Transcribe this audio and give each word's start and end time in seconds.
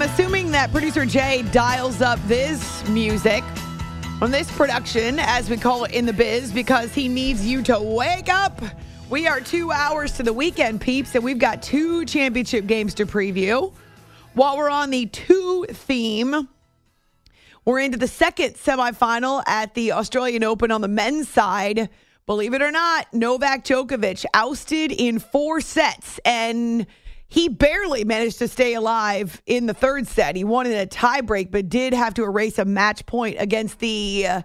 Am 0.00 0.08
assuming 0.08 0.52
that 0.52 0.70
producer 0.70 1.04
Jay 1.04 1.42
dials 1.50 2.00
up 2.00 2.20
this 2.28 2.88
music 2.88 3.42
on 4.22 4.30
this 4.30 4.48
production, 4.56 5.18
as 5.18 5.50
we 5.50 5.56
call 5.56 5.82
it 5.82 5.90
in 5.90 6.06
the 6.06 6.12
biz, 6.12 6.52
because 6.52 6.94
he 6.94 7.08
needs 7.08 7.44
you 7.44 7.64
to 7.64 7.80
wake 7.80 8.28
up. 8.28 8.62
We 9.10 9.26
are 9.26 9.40
two 9.40 9.72
hours 9.72 10.12
to 10.12 10.22
the 10.22 10.32
weekend, 10.32 10.80
peeps, 10.80 11.16
and 11.16 11.24
we've 11.24 11.40
got 11.40 11.64
two 11.64 12.04
championship 12.04 12.68
games 12.68 12.94
to 12.94 13.06
preview. 13.06 13.72
While 14.34 14.56
we're 14.56 14.70
on 14.70 14.90
the 14.90 15.06
two 15.06 15.66
theme, 15.68 16.48
we're 17.64 17.80
into 17.80 17.98
the 17.98 18.06
second 18.06 18.54
semifinal 18.54 19.42
at 19.48 19.74
the 19.74 19.90
Australian 19.90 20.44
Open 20.44 20.70
on 20.70 20.80
the 20.80 20.86
men's 20.86 21.28
side. 21.28 21.88
Believe 22.24 22.54
it 22.54 22.62
or 22.62 22.70
not, 22.70 23.12
Novak 23.12 23.64
Djokovic 23.64 24.24
ousted 24.32 24.92
in 24.92 25.18
four 25.18 25.60
sets 25.60 26.20
and 26.24 26.86
he 27.28 27.48
barely 27.48 28.04
managed 28.04 28.38
to 28.38 28.48
stay 28.48 28.74
alive 28.74 29.42
in 29.46 29.66
the 29.66 29.74
third 29.74 30.06
set. 30.06 30.34
He 30.34 30.44
won 30.44 30.66
in 30.66 30.72
a 30.72 30.86
tiebreak, 30.86 31.50
but 31.50 31.68
did 31.68 31.92
have 31.92 32.14
to 32.14 32.24
erase 32.24 32.58
a 32.58 32.64
match 32.64 33.04
point 33.04 33.36
against 33.38 33.80
the 33.80 34.26
uh, 34.26 34.42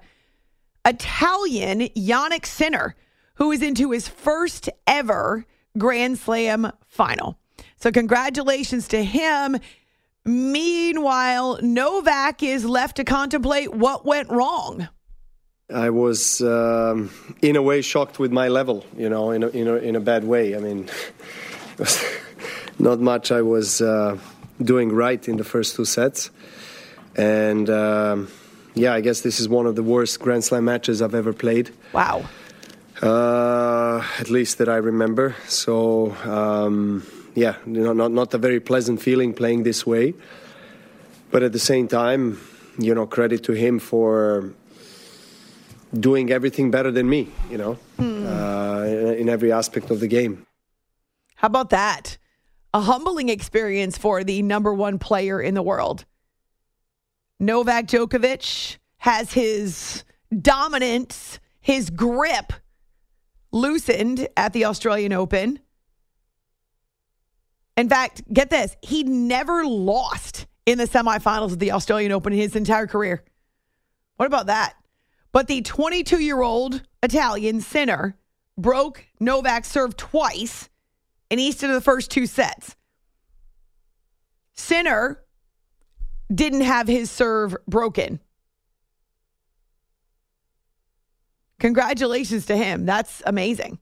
Italian 0.86 1.80
Jannik 1.96 2.46
Sinner, 2.46 2.96
who 3.36 3.52
is 3.52 3.62
into 3.62 3.92
his 3.92 4.10
first 4.10 4.70
ever 4.86 5.46
Grand 5.78 6.20
Slam 6.20 6.72
final. 6.86 7.40
So, 7.78 7.92
congratulations 7.92 8.90
to 8.90 9.04
him. 9.04 9.58
Meanwhile, 10.26 11.60
Novak 11.62 12.44
is 12.44 12.66
left 12.66 12.98
to 12.98 13.04
contemplate 13.04 13.74
what 13.74 14.06
went 14.06 14.30
wrong. 14.30 14.88
I 15.74 15.90
was, 15.90 16.42
um, 16.42 17.12
in 17.42 17.56
a 17.56 17.62
way, 17.62 17.82
shocked 17.82 18.20
with 18.20 18.32
my 18.32 18.50
level. 18.50 18.86
You 18.98 19.10
know, 19.10 19.32
in 19.32 19.44
a, 19.44 19.48
in 19.50 19.68
a, 19.68 19.76
in 19.76 19.96
a 19.96 20.00
bad 20.00 20.24
way. 20.24 20.56
I 20.56 20.60
mean, 20.60 20.90
not 22.80 23.00
much 23.00 23.32
I 23.32 23.42
was 23.42 23.82
uh, 23.82 24.18
doing 24.62 24.92
right 24.92 25.28
in 25.28 25.38
the 25.38 25.44
first 25.44 25.76
two 25.76 25.86
sets, 25.86 26.32
and 27.16 27.70
um, 27.70 28.28
yeah, 28.76 28.94
I 28.94 29.02
guess 29.02 29.22
this 29.22 29.40
is 29.40 29.48
one 29.48 29.66
of 29.66 29.76
the 29.76 29.84
worst 29.84 30.20
Grand 30.20 30.44
Slam 30.44 30.66
matches 30.66 31.02
I've 31.02 31.16
ever 31.16 31.34
played. 31.34 31.72
Wow. 31.94 32.26
Uh, 33.02 34.02
at 34.20 34.30
least 34.30 34.60
that 34.60 34.70
I 34.70 34.78
remember. 34.78 35.36
So 35.48 36.12
um, 36.24 37.06
yeah, 37.36 37.56
you 37.66 37.84
know, 37.84 37.94
not 37.94 38.12
not 38.12 38.34
a 38.34 38.38
very 38.38 38.60
pleasant 38.60 39.02
feeling 39.02 39.34
playing 39.34 39.64
this 39.64 39.86
way, 39.86 40.14
but 41.32 41.44
at 41.44 41.52
the 41.52 41.60
same 41.60 41.88
time, 41.88 42.40
you 42.78 42.94
know, 42.96 43.06
credit 43.06 43.44
to 43.46 43.54
him 43.54 43.80
for 43.80 44.54
doing 45.94 46.32
everything 46.32 46.72
better 46.72 46.92
than 46.92 47.10
me. 47.10 47.28
You 47.50 47.58
know, 47.58 47.78
uh, 48.00 48.86
in, 48.88 49.14
in 49.22 49.30
every 49.30 49.52
aspect 49.52 49.92
of 49.92 50.00
the 50.00 50.08
game. 50.08 50.46
How 51.36 51.48
about 51.48 51.72
that? 51.72 52.18
A 52.74 52.82
humbling 52.82 53.30
experience 53.30 53.98
for 53.98 54.24
the 54.24 54.42
number 54.42 54.74
one 54.74 54.98
player 54.98 55.42
in 55.42 55.54
the 55.54 55.62
world. 55.62 56.06
Novak 57.40 57.88
Djokovic 57.88 58.78
has 58.98 59.34
his 59.34 60.04
dominance, 60.42 61.40
his 61.60 61.90
grip 61.90 62.54
loosened 63.52 64.28
at 64.36 64.54
the 64.54 64.66
Australian 64.66 65.14
Open. 65.14 65.60
In 67.78 67.90
fact, 67.90 68.22
get 68.32 68.50
this, 68.50 68.76
he 68.82 69.04
never 69.04 69.66
lost 69.66 70.48
in 70.66 70.78
the 70.78 70.88
semifinals 70.88 71.52
of 71.52 71.60
the 71.60 71.72
Australian 71.72 72.12
Open 72.12 72.34
in 72.34 72.40
his 72.40 72.56
entire 72.56 72.88
career. 72.88 73.24
What 74.18 74.26
about 74.26 74.48
that? 74.48 74.76
But 75.32 75.48
the 75.48 75.62
22 75.62 76.20
year 76.20 76.42
old 76.42 76.82
Italian 77.02 77.62
Sinner 77.62 78.16
broke 78.58 79.06
Novak's 79.20 79.70
serve 79.70 79.98
twice 79.98 80.70
in 81.34 81.40
each 81.40 81.64
of 81.64 81.72
the 81.72 81.82
first 81.82 82.12
two 82.12 82.28
sets. 82.28 82.76
Sinner 84.54 85.20
didn't 86.32 86.62
have 86.62 86.88
his 86.88 87.10
serve 87.10 87.56
broken. 87.68 88.20
Congratulations 91.60 92.46
to 92.46 92.56
him. 92.56 92.86
That's 92.86 93.24
amazing. 93.26 93.80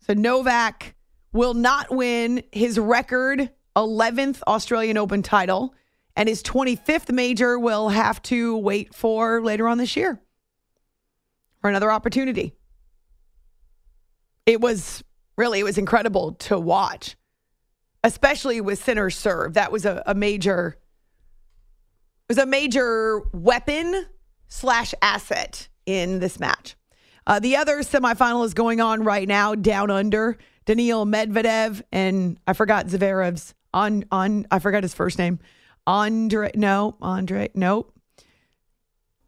So 0.00 0.12
Novak 0.12 0.94
will 1.32 1.54
not 1.54 1.90
win 1.90 2.42
his 2.52 2.78
record 2.78 3.48
11th 3.74 4.42
Australian 4.46 4.98
Open 4.98 5.22
title, 5.22 5.74
and 6.14 6.28
his 6.28 6.42
25th 6.42 7.10
major 7.10 7.58
will 7.58 7.88
have 7.88 8.20
to 8.24 8.54
wait 8.58 8.94
for 8.94 9.40
later 9.40 9.66
on 9.66 9.78
this 9.78 9.96
year 9.96 10.20
for 11.62 11.70
another 11.70 11.90
opportunity. 11.90 12.54
It 14.44 14.60
was 14.60 15.02
really, 15.40 15.58
it 15.58 15.64
was 15.64 15.78
incredible 15.78 16.32
to 16.32 16.60
watch, 16.60 17.16
especially 18.04 18.60
with 18.60 18.82
Sinner 18.84 19.08
serve. 19.08 19.54
That 19.54 19.72
was 19.72 19.86
a, 19.86 20.02
a 20.06 20.14
major, 20.14 20.78
was 22.28 22.36
a 22.36 22.44
major 22.44 23.22
weapon 23.32 24.04
slash 24.48 24.92
asset 25.00 25.68
in 25.86 26.18
this 26.18 26.38
match. 26.38 26.76
Uh, 27.26 27.40
the 27.40 27.56
other 27.56 27.78
semifinal 27.78 28.44
is 28.44 28.52
going 28.52 28.80
on 28.80 29.02
right 29.02 29.26
now 29.26 29.54
down 29.54 29.90
under. 29.90 30.36
Daniil 30.66 31.06
Medvedev 31.06 31.82
and 31.90 32.38
I 32.46 32.52
forgot 32.52 32.86
Zverev's 32.86 33.54
on 33.72 34.04
on 34.12 34.46
I 34.50 34.58
forgot 34.58 34.82
his 34.82 34.94
first 34.94 35.18
name. 35.18 35.38
Andre 35.86 36.50
no, 36.54 36.96
Andre 37.00 37.50
no. 37.54 37.86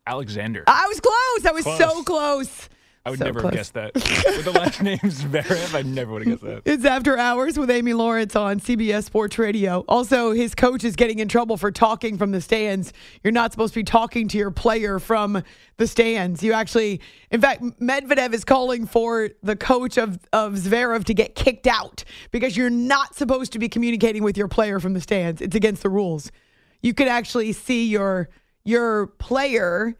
Alexander. 0.06 0.64
I 0.66 0.86
was 0.88 1.00
close. 1.00 1.46
I 1.46 1.52
was 1.52 1.64
so 1.64 2.02
Close. 2.02 2.68
I 3.04 3.10
would 3.10 3.18
So 3.18 3.24
never 3.24 3.40
close. 3.40 3.50
have 3.50 3.58
guessed 3.58 3.74
that. 3.74 3.94
With 3.94 4.44
the 4.44 4.52
last 4.52 4.80
name 4.82 4.98
Zverev, 4.98 5.74
I 5.74 5.82
never 5.82 6.12
would 6.12 6.24
have 6.26 6.40
guessed 6.40 6.64
that. 6.64 6.72
It's 6.72 6.84
After 6.84 7.18
Hours 7.18 7.58
with 7.58 7.68
Amy 7.68 7.94
Lawrence 7.94 8.36
on 8.36 8.60
CBS 8.60 9.04
Sports 9.04 9.38
Radio. 9.40 9.84
Also, 9.88 10.30
his 10.30 10.54
coach 10.54 10.84
is 10.84 10.94
getting 10.94 11.18
in 11.18 11.26
trouble 11.26 11.56
for 11.56 11.72
talking 11.72 12.16
from 12.16 12.30
the 12.30 12.40
stands. 12.40 12.92
You're 13.24 13.32
not 13.32 13.50
supposed 13.50 13.74
to 13.74 13.80
be 13.80 13.84
talking 13.84 14.28
to 14.28 14.38
your 14.38 14.52
player 14.52 15.00
from 15.00 15.42
the 15.78 15.86
stands. 15.88 16.44
You 16.44 16.52
actually, 16.52 17.00
in 17.32 17.40
fact, 17.40 17.62
Medvedev 17.80 18.32
is 18.34 18.44
calling 18.44 18.86
for 18.86 19.30
the 19.42 19.56
coach 19.56 19.98
of, 19.98 20.20
of 20.32 20.52
Zverev 20.54 21.02
to 21.06 21.14
get 21.14 21.34
kicked 21.34 21.66
out 21.66 22.04
because 22.30 22.56
you're 22.56 22.70
not 22.70 23.16
supposed 23.16 23.52
to 23.54 23.58
be 23.58 23.68
communicating 23.68 24.22
with 24.22 24.36
your 24.36 24.46
player 24.48 24.78
from 24.78 24.92
the 24.92 25.00
stands. 25.00 25.40
It's 25.42 25.56
against 25.56 25.82
the 25.82 25.90
rules. 25.90 26.30
You 26.82 26.94
could 26.94 27.08
actually 27.08 27.52
see 27.52 27.86
your 27.88 28.28
your 28.64 29.08
player 29.08 29.96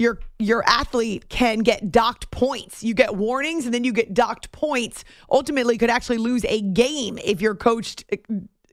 your 0.00 0.18
your 0.38 0.64
athlete 0.66 1.28
can 1.28 1.58
get 1.58 1.92
docked 1.92 2.30
points. 2.30 2.82
You 2.82 2.94
get 2.94 3.16
warnings 3.16 3.66
and 3.66 3.74
then 3.74 3.84
you 3.84 3.92
get 3.92 4.14
docked 4.14 4.50
points. 4.50 5.04
Ultimately, 5.30 5.76
could 5.76 5.90
actually 5.90 6.16
lose 6.16 6.42
a 6.46 6.62
game 6.62 7.18
if 7.22 7.42
your 7.42 7.54
coach 7.54 7.96
eh, 8.10 8.16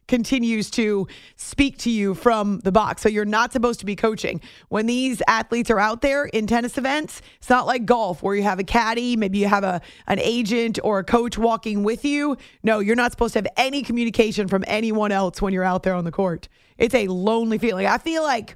continues 0.08 0.72
to 0.72 1.06
speak 1.36 1.78
to 1.80 1.90
you 1.90 2.14
from 2.14 2.60
the 2.60 2.72
box. 2.72 3.02
So 3.02 3.10
you're 3.10 3.26
not 3.26 3.52
supposed 3.52 3.82
to 3.82 3.86
be 3.86 3.94
coaching. 3.94 4.40
When 4.70 4.86
these 4.86 5.22
athletes 5.28 5.70
are 5.70 5.80
out 5.80 6.02
there 6.02 6.28
in 6.28 6.48
tennis 6.48 6.78
events, 6.78 7.22
it's 7.40 7.50
not 7.50 7.68
like 7.68 7.84
golf 7.84 8.24
where 8.24 8.34
you 8.34 8.44
have 8.44 8.60
a 8.60 8.64
caddy, 8.64 9.18
maybe 9.18 9.40
you 9.40 9.50
have 9.50 9.66
a 9.66 9.82
an 10.08 10.20
agent 10.20 10.80
or 10.82 11.00
a 11.00 11.04
coach 11.04 11.38
walking 11.38 11.84
with 11.84 12.06
you. 12.06 12.38
No, 12.64 12.80
you're 12.80 12.96
not 12.96 13.12
supposed 13.12 13.34
to 13.34 13.40
have 13.40 13.48
any 13.58 13.84
communication 13.84 14.48
from 14.48 14.64
anyone 14.66 15.12
else 15.12 15.42
when 15.42 15.52
you're 15.52 15.66
out 15.66 15.84
there 15.84 15.94
on 15.94 16.06
the 16.06 16.12
court. 16.12 16.48
It's 16.78 16.96
a 16.96 17.10
lonely 17.10 17.58
feeling. 17.58 17.86
I 17.86 17.98
feel 17.98 18.24
like 18.24 18.56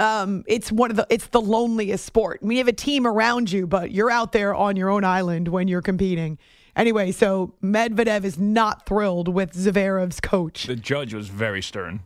um, 0.00 0.44
it's 0.46 0.72
one 0.72 0.90
of 0.90 0.96
the 0.96 1.06
it's 1.10 1.26
the 1.28 1.40
loneliest 1.40 2.04
sport. 2.04 2.40
We 2.42 2.58
have 2.58 2.68
a 2.68 2.72
team 2.72 3.06
around 3.06 3.52
you, 3.52 3.66
but 3.66 3.90
you're 3.92 4.10
out 4.10 4.32
there 4.32 4.54
on 4.54 4.76
your 4.76 4.90
own 4.90 5.04
island 5.04 5.48
when 5.48 5.68
you're 5.68 5.82
competing. 5.82 6.38
Anyway, 6.74 7.12
so 7.12 7.54
Medvedev 7.62 8.24
is 8.24 8.38
not 8.38 8.86
thrilled 8.86 9.28
with 9.28 9.52
Zverev's 9.52 10.20
coach. 10.20 10.64
The 10.64 10.76
judge 10.76 11.12
was 11.12 11.28
very 11.28 11.60
stern. 11.62 12.00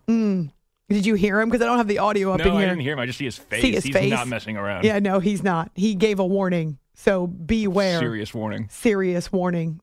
Did 0.88 1.06
you 1.06 1.14
hear 1.14 1.40
him? 1.40 1.48
Because 1.48 1.62
I 1.62 1.66
don't 1.66 1.78
have 1.78 1.88
the 1.88 1.98
audio 1.98 2.32
up 2.32 2.40
no, 2.40 2.46
in 2.46 2.56
I 2.56 2.60
didn't 2.66 2.80
hear 2.80 2.92
him. 2.92 2.98
I 2.98 3.06
just 3.06 3.18
see 3.18 3.24
his 3.24 3.38
face. 3.38 3.62
See 3.62 3.72
his 3.72 3.84
He's 3.84 3.94
face? 3.94 4.10
not 4.10 4.28
messing 4.28 4.56
around. 4.56 4.84
Yeah, 4.84 4.98
no, 4.98 5.18
he's 5.18 5.42
not. 5.42 5.70
He 5.74 5.94
gave 5.94 6.18
a 6.18 6.26
warning. 6.26 6.78
So 6.94 7.26
beware. 7.26 7.98
Serious 7.98 8.34
warning. 8.34 8.68
Serious 8.70 9.32
warning. 9.32 9.80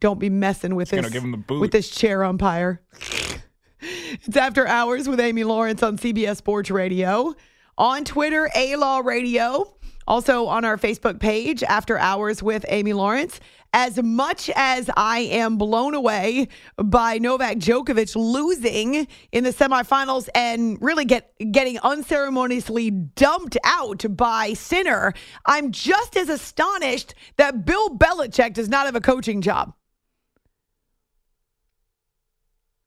Don't 0.00 0.18
be 0.18 0.30
messing 0.30 0.74
with 0.74 0.90
gonna 0.90 1.02
this 1.02 1.12
give 1.12 1.22
him 1.22 1.34
a 1.34 1.38
boot. 1.38 1.60
with 1.60 1.70
this 1.70 1.88
chair 1.88 2.24
umpire. 2.24 2.82
it's 3.80 4.36
after 4.36 4.66
hours 4.66 5.08
with 5.08 5.20
Amy 5.20 5.44
Lawrence 5.44 5.82
on 5.82 5.96
CBS 5.96 6.36
Sports 6.36 6.70
Radio, 6.70 7.34
on 7.78 8.04
Twitter, 8.04 8.50
A 8.54 8.76
Law 8.76 8.98
Radio, 8.98 9.74
also 10.06 10.46
on 10.46 10.64
our 10.64 10.76
Facebook 10.76 11.20
page, 11.20 11.62
After 11.62 11.98
Hours 11.98 12.42
with 12.42 12.64
Amy 12.68 12.92
Lawrence. 12.92 13.40
As 13.74 14.02
much 14.02 14.50
as 14.54 14.90
I 14.98 15.20
am 15.20 15.56
blown 15.56 15.94
away 15.94 16.48
by 16.76 17.16
Novak 17.16 17.56
Djokovic 17.56 18.14
losing 18.14 19.08
in 19.32 19.44
the 19.44 19.50
semifinals 19.50 20.28
and 20.34 20.76
really 20.82 21.06
get 21.06 21.32
getting 21.52 21.78
unceremoniously 21.78 22.90
dumped 22.90 23.56
out 23.64 24.04
by 24.10 24.52
Sinner, 24.52 25.14
I'm 25.46 25.72
just 25.72 26.18
as 26.18 26.28
astonished 26.28 27.14
that 27.38 27.64
Bill 27.64 27.88
Belichick 27.96 28.52
does 28.52 28.68
not 28.68 28.84
have 28.84 28.96
a 28.96 29.00
coaching 29.00 29.40
job. 29.40 29.72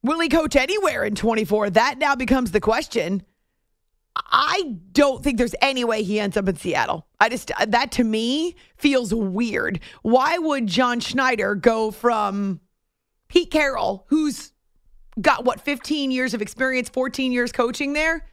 Will 0.03 0.19
he 0.19 0.29
coach 0.29 0.55
anywhere 0.55 1.03
in 1.03 1.15
24? 1.15 1.71
That 1.71 1.97
now 1.97 2.15
becomes 2.15 2.51
the 2.51 2.61
question. 2.61 3.23
I 4.37 4.75
don't 4.91 5.23
think 5.23 5.37
there's 5.37 5.55
any 5.61 5.85
way 5.85 6.03
he 6.03 6.19
ends 6.19 6.35
up 6.35 6.49
in 6.49 6.57
Seattle. 6.57 7.07
I 7.21 7.29
just, 7.29 7.53
that 7.65 7.93
to 7.93 8.03
me 8.03 8.57
feels 8.75 9.13
weird. 9.13 9.79
Why 10.01 10.37
would 10.37 10.67
John 10.67 10.99
Schneider 10.99 11.55
go 11.55 11.89
from 11.89 12.59
Pete 13.29 13.49
Carroll, 13.49 14.05
who's 14.09 14.51
got 15.21 15.45
what, 15.45 15.61
15 15.61 16.11
years 16.11 16.33
of 16.33 16.41
experience, 16.41 16.89
14 16.89 17.31
years 17.31 17.53
coaching 17.53 17.93
there, 17.93 18.27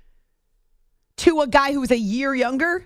to 1.19 1.41
a 1.41 1.47
guy 1.47 1.73
who's 1.73 1.93
a 1.93 1.99
year 1.99 2.35
younger? 2.35 2.85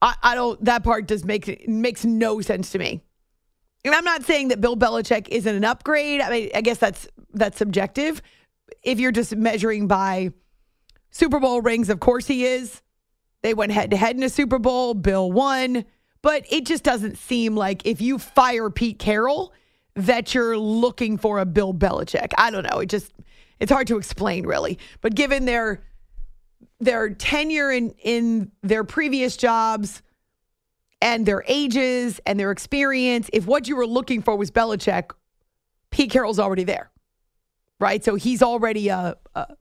I, 0.00 0.14
I 0.22 0.34
don't, 0.34 0.64
that 0.64 0.84
part 0.84 1.06
does 1.06 1.22
make, 1.22 1.68
makes 1.68 2.02
no 2.02 2.40
sense 2.40 2.72
to 2.72 2.78
me. 2.78 3.02
And 3.84 3.94
I'm 3.94 4.04
not 4.04 4.24
saying 4.24 4.48
that 4.48 4.62
Bill 4.62 4.76
Belichick 4.76 5.28
isn't 5.28 5.54
an 5.54 5.66
upgrade. 5.66 6.22
I 6.22 6.30
mean, 6.30 6.50
I 6.54 6.62
guess 6.62 6.78
that's 6.78 7.06
that's 7.34 7.58
subjective. 7.58 8.22
If 8.82 8.98
you're 8.98 9.12
just 9.12 9.36
measuring 9.36 9.86
by 9.86 10.32
Super 11.14 11.38
Bowl 11.38 11.62
rings, 11.62 11.90
of 11.90 12.00
course 12.00 12.26
he 12.26 12.44
is. 12.44 12.82
They 13.42 13.54
went 13.54 13.70
head 13.70 13.92
to 13.92 13.96
head 13.96 14.16
in 14.16 14.22
a 14.24 14.28
Super 14.28 14.58
Bowl. 14.58 14.94
Bill 14.94 15.30
won, 15.30 15.84
but 16.22 16.44
it 16.50 16.66
just 16.66 16.82
doesn't 16.82 17.18
seem 17.18 17.54
like 17.54 17.86
if 17.86 18.00
you 18.00 18.18
fire 18.18 18.68
Pete 18.68 18.98
Carroll 18.98 19.52
that 19.94 20.34
you're 20.34 20.58
looking 20.58 21.16
for 21.16 21.38
a 21.38 21.46
Bill 21.46 21.72
Belichick. 21.72 22.32
I 22.36 22.50
don't 22.50 22.68
know. 22.68 22.80
It 22.80 22.86
just 22.86 23.12
it's 23.60 23.70
hard 23.70 23.86
to 23.86 23.96
explain 23.96 24.44
really. 24.44 24.76
But 25.02 25.14
given 25.14 25.44
their 25.44 25.84
their 26.80 27.10
tenure 27.10 27.70
in 27.70 27.90
in 28.02 28.50
their 28.62 28.82
previous 28.82 29.36
jobs 29.36 30.02
and 31.00 31.26
their 31.26 31.44
ages 31.46 32.20
and 32.26 32.40
their 32.40 32.50
experience, 32.50 33.30
if 33.32 33.46
what 33.46 33.68
you 33.68 33.76
were 33.76 33.86
looking 33.86 34.20
for 34.20 34.34
was 34.34 34.50
Belichick, 34.50 35.12
Pete 35.92 36.10
Carroll's 36.10 36.40
already 36.40 36.64
there, 36.64 36.90
right? 37.78 38.02
So 38.02 38.16
he's 38.16 38.42
already 38.42 38.88
a, 38.88 39.16
a 39.36 39.54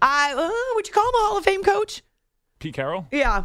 I 0.00 0.34
uh, 0.34 0.74
would 0.74 0.86
you 0.86 0.92
call 0.92 1.04
him 1.08 1.14
a 1.14 1.18
Hall 1.18 1.38
of 1.38 1.44
Fame 1.44 1.62
coach? 1.62 2.02
Pete 2.58 2.74
Carroll? 2.74 3.06
Yeah, 3.10 3.44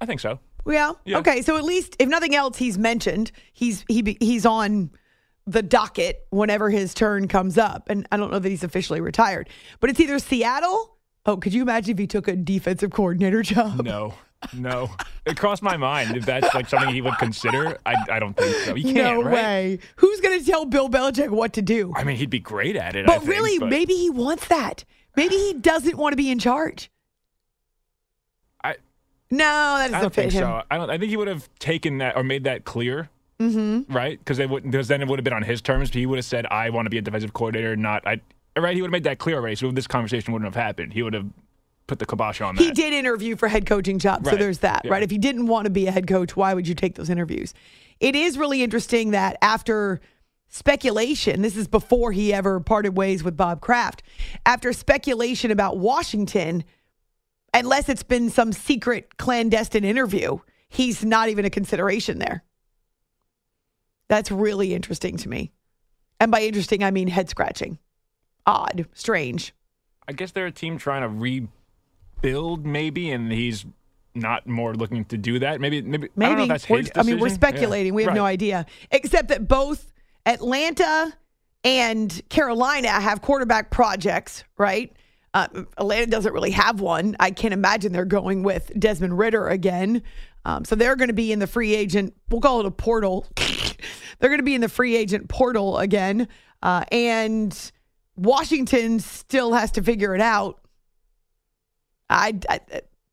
I 0.00 0.06
think 0.06 0.20
so. 0.20 0.38
yeah. 0.66 0.92
Yeah. 1.04 1.18
Okay, 1.18 1.42
so 1.42 1.56
at 1.56 1.64
least 1.64 1.96
if 1.98 2.08
nothing 2.08 2.34
else, 2.34 2.56
he's 2.56 2.78
mentioned. 2.78 3.32
He's 3.52 3.84
he 3.88 4.16
he's 4.20 4.46
on 4.46 4.90
the 5.46 5.62
docket 5.62 6.26
whenever 6.30 6.70
his 6.70 6.94
turn 6.94 7.28
comes 7.28 7.58
up, 7.58 7.88
and 7.90 8.06
I 8.10 8.16
don't 8.16 8.30
know 8.30 8.38
that 8.38 8.48
he's 8.48 8.64
officially 8.64 9.00
retired, 9.00 9.48
but 9.80 9.90
it's 9.90 10.00
either 10.00 10.18
Seattle. 10.18 10.96
Oh, 11.26 11.36
could 11.38 11.54
you 11.54 11.62
imagine 11.62 11.92
if 11.92 11.98
he 11.98 12.06
took 12.06 12.28
a 12.28 12.36
defensive 12.36 12.90
coordinator 12.90 13.42
job? 13.42 13.82
No. 13.82 14.14
No. 14.52 14.90
It 15.24 15.38
crossed 15.38 15.62
my 15.62 15.78
mind 15.78 16.16
if 16.18 16.26
that's 16.26 16.52
like 16.54 16.68
something 16.68 16.92
he 16.92 17.00
would 17.00 17.16
consider. 17.16 17.78
I, 17.86 17.94
I 18.10 18.18
don't 18.18 18.36
think 18.36 18.54
so. 18.56 18.74
He 18.74 18.82
can't, 18.82 18.96
no 18.96 19.22
right? 19.22 19.32
way. 19.32 19.78
Who's 19.96 20.20
going 20.20 20.38
to 20.38 20.44
tell 20.44 20.66
Bill 20.66 20.90
Belichick 20.90 21.30
what 21.30 21.54
to 21.54 21.62
do? 21.62 21.94
I 21.96 22.04
mean, 22.04 22.16
he'd 22.16 22.28
be 22.28 22.40
great 22.40 22.76
at 22.76 22.94
it. 22.94 23.06
But 23.06 23.20
think, 23.20 23.30
really, 23.30 23.58
but 23.58 23.70
maybe 23.70 23.94
he 23.94 24.10
wants 24.10 24.48
that. 24.48 24.84
Maybe 25.16 25.36
he 25.36 25.54
doesn't 25.54 25.96
want 25.96 26.12
to 26.12 26.16
be 26.16 26.30
in 26.30 26.38
charge. 26.38 26.90
I, 28.62 28.76
No, 29.30 29.38
that 29.38 29.78
doesn't 29.90 29.94
I 29.94 30.00
don't 30.00 30.14
fit 30.14 30.20
think 30.22 30.32
him. 30.34 30.40
so. 30.42 30.62
I 30.70 30.76
don't. 30.78 30.90
I 30.90 30.98
think 30.98 31.10
he 31.10 31.16
would 31.16 31.28
have 31.28 31.48
taken 31.58 31.98
that 31.98 32.16
or 32.16 32.24
made 32.24 32.44
that 32.44 32.64
clear. 32.64 33.08
Mm-hmm. 33.40 33.92
Right? 33.92 34.18
Because 34.18 34.36
they 34.38 34.46
would. 34.46 34.62
Because 34.62 34.88
then 34.88 35.02
it 35.02 35.08
would 35.08 35.18
have 35.18 35.24
been 35.24 35.32
on 35.32 35.42
his 35.42 35.60
terms. 35.60 35.90
He 35.90 36.06
would 36.06 36.18
have 36.18 36.24
said, 36.24 36.46
"I 36.46 36.70
want 36.70 36.86
to 36.86 36.90
be 36.90 36.98
a 36.98 37.02
defensive 37.02 37.32
coordinator." 37.32 37.76
Not 37.76 38.06
I. 38.06 38.20
Right? 38.56 38.74
He 38.76 38.82
would 38.82 38.88
have 38.88 38.92
made 38.92 39.04
that 39.04 39.18
clear 39.18 39.36
already. 39.36 39.56
So 39.56 39.70
this 39.72 39.86
conversation 39.88 40.32
wouldn't 40.32 40.52
have 40.52 40.60
happened. 40.62 40.92
He 40.92 41.02
would 41.02 41.14
have 41.14 41.26
put 41.88 41.98
the 41.98 42.06
kibosh 42.06 42.40
on 42.40 42.54
that. 42.54 42.62
He 42.62 42.70
did 42.70 42.92
interview 42.92 43.34
for 43.36 43.48
head 43.48 43.66
coaching 43.66 43.98
jobs, 43.98 44.30
so 44.30 44.36
there's 44.36 44.60
that, 44.60 44.82
Yeah. 44.84 44.92
right? 44.92 45.02
If 45.02 45.10
he 45.10 45.18
didn't 45.18 45.46
want 45.46 45.64
to 45.66 45.70
be 45.70 45.86
a 45.86 45.90
head 45.90 46.06
coach, 46.06 46.34
why 46.36 46.54
would 46.54 46.66
you 46.66 46.74
take 46.74 46.94
those 46.94 47.10
interviews? 47.10 47.52
It 48.00 48.14
is 48.16 48.38
really 48.38 48.62
interesting 48.62 49.10
that 49.10 49.36
after 49.42 50.00
speculation, 50.48 51.42
this 51.42 51.56
is 51.56 51.68
before 51.68 52.12
he 52.12 52.32
ever 52.32 52.60
parted 52.60 52.96
ways 52.96 53.24
with 53.24 53.36
Bob 53.36 53.60
Kraft, 53.60 54.02
after 54.46 54.72
speculation 54.72 55.50
about 55.50 55.78
Washington, 55.78 56.64
unless 57.52 57.88
it's 57.88 58.02
been 58.02 58.30
some 58.30 58.52
secret 58.52 59.16
clandestine 59.16 59.84
interview, 59.84 60.38
he's 60.68 61.04
not 61.04 61.28
even 61.28 61.44
a 61.44 61.50
consideration 61.50 62.18
there. 62.18 62.44
That's 64.08 64.30
really 64.30 64.74
interesting 64.74 65.16
to 65.18 65.28
me. 65.28 65.52
And 66.20 66.30
by 66.30 66.42
interesting, 66.42 66.84
I 66.84 66.90
mean 66.90 67.08
head 67.08 67.28
scratching. 67.28 67.78
Odd, 68.46 68.86
strange. 68.92 69.54
I 70.06 70.12
guess 70.12 70.32
they're 70.32 70.46
a 70.46 70.52
team 70.52 70.76
trying 70.76 71.02
to 71.02 71.08
rebuild, 71.08 72.66
maybe, 72.66 73.10
and 73.10 73.32
he's 73.32 73.64
not 74.14 74.46
more 74.46 74.74
looking 74.74 75.06
to 75.06 75.16
do 75.16 75.38
that. 75.38 75.60
Maybe, 75.60 75.80
maybe. 75.80 76.08
I 76.18 76.28
don't 76.28 76.36
know 76.36 76.42
if 76.42 76.48
that's 76.48 76.64
his 76.66 76.90
I 76.94 77.02
mean, 77.02 77.18
we're 77.18 77.30
speculating. 77.30 77.92
Yeah. 77.92 77.96
We 77.96 78.04
have 78.04 78.14
no 78.14 78.26
idea. 78.26 78.66
Except 78.90 79.28
that 79.28 79.48
both 79.48 79.93
Atlanta 80.26 81.12
and 81.64 82.22
Carolina 82.28 82.88
have 82.88 83.22
quarterback 83.22 83.70
projects, 83.70 84.44
right? 84.58 84.94
Uh, 85.32 85.48
Atlanta 85.78 86.06
doesn't 86.06 86.32
really 86.32 86.52
have 86.52 86.80
one. 86.80 87.16
I 87.18 87.30
can't 87.30 87.54
imagine 87.54 87.92
they're 87.92 88.04
going 88.04 88.42
with 88.42 88.70
Desmond 88.78 89.18
Ridder 89.18 89.48
again. 89.48 90.02
Um, 90.44 90.64
so 90.64 90.76
they're 90.76 90.96
going 90.96 91.08
to 91.08 91.14
be 91.14 91.32
in 91.32 91.38
the 91.38 91.46
free 91.46 91.74
agent. 91.74 92.14
We'll 92.28 92.40
call 92.40 92.60
it 92.60 92.66
a 92.66 92.70
portal. 92.70 93.26
they're 93.36 94.28
going 94.28 94.38
to 94.38 94.44
be 94.44 94.54
in 94.54 94.60
the 94.60 94.68
free 94.68 94.94
agent 94.94 95.28
portal 95.28 95.78
again. 95.78 96.28
Uh, 96.62 96.84
and 96.92 97.72
Washington 98.16 99.00
still 99.00 99.54
has 99.54 99.72
to 99.72 99.82
figure 99.82 100.14
it 100.14 100.20
out. 100.20 100.60
I, 102.08 102.38
I 102.48 102.60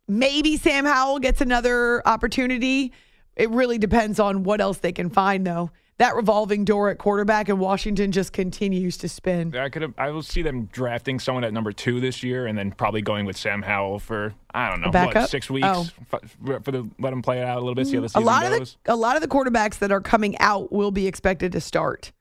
maybe 0.08 0.58
Sam 0.58 0.86
Howell 0.86 1.20
gets 1.20 1.41
another 1.41 2.06
opportunity. 2.06 2.91
It 3.36 3.50
really 3.50 3.77
depends 3.77 4.20
on 4.20 4.44
what 4.44 4.62
else 4.62 4.80
they 4.80 4.91
can 4.91 5.10
find, 5.10 5.48
though. 5.48 5.72
That 6.01 6.15
revolving 6.15 6.65
door 6.65 6.89
at 6.89 6.98
quarterback 6.98 7.48
in 7.48 7.60
Washington 7.60 8.12
just 8.12 8.34
continues 8.34 8.98
to 8.98 9.08
spin. 9.08 9.55
I 9.55 9.70
could 9.70 9.84
have. 9.84 9.93
I 10.00 10.10
will 10.10 10.24
see 10.24 10.41
them 10.41 10.65
drafting 10.72 11.20
someone 11.20 11.43
at 11.43 11.53
number 11.53 11.72
two 11.72 12.00
this 12.00 12.24
year, 12.24 12.48
and 12.48 12.58
then 12.58 12.72
probably 12.72 13.03
going 13.03 13.27
with 13.27 13.38
Sam 13.38 13.62
Howell 13.62 14.00
for 14.00 14.34
I 14.51 14.72
don't 14.72 14.81
know 14.81 14.89
what 14.89 15.29
six 15.29 15.51
oh. 15.51 15.53
weeks 15.53 15.67
Oh. 15.70 15.86
for, 16.63 16.72
the 16.72 16.89
let 16.98 17.13
him 17.13 17.22
play 17.22 17.38
it 17.38 17.43
out 17.43 17.58
a 17.58 17.62
little 17.62 17.75
bit. 17.75 17.86
See 17.86 17.98
how 17.98 18.01
the 18.01 18.08
A 18.08 18.10
season 18.10 18.24
lot 18.25 18.51
of 18.51 18.58
goes. 18.58 18.77
the 18.84 18.93
a 18.93 18.96
lot 18.96 19.15
of 19.15 19.22
the 19.22 19.27
quarterbacks 19.27 19.77
that 19.77 19.91
are 19.91 20.01
coming 20.01 20.36
out 20.39 20.72
will 20.72 20.89
be 20.89 21.05
expected 21.05 21.51
to 21.51 21.62
start. 21.62 22.12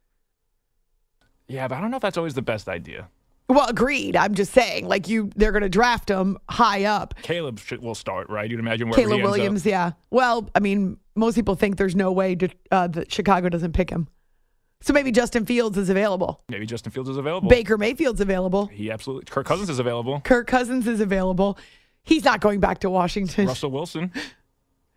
yeah, 1.49 1.67
but 1.67 1.77
I 1.77 1.81
don't 1.81 1.91
know 1.91 1.97
if 1.97 2.03
that's 2.03 2.19
always 2.19 2.35
the 2.35 2.43
best 2.43 2.69
idea. 2.69 3.09
Well, 3.51 3.69
agreed. 3.69 4.17
I'm 4.17 4.35
just 4.35 4.53
saying, 4.53 4.87
like 4.87 5.09
you, 5.09 5.31
they're 5.35 5.53
going 5.53 5.63
to 5.63 5.69
draft 5.69 6.09
him 6.09 6.39
high 6.49 6.85
up. 6.85 7.15
Caleb 7.23 7.59
should, 7.59 7.83
will 7.83 7.95
start, 7.95 8.31
right? 8.31 8.49
You'd 8.49 8.61
imagine 8.61 8.89
wherever 8.89 9.09
he 9.09 9.17
Caleb 9.17 9.31
Williams, 9.31 9.67
yeah. 9.67 9.93
Well, 10.11 10.49
I 10.55 10.61
mean, 10.61 10.99
most 11.17 11.35
people 11.35 11.57
think 11.57 11.77
there's 11.77 11.97
no 11.97 12.13
way 12.13 12.37
to, 12.37 12.49
uh, 12.71 12.87
that 12.89 13.13
Chicago 13.13 13.49
doesn't 13.49 13.73
pick 13.73 13.91
him. 13.91 14.09
So 14.83 14.93
maybe 14.93 15.13
Justin 15.13 15.45
Fields 15.45 15.77
is 15.77 15.91
available. 15.91 16.43
Maybe 16.49 16.65
Justin 16.65 16.93
Fields 16.93 17.11
is 17.11 17.19
available. 17.19 17.49
Baker 17.49 17.77
Mayfield's 17.77 18.21
available. 18.21 18.67
He 18.67 18.91
absolutely. 18.91 19.27
Kirk 19.27 19.47
Cousins 19.47 19.69
is 19.69 19.79
available. 19.79 20.21
Kirk 20.21 20.47
Cousins 20.47 20.87
is 20.87 21.01
available. 21.01 21.59
He's 22.03 22.25
not 22.25 22.41
going 22.41 22.61
back 22.61 22.79
to 22.81 22.89
Washington. 22.89 23.47
Russell 23.49 23.71
Wilson 23.71 24.11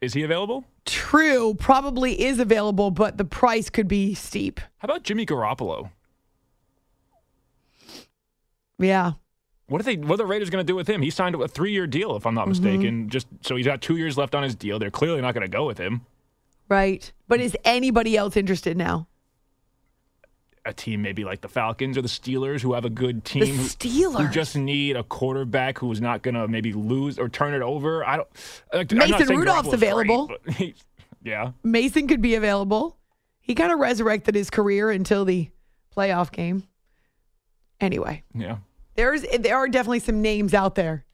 is 0.04 0.14
he 0.14 0.24
available? 0.24 0.66
True, 0.86 1.56
probably 1.56 2.22
is 2.22 2.40
available, 2.40 2.92
but 2.92 3.18
the 3.18 3.26
price 3.26 3.70
could 3.70 3.88
be 3.88 4.14
steep. 4.14 4.60
How 4.78 4.86
about 4.86 5.04
Jimmy 5.04 5.26
Garoppolo? 5.26 5.90
Yeah. 8.84 9.14
What 9.68 9.80
are 9.82 9.84
they? 9.86 9.96
What 9.96 10.16
are 10.16 10.18
the 10.18 10.26
Raiders 10.26 10.50
going 10.50 10.64
to 10.66 10.70
do 10.70 10.76
with 10.76 10.88
him? 10.88 11.02
He 11.02 11.10
signed 11.10 11.36
a 11.36 11.48
three-year 11.48 11.88
deal, 11.88 12.16
if 12.16 12.26
I'm 12.26 12.36
not 12.36 12.48
Mm-hmm. 12.48 12.50
mistaken. 12.50 13.10
Just 13.10 13.28
so 13.42 13.56
he's 13.56 13.66
got 13.66 13.82
two 13.82 13.98
years 13.98 14.18
left 14.18 14.36
on 14.36 14.44
his 14.44 14.56
deal. 14.56 14.78
They're 14.80 14.92
clearly 14.92 15.22
not 15.22 15.34
going 15.34 15.42
to 15.46 15.48
go 15.52 15.66
with 15.66 15.78
him. 15.78 16.02
Right. 16.70 17.12
But 17.28 17.40
is 17.40 17.56
anybody 17.64 18.16
else 18.18 18.36
interested 18.38 18.78
now? 18.78 19.08
A 20.66 20.72
team 20.74 21.02
maybe 21.02 21.26
like 21.26 21.42
the 21.42 21.50
Falcons 21.50 21.98
or 21.98 22.02
the 22.02 22.08
Steelers, 22.08 22.62
who 22.62 22.74
have 22.74 22.86
a 22.86 22.90
good 22.90 23.24
The 23.26 23.30
team, 23.42 23.56
who- 23.58 24.12
who 24.18 24.28
just 24.30 24.56
need 24.56 24.96
a 24.96 25.04
quarterback 25.04 25.78
who's 25.78 26.00
not 26.00 26.22
going 26.22 26.36
to 26.36 26.48
maybe 26.48 26.72
lose 26.72 27.20
or 27.20 27.28
turn 27.28 27.54
it 27.54 27.62
over. 27.62 28.06
I 28.06 28.16
don't. 28.18 28.28
like, 28.74 28.92
Mason 28.92 29.36
Rudolph's 29.36 29.68
Garoppolo's 29.68 29.74
available. 29.74 30.28
but 30.46 30.54
he- 30.56 30.76
yeah, 31.22 31.52
Mason 31.64 32.08
could 32.08 32.22
be 32.22 32.36
available. 32.36 32.98
He 33.42 33.56
kind 33.56 33.74
of 33.74 33.80
resurrected 33.80 34.36
his 34.36 34.50
career 34.50 34.90
until 34.90 35.26
the 35.26 35.50
playoff 35.96 36.32
game. 36.32 36.64
Anyway, 37.82 38.24
yeah. 38.34 38.58
There's 38.96 39.24
there 39.40 39.58
are 39.58 39.68
definitely 39.68 40.00
some 40.00 40.22
names 40.22 40.54
out 40.54 40.76
there. 40.76 41.06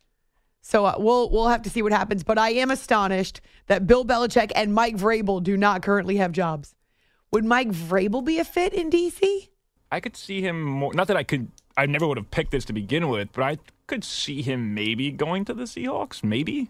So 0.62 0.86
uh, 0.86 0.95
we'll 0.98 1.29
we'll 1.29 1.48
have 1.48 1.62
to 1.63 1.69
see 1.69 1.81
what 1.81 1.91
happens. 1.91 2.24
But 2.24 2.38
I 2.38 2.50
am 2.51 2.71
astonished 2.71 3.41
that 3.67 3.88
Bill 3.88 4.05
Belichick 4.05 4.51
and 4.55 4.74
Mike 4.74 4.98
Vrabel 4.98 5.41
do 5.41 5.55
not 5.57 5.81
currently 5.81 6.17
have 6.17 6.31
jobs. 6.31 6.75
Would 7.31 7.45
Mike 7.45 7.69
Vrabel 7.69 8.24
be 8.24 8.39
a 8.39 8.43
fit 8.45 8.74
in 8.74 8.89
DC? 8.89 9.50
I 9.91 10.00
could 10.00 10.15
see 10.17 10.41
him 10.41 10.62
more. 10.62 10.93
Not 10.93 11.07
that 11.07 11.17
I 11.17 11.24
could. 11.24 11.50
I 11.77 11.86
never 11.86 12.07
would 12.07 12.17
have 12.17 12.29
picked 12.31 12.51
this 12.51 12.65
to 12.65 12.74
begin 12.74 13.07
with, 13.09 13.31
but 13.31 13.43
I 13.43 13.57
could 13.88 14.03
see 14.03 14.41
him 14.41 14.74
maybe 14.74 15.12
going 15.12 15.45
to 15.45 15.53
the 15.53 15.63
Seahawks. 15.63 16.24
Maybe. 16.24 16.69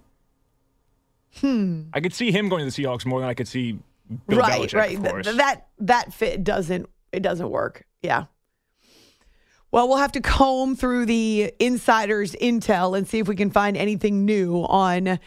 Hmm. 1.37 1.83
I 1.93 1.99
could 1.99 2.13
see 2.13 2.31
him 2.31 2.49
going 2.49 2.67
to 2.67 2.75
the 2.75 2.83
Seahawks 2.83 3.05
more 3.05 3.19
than 3.19 3.29
I 3.29 3.33
could 3.33 3.47
see 3.47 3.79
Bill 4.27 4.39
right, 4.39 4.61
Belichick. 4.61 4.73
right. 4.73 4.97
Course. 4.97 5.25
th- 5.25 5.37
that 5.37 5.67
that 5.79 6.13
fit 6.13 6.43
doesn't 6.43 6.89
it 7.11 7.21
doesn't 7.21 7.49
work. 7.49 7.85
Yeah. 8.01 8.25
Well, 9.71 9.87
we'll 9.87 9.97
have 9.97 10.11
to 10.13 10.21
comb 10.39 10.75
through 10.75 11.05
the 11.05 11.53
insiders' 11.59 12.33
intel 12.41 12.97
and 12.97 13.07
see 13.07 13.19
if 13.19 13.27
we 13.27 13.35
can 13.35 13.51
find 13.51 13.77
anything 13.77 14.25
new 14.25 14.63
on 14.63 15.19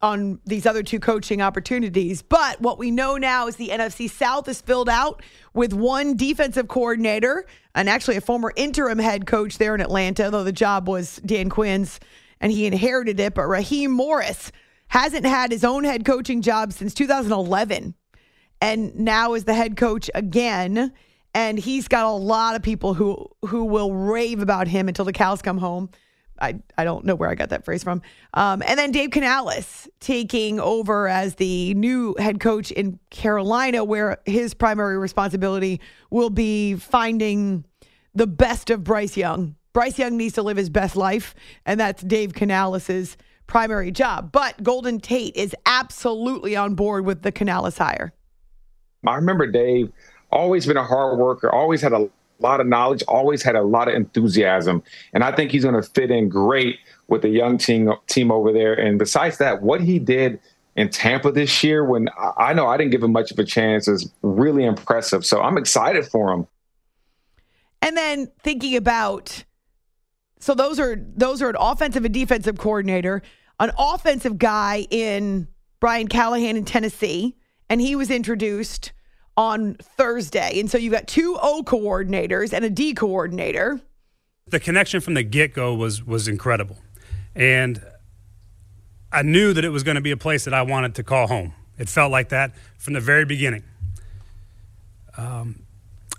on 0.00 0.40
these 0.46 0.66
other 0.66 0.82
two 0.82 1.00
coaching 1.00 1.42
opportunities. 1.42 2.22
But 2.22 2.60
what 2.60 2.78
we 2.78 2.90
know 2.90 3.16
now 3.16 3.46
is 3.46 3.56
the 3.56 3.68
NFC 3.68 4.08
South 4.08 4.48
is 4.48 4.60
filled 4.60 4.88
out 4.88 5.22
with 5.54 5.72
one 5.72 6.16
defensive 6.16 6.68
coordinator 6.68 7.46
and 7.74 7.88
actually 7.88 8.16
a 8.16 8.20
former 8.20 8.52
interim 8.56 8.98
head 8.98 9.26
coach 9.26 9.58
there 9.58 9.74
in 9.74 9.80
Atlanta, 9.80 10.30
though 10.30 10.44
the 10.44 10.52
job 10.52 10.88
was 10.88 11.16
Dan 11.24 11.48
Quinn's 11.48 11.98
and 12.40 12.52
he 12.52 12.66
inherited 12.66 13.18
it. 13.18 13.34
But 13.34 13.46
Raheem 13.46 13.90
Morris 13.90 14.52
hasn't 14.88 15.26
had 15.26 15.50
his 15.50 15.64
own 15.64 15.84
head 15.84 16.04
coaching 16.04 16.40
job 16.40 16.72
since 16.72 16.94
2011 16.94 17.94
and 18.60 18.94
now 18.96 19.34
is 19.34 19.44
the 19.44 19.54
head 19.54 19.76
coach 19.76 20.10
again. 20.14 20.92
And 21.34 21.58
he's 21.58 21.88
got 21.88 22.04
a 22.04 22.10
lot 22.10 22.56
of 22.56 22.62
people 22.62 22.94
who 22.94 23.28
who 23.46 23.64
will 23.64 23.92
rave 23.92 24.40
about 24.40 24.66
him 24.66 24.88
until 24.88 25.04
the 25.04 25.12
cows 25.12 25.42
come 25.42 25.58
home. 25.58 25.90
I, 26.40 26.60
I 26.76 26.84
don't 26.84 27.04
know 27.04 27.14
where 27.14 27.28
I 27.28 27.34
got 27.34 27.50
that 27.50 27.64
phrase 27.64 27.82
from. 27.82 28.00
Um, 28.34 28.62
and 28.66 28.78
then 28.78 28.92
Dave 28.92 29.10
Canales 29.10 29.88
taking 30.00 30.60
over 30.60 31.08
as 31.08 31.34
the 31.34 31.74
new 31.74 32.14
head 32.18 32.38
coach 32.40 32.70
in 32.70 32.98
Carolina, 33.10 33.84
where 33.84 34.18
his 34.24 34.54
primary 34.54 34.98
responsibility 34.98 35.80
will 36.10 36.30
be 36.30 36.76
finding 36.76 37.64
the 38.14 38.26
best 38.26 38.70
of 38.70 38.84
Bryce 38.84 39.16
Young. 39.16 39.56
Bryce 39.72 39.98
Young 39.98 40.16
needs 40.16 40.34
to 40.34 40.42
live 40.42 40.56
his 40.56 40.70
best 40.70 40.96
life, 40.96 41.34
and 41.66 41.78
that's 41.78 42.02
Dave 42.02 42.34
Canales' 42.34 43.16
primary 43.46 43.90
job. 43.90 44.32
But 44.32 44.62
Golden 44.62 45.00
Tate 45.00 45.36
is 45.36 45.54
absolutely 45.66 46.56
on 46.56 46.74
board 46.74 47.04
with 47.04 47.22
the 47.22 47.32
Canales 47.32 47.78
hire. 47.78 48.12
I 49.06 49.14
remember 49.14 49.46
Dave 49.46 49.92
always 50.30 50.66
been 50.66 50.76
a 50.76 50.84
hard 50.84 51.18
worker, 51.18 51.52
always 51.52 51.80
had 51.80 51.92
a 51.92 52.08
lot 52.38 52.60
of 52.60 52.66
knowledge, 52.66 53.02
always 53.08 53.42
had 53.42 53.56
a 53.56 53.62
lot 53.62 53.88
of 53.88 53.94
enthusiasm, 53.94 54.82
and 55.12 55.24
I 55.24 55.32
think 55.32 55.50
he's 55.50 55.64
going 55.64 55.74
to 55.74 55.82
fit 55.82 56.10
in 56.10 56.28
great 56.28 56.78
with 57.08 57.22
the 57.22 57.28
young 57.28 57.58
team 57.58 57.90
team 58.06 58.30
over 58.30 58.52
there. 58.52 58.74
And 58.74 58.98
besides 58.98 59.38
that, 59.38 59.62
what 59.62 59.80
he 59.80 59.98
did 59.98 60.40
in 60.76 60.88
Tampa 60.90 61.32
this 61.32 61.64
year, 61.64 61.84
when 61.84 62.08
I 62.36 62.52
know 62.52 62.68
I 62.68 62.76
didn't 62.76 62.92
give 62.92 63.02
him 63.02 63.12
much 63.12 63.32
of 63.32 63.38
a 63.38 63.44
chance, 63.44 63.88
is 63.88 64.10
really 64.22 64.64
impressive. 64.64 65.26
So 65.26 65.42
I'm 65.42 65.58
excited 65.58 66.06
for 66.06 66.32
him. 66.32 66.46
And 67.82 67.96
then 67.96 68.30
thinking 68.42 68.76
about 68.76 69.44
so 70.40 70.54
those 70.54 70.78
are 70.78 70.96
those 71.16 71.42
are 71.42 71.48
an 71.48 71.56
offensive 71.58 72.04
and 72.04 72.14
defensive 72.14 72.58
coordinator, 72.58 73.22
an 73.58 73.72
offensive 73.78 74.38
guy 74.38 74.86
in 74.90 75.48
Brian 75.80 76.08
Callahan 76.08 76.56
in 76.56 76.64
Tennessee, 76.64 77.36
and 77.68 77.80
he 77.80 77.96
was 77.96 78.10
introduced 78.10 78.92
on 79.38 79.74
Thursday. 79.96 80.58
And 80.58 80.68
so 80.68 80.76
you've 80.76 80.92
got 80.92 81.06
two 81.06 81.38
O 81.40 81.62
coordinators 81.62 82.52
and 82.52 82.64
a 82.64 82.70
D 82.70 82.92
coordinator. 82.92 83.80
the 84.50 84.58
connection 84.60 85.00
from 85.00 85.14
the 85.14 85.22
get 85.22 85.54
go 85.54 85.74
was 85.74 86.04
was 86.04 86.26
incredible, 86.28 86.76
and 87.34 87.80
I 89.12 89.22
knew 89.22 89.52
that 89.52 89.64
it 89.64 89.70
was 89.70 89.82
going 89.84 89.94
to 89.94 90.00
be 90.00 90.10
a 90.10 90.16
place 90.16 90.44
that 90.44 90.54
I 90.54 90.62
wanted 90.62 90.94
to 90.96 91.02
call 91.04 91.26
home. 91.28 91.54
It 91.78 91.88
felt 91.88 92.10
like 92.10 92.30
that 92.30 92.52
from 92.78 92.94
the 92.94 93.00
very 93.00 93.24
beginning. 93.24 93.62
Um, 95.16 95.62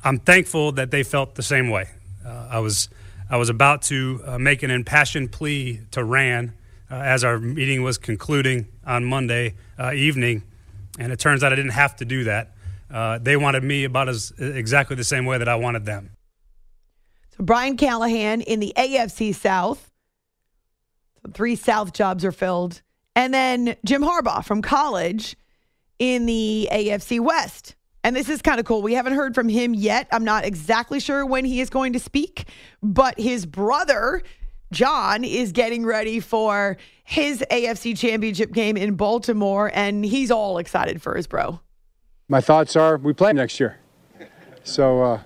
I'm 0.04 0.20
thankful 0.20 0.72
that 0.74 0.92
they 0.92 1.04
felt 1.04 1.36
the 1.36 1.44
same 1.44 1.70
way. 1.70 1.90
Uh, 2.26 2.48
I 2.52 2.60
was 2.60 2.90
I 3.30 3.38
was 3.38 3.50
about 3.50 3.82
to 3.84 4.22
uh, 4.26 4.38
make 4.40 4.64
an 4.64 4.72
impassioned 4.72 5.32
plea 5.32 5.82
to 5.92 6.04
Ran 6.04 6.54
uh, 6.90 6.96
as 6.96 7.24
our 7.24 7.40
meeting 7.40 7.84
was 7.84 7.98
concluding 7.98 8.68
on 8.86 9.04
Monday 9.06 9.56
uh, 9.78 9.92
evening, 9.94 10.44
and 10.98 11.12
it 11.12 11.20
turns 11.20 11.44
out 11.44 11.52
I 11.52 11.56
didn't 11.56 11.72
have 11.72 11.96
to 11.98 12.06
do 12.06 12.24
that. 12.26 12.56
Uh, 12.92 13.20
they 13.20 13.38
wanted 13.38 13.64
me 13.64 13.84
about 13.84 14.10
as 14.10 14.34
exactly 14.38 14.96
the 14.96 15.04
same 15.04 15.26
way 15.26 15.38
that 15.38 15.48
I 15.48 15.56
wanted 15.56 15.86
them. 15.86 16.12
So 17.38 17.44
Brian 17.44 17.78
Callahan 17.78 18.42
in 18.42 18.60
the 18.60 18.74
AFC 18.76 19.34
South. 19.36 19.92
So 21.22 21.32
three 21.32 21.56
South 21.56 21.94
jobs 21.94 22.26
are 22.26 22.32
filled. 22.32 22.82
And 23.16 23.34
then 23.34 23.76
Jim 23.86 24.02
Harbaugh 24.02 24.44
from 24.44 24.62
college 24.62 25.36
in 26.00 26.26
the 26.26 26.70
AFC 26.72 27.20
West. 27.20 27.76
And 28.04 28.16
this 28.16 28.30
is 28.30 28.42
kind 28.42 28.60
of 28.60 28.66
cool. 28.66 28.82
We 28.82 28.94
haven't 28.94 29.14
heard 29.14 29.36
from 29.36 29.50
him 29.50 29.74
yet. 29.74 30.08
I'm 30.12 30.24
not 30.24 30.46
exactly 30.46 31.00
sure 31.00 31.26
when 31.26 31.44
he 31.44 31.60
is 31.60 31.70
going 31.70 31.94
to 31.94 32.00
speak, 32.00 32.48
but 32.82 33.20
his 33.20 33.46
brother, 33.46 34.24
John, 34.72 35.26
is 35.26 35.52
getting 35.52 35.86
ready 35.86 36.22
for 36.22 36.78
his 37.04 37.44
AFC 37.52 37.98
championship 37.98 38.54
game 38.54 38.78
in 38.78 38.96
Baltimore, 38.96 39.70
and 39.74 40.06
he's 40.06 40.32
all 40.32 40.60
excited 40.60 41.02
for 41.02 41.16
his 41.16 41.28
bro. 41.28 41.60
My 42.30 42.40
thoughts 42.40 42.76
are 42.76 42.96
we 42.98 43.12
play 43.12 43.34
next 43.34 43.60
year. 43.60 43.80
So 44.64 45.02
uh, 45.02 45.22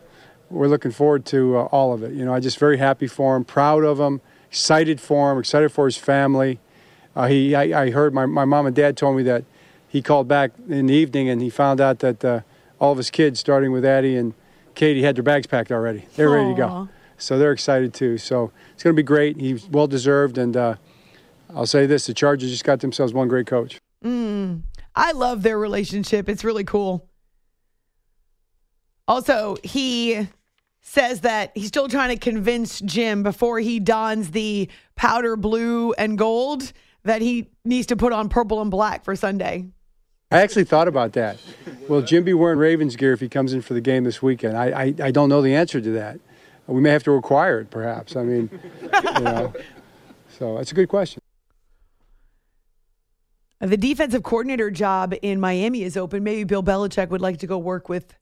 we're 0.50 0.68
looking 0.68 0.92
forward 0.92 1.26
to 1.26 1.58
uh, 1.58 1.64
all 1.66 1.94
of 1.94 2.02
it. 2.02 2.14
You 2.14 2.26
know, 2.26 2.34
I'm 2.34 2.42
just 2.42 2.58
very 2.58 2.78
happy 2.78 3.08
for 3.08 3.36
him, 3.36 3.44
proud 3.44 3.84
of 3.84 4.00
him, 4.00 4.22
excited 4.50 5.02
for 5.02 5.32
him, 5.32 5.38
excited 5.38 5.72
for 5.72 5.86
his 5.86 5.98
family. 5.98 6.60
Uh, 7.16 7.28
he, 7.28 7.54
I, 7.54 7.84
I 7.84 7.90
heard 7.92 8.14
my, 8.14 8.26
my 8.26 8.46
mom 8.46 8.66
and 8.66 8.76
dad 8.76 8.98
told 8.98 9.18
me 9.18 9.24
that 9.24 9.44
he 9.88 10.02
called 10.02 10.28
back 10.28 10.52
in 10.68 10.88
the 10.88 10.94
evening 10.94 11.30
and 11.30 11.42
he 11.42 11.50
found 11.50 11.80
out 11.82 12.00
that 12.00 12.24
uh, 12.26 12.40
all 12.80 12.94
of 12.94 12.98
his 12.98 13.12
kids, 13.12 13.40
starting 13.40 13.72
with 13.72 13.86
Addie 13.86 14.16
and 14.16 14.34
Katie, 14.74 15.04
had 15.04 15.16
their 15.16 15.24
bags 15.24 15.46
packed 15.46 15.72
already. 15.72 16.06
They're 16.16 16.30
ready 16.30 16.50
to 16.52 16.58
go. 16.58 16.68
So 17.18 17.38
they're 17.38 17.52
excited 17.52 17.94
too. 17.94 18.18
So 18.18 18.52
it's 18.74 18.82
going 18.82 18.96
to 18.96 19.00
be 19.00 19.06
great. 19.06 19.40
He's 19.40 19.68
well 19.68 19.88
deserved. 19.88 20.38
And 20.38 20.58
uh, 20.58 20.76
I'll 21.54 21.68
say 21.68 21.86
this 21.86 22.08
the 22.08 22.14
Chargers 22.14 22.50
just 22.50 22.64
got 22.64 22.80
themselves 22.80 23.14
one 23.14 23.28
great 23.28 23.46
coach. 23.46 23.80
I 24.96 25.12
love 25.14 25.44
their 25.44 25.58
relationship. 25.58 26.30
It's 26.30 26.44
really 26.44 26.64
cool. 26.64 27.10
Also, 29.08 29.58
he 29.64 30.28
says 30.82 31.22
that 31.22 31.52
he's 31.56 31.68
still 31.68 31.88
trying 31.88 32.10
to 32.10 32.18
convince 32.18 32.80
Jim 32.82 33.24
before 33.24 33.60
he 33.60 33.80
dons 33.80 34.32
the 34.32 34.70
powder 34.96 35.36
blue 35.36 35.94
and 35.94 36.18
gold 36.18 36.72
that 37.04 37.22
he 37.22 37.50
needs 37.66 37.88
to 37.88 37.96
put 37.96 38.14
on 38.14 38.30
purple 38.30 38.62
and 38.62 38.70
black 38.70 39.04
for 39.04 39.16
Sunday. 39.16 39.68
I 40.32 40.42
actually 40.42 40.64
thought 40.64 40.88
about 40.88 41.14
that. 41.14 41.38
Will 41.88 42.02
Jim 42.02 42.24
be 42.24 42.34
wearing 42.34 42.58
Ravens 42.58 42.96
gear 42.96 43.14
if 43.14 43.20
he 43.20 43.30
comes 43.30 43.54
in 43.54 43.62
for 43.62 43.74
the 43.74 43.82
game 43.82 44.04
this 44.04 44.22
weekend? 44.22 44.58
I, 44.58 44.66
I, 44.66 44.94
I 45.04 45.12
don't 45.12 45.30
know 45.30 45.42
the 45.42 45.56
answer 45.56 45.80
to 45.80 45.92
that. 45.92 46.20
We 46.66 46.82
may 46.82 46.92
have 46.92 47.04
to 47.04 47.12
require 47.12 47.60
it, 47.60 47.70
perhaps. 47.70 48.16
I 48.16 48.24
mean, 48.24 48.50
you 48.82 49.20
know. 49.20 49.54
So 50.40 50.58
that's 50.58 50.72
a 50.72 50.76
good 50.76 50.90
question. 50.90 51.22
The 53.64 53.78
defensive 53.78 54.24
coordinator 54.24 54.70
job 54.70 55.16
in 55.22 55.40
Miami 55.40 55.84
is 55.84 55.96
open. 55.96 56.22
Maybe 56.22 56.44
Bill 56.44 56.62
Belichick 56.62 57.08
would 57.10 57.22
like 57.22 57.38
to 57.40 57.48
go 57.48 57.58
work 57.58 57.88
with 57.88 58.14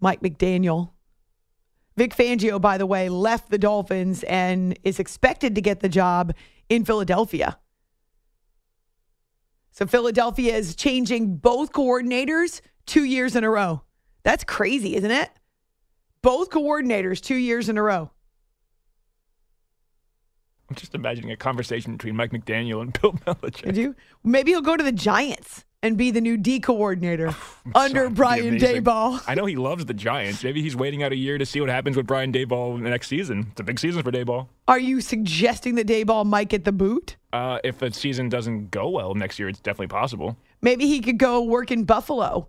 Mike 0.00 0.22
McDaniel. 0.22 0.92
Vic 1.98 2.16
Fangio, 2.16 2.58
by 2.58 2.78
the 2.78 2.86
way, 2.86 3.10
left 3.10 3.50
the 3.50 3.58
Dolphins 3.58 4.22
and 4.22 4.78
is 4.82 4.98
expected 4.98 5.54
to 5.54 5.60
get 5.60 5.80
the 5.80 5.88
job 5.90 6.32
in 6.70 6.86
Philadelphia. 6.86 7.58
So 9.70 9.86
Philadelphia 9.86 10.56
is 10.56 10.74
changing 10.74 11.36
both 11.36 11.70
coordinators 11.72 12.62
two 12.86 13.04
years 13.04 13.36
in 13.36 13.44
a 13.44 13.50
row. 13.50 13.82
That's 14.22 14.44
crazy, 14.44 14.96
isn't 14.96 15.10
it? 15.10 15.28
Both 16.22 16.48
coordinators 16.48 17.20
two 17.20 17.34
years 17.34 17.68
in 17.68 17.76
a 17.76 17.82
row. 17.82 18.12
I'm 20.68 20.76
just 20.76 20.94
imagining 20.94 21.30
a 21.30 21.36
conversation 21.36 21.92
between 21.92 22.16
Mike 22.16 22.30
McDaniel 22.32 22.80
and 22.80 22.92
Bill 23.00 23.12
Belichick. 23.12 23.62
Did 23.64 23.76
you? 23.76 23.94
Maybe 24.22 24.52
he'll 24.52 24.62
go 24.62 24.76
to 24.76 24.84
the 24.84 24.92
Giants 24.92 25.64
and 25.82 25.98
be 25.98 26.10
the 26.10 26.20
new 26.20 26.38
D 26.38 26.60
coordinator 26.60 27.34
under 27.74 28.08
Brian. 28.08 28.58
Daboll. 28.58 29.22
I 29.26 29.34
know 29.34 29.44
he 29.44 29.56
loves 29.56 29.84
the 29.84 29.92
Giants. 29.94 30.42
Maybe 30.42 30.62
he's 30.62 30.74
waiting 30.74 31.02
out 31.02 31.12
a 31.12 31.16
year 31.16 31.36
to 31.36 31.44
see 31.44 31.60
what 31.60 31.68
happens 31.68 31.96
with 31.96 32.06
Brian 32.06 32.32
Daboll 32.32 32.76
in 32.76 32.84
the 32.84 32.90
next 32.90 33.08
season. 33.08 33.48
It's 33.50 33.60
a 33.60 33.64
big 33.64 33.78
season 33.78 34.02
for 34.02 34.10
Daboll. 34.10 34.48
Are 34.66 34.78
you 34.78 35.02
suggesting 35.02 35.74
that 35.74 35.86
Daboll 35.86 36.24
might 36.24 36.48
get 36.48 36.64
the 36.64 36.72
boot? 36.72 37.16
Uh, 37.34 37.58
if 37.62 37.78
the 37.78 37.92
season 37.92 38.30
doesn't 38.30 38.70
go 38.70 38.88
well 38.88 39.14
next 39.14 39.38
year, 39.38 39.48
it's 39.48 39.60
definitely 39.60 39.88
possible. 39.88 40.38
Maybe 40.62 40.86
he 40.86 41.00
could 41.00 41.18
go 41.18 41.42
work 41.42 41.70
in 41.70 41.84
Buffalo, 41.84 42.48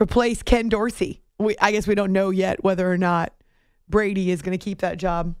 replace 0.00 0.42
Ken 0.42 0.68
Dorsey. 0.68 1.22
We, 1.38 1.56
I 1.60 1.72
guess 1.72 1.86
we 1.86 1.94
don't 1.94 2.12
know 2.12 2.28
yet 2.28 2.62
whether 2.62 2.90
or 2.90 2.98
not 2.98 3.32
Brady 3.88 4.30
is 4.30 4.42
going 4.42 4.56
to 4.56 4.62
keep 4.62 4.80
that 4.80 4.98
job. 4.98 5.34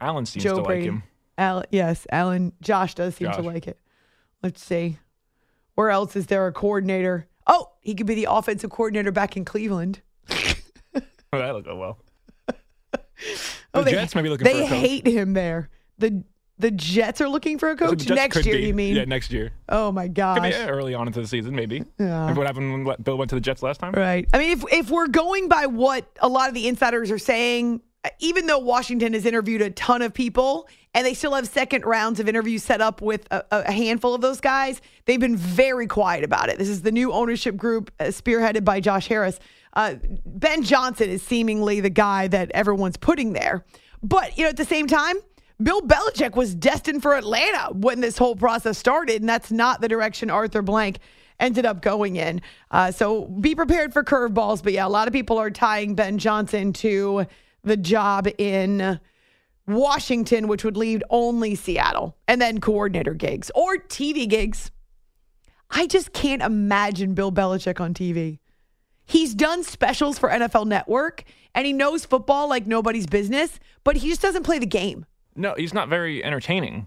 Allen 0.00 0.26
seems 0.26 0.44
Joe 0.44 0.56
to 0.56 0.62
Brady. 0.62 0.90
like 0.90 0.90
him. 0.98 1.02
Al, 1.38 1.64
yes, 1.70 2.06
Allen. 2.10 2.52
Josh 2.60 2.94
does 2.94 3.16
seem 3.16 3.30
to 3.32 3.42
like 3.42 3.66
it. 3.66 3.78
Let's 4.42 4.62
see. 4.62 4.98
Where 5.74 5.90
else 5.90 6.16
is 6.16 6.26
there 6.26 6.46
a 6.46 6.52
coordinator? 6.52 7.26
Oh, 7.46 7.70
he 7.80 7.94
could 7.94 8.06
be 8.06 8.14
the 8.14 8.26
offensive 8.30 8.70
coordinator 8.70 9.12
back 9.12 9.36
in 9.36 9.44
Cleveland. 9.44 10.00
Oh, 10.30 10.54
that 11.32 11.52
looked 11.54 11.66
well. 11.68 11.98
Oh, 13.74 13.82
The 13.82 13.90
Jets 13.90 14.14
may 14.14 14.22
be 14.22 14.28
looking 14.30 14.44
they 14.44 14.66
for 14.66 14.74
a 14.74 14.78
hate 14.78 15.06
him 15.06 15.32
there. 15.34 15.68
The 15.98 16.22
the 16.58 16.70
Jets 16.70 17.20
are 17.20 17.28
looking 17.28 17.58
for 17.58 17.68
a 17.68 17.76
coach 17.76 18.08
next 18.08 18.46
year. 18.46 18.56
be. 18.56 18.66
You 18.68 18.72
mean? 18.74 18.96
Yeah, 18.96 19.04
next 19.04 19.30
year. 19.30 19.52
oh 19.68 19.92
my 19.92 20.06
Could 20.06 20.14
gosh! 20.14 20.50
be 20.50 20.54
uh, 20.56 20.68
early 20.68 20.94
on 20.94 21.06
into 21.06 21.20
the 21.20 21.26
season, 21.26 21.54
maybe. 21.54 21.84
Yeah. 21.98 22.20
Remember 22.20 22.40
what 22.40 22.46
happened 22.46 22.86
when 22.86 22.96
Bill 23.02 23.18
went 23.18 23.28
to 23.30 23.34
the 23.34 23.40
Jets 23.42 23.62
last 23.62 23.78
time? 23.80 23.92
Right. 23.92 24.26
I 24.32 24.38
mean, 24.38 24.52
if 24.52 24.64
if 24.72 24.90
we're 24.90 25.08
going 25.08 25.48
by 25.48 25.66
what 25.66 26.06
a 26.20 26.28
lot 26.28 26.48
of 26.48 26.54
the 26.54 26.66
insiders 26.68 27.10
are 27.10 27.18
saying, 27.18 27.82
even 28.18 28.46
though 28.46 28.58
Washington 28.58 29.12
has 29.12 29.24
interviewed 29.24 29.62
a 29.62 29.70
ton 29.70 30.02
of 30.02 30.12
people 30.12 30.68
and 30.94 31.06
they 31.06 31.14
still 31.14 31.34
have 31.34 31.46
second 31.46 31.84
rounds 31.84 32.20
of 32.20 32.28
interviews 32.28 32.62
set 32.62 32.80
up 32.80 33.02
with 33.02 33.26
a, 33.30 33.44
a 33.50 33.72
handful 33.72 34.14
of 34.14 34.20
those 34.20 34.40
guys, 34.40 34.80
they've 35.04 35.20
been 35.20 35.36
very 35.36 35.86
quiet 35.86 36.24
about 36.24 36.48
it. 36.48 36.58
This 36.58 36.68
is 36.68 36.82
the 36.82 36.92
new 36.92 37.12
ownership 37.12 37.56
group 37.56 37.90
uh, 38.00 38.04
spearheaded 38.04 38.64
by 38.64 38.80
Josh 38.80 39.06
Harris. 39.08 39.38
Uh, 39.72 39.96
ben 40.24 40.62
Johnson 40.62 41.10
is 41.10 41.22
seemingly 41.22 41.80
the 41.80 41.90
guy 41.90 42.28
that 42.28 42.50
everyone's 42.52 42.96
putting 42.96 43.34
there. 43.34 43.64
But, 44.02 44.38
you 44.38 44.44
know, 44.44 44.50
at 44.50 44.56
the 44.56 44.64
same 44.64 44.86
time, 44.86 45.16
Bill 45.62 45.80
Belichick 45.80 46.36
was 46.36 46.54
destined 46.54 47.02
for 47.02 47.14
Atlanta 47.14 47.72
when 47.72 48.00
this 48.00 48.18
whole 48.18 48.36
process 48.36 48.76
started, 48.78 49.20
and 49.20 49.28
that's 49.28 49.50
not 49.50 49.80
the 49.80 49.88
direction 49.88 50.30
Arthur 50.30 50.62
Blank 50.62 50.98
ended 51.40 51.66
up 51.66 51.82
going 51.82 52.16
in. 52.16 52.40
Uh, 52.70 52.90
so 52.90 53.26
be 53.26 53.54
prepared 53.54 53.92
for 53.92 54.02
curveballs. 54.02 54.62
But 54.62 54.72
yeah, 54.72 54.86
a 54.86 54.88
lot 54.88 55.08
of 55.08 55.12
people 55.12 55.38
are 55.38 55.50
tying 55.50 55.94
Ben 55.94 56.18
Johnson 56.18 56.72
to 56.74 57.26
the 57.66 57.76
job 57.76 58.28
in 58.38 58.98
Washington, 59.66 60.48
which 60.48 60.64
would 60.64 60.76
leave 60.76 61.02
only 61.10 61.54
Seattle, 61.54 62.16
and 62.28 62.40
then 62.40 62.60
coordinator 62.60 63.12
gigs 63.14 63.50
or 63.54 63.76
TV 63.76 64.28
gigs. 64.28 64.70
I 65.70 65.86
just 65.88 66.12
can't 66.12 66.42
imagine 66.42 67.14
Bill 67.14 67.32
Belichick 67.32 67.80
on 67.80 67.92
TV. 67.92 68.38
He's 69.04 69.34
done 69.34 69.64
specials 69.64 70.18
for 70.18 70.28
NFL 70.28 70.66
Network 70.66 71.24
and 71.54 71.66
he 71.66 71.72
knows 71.72 72.04
football 72.04 72.48
like 72.48 72.66
nobody's 72.66 73.06
business, 73.06 73.58
but 73.84 73.96
he 73.96 74.08
just 74.08 74.22
doesn't 74.22 74.44
play 74.44 74.58
the 74.60 74.66
game. 74.66 75.06
No, 75.34 75.54
he's 75.56 75.74
not 75.74 75.88
very 75.88 76.24
entertaining 76.24 76.86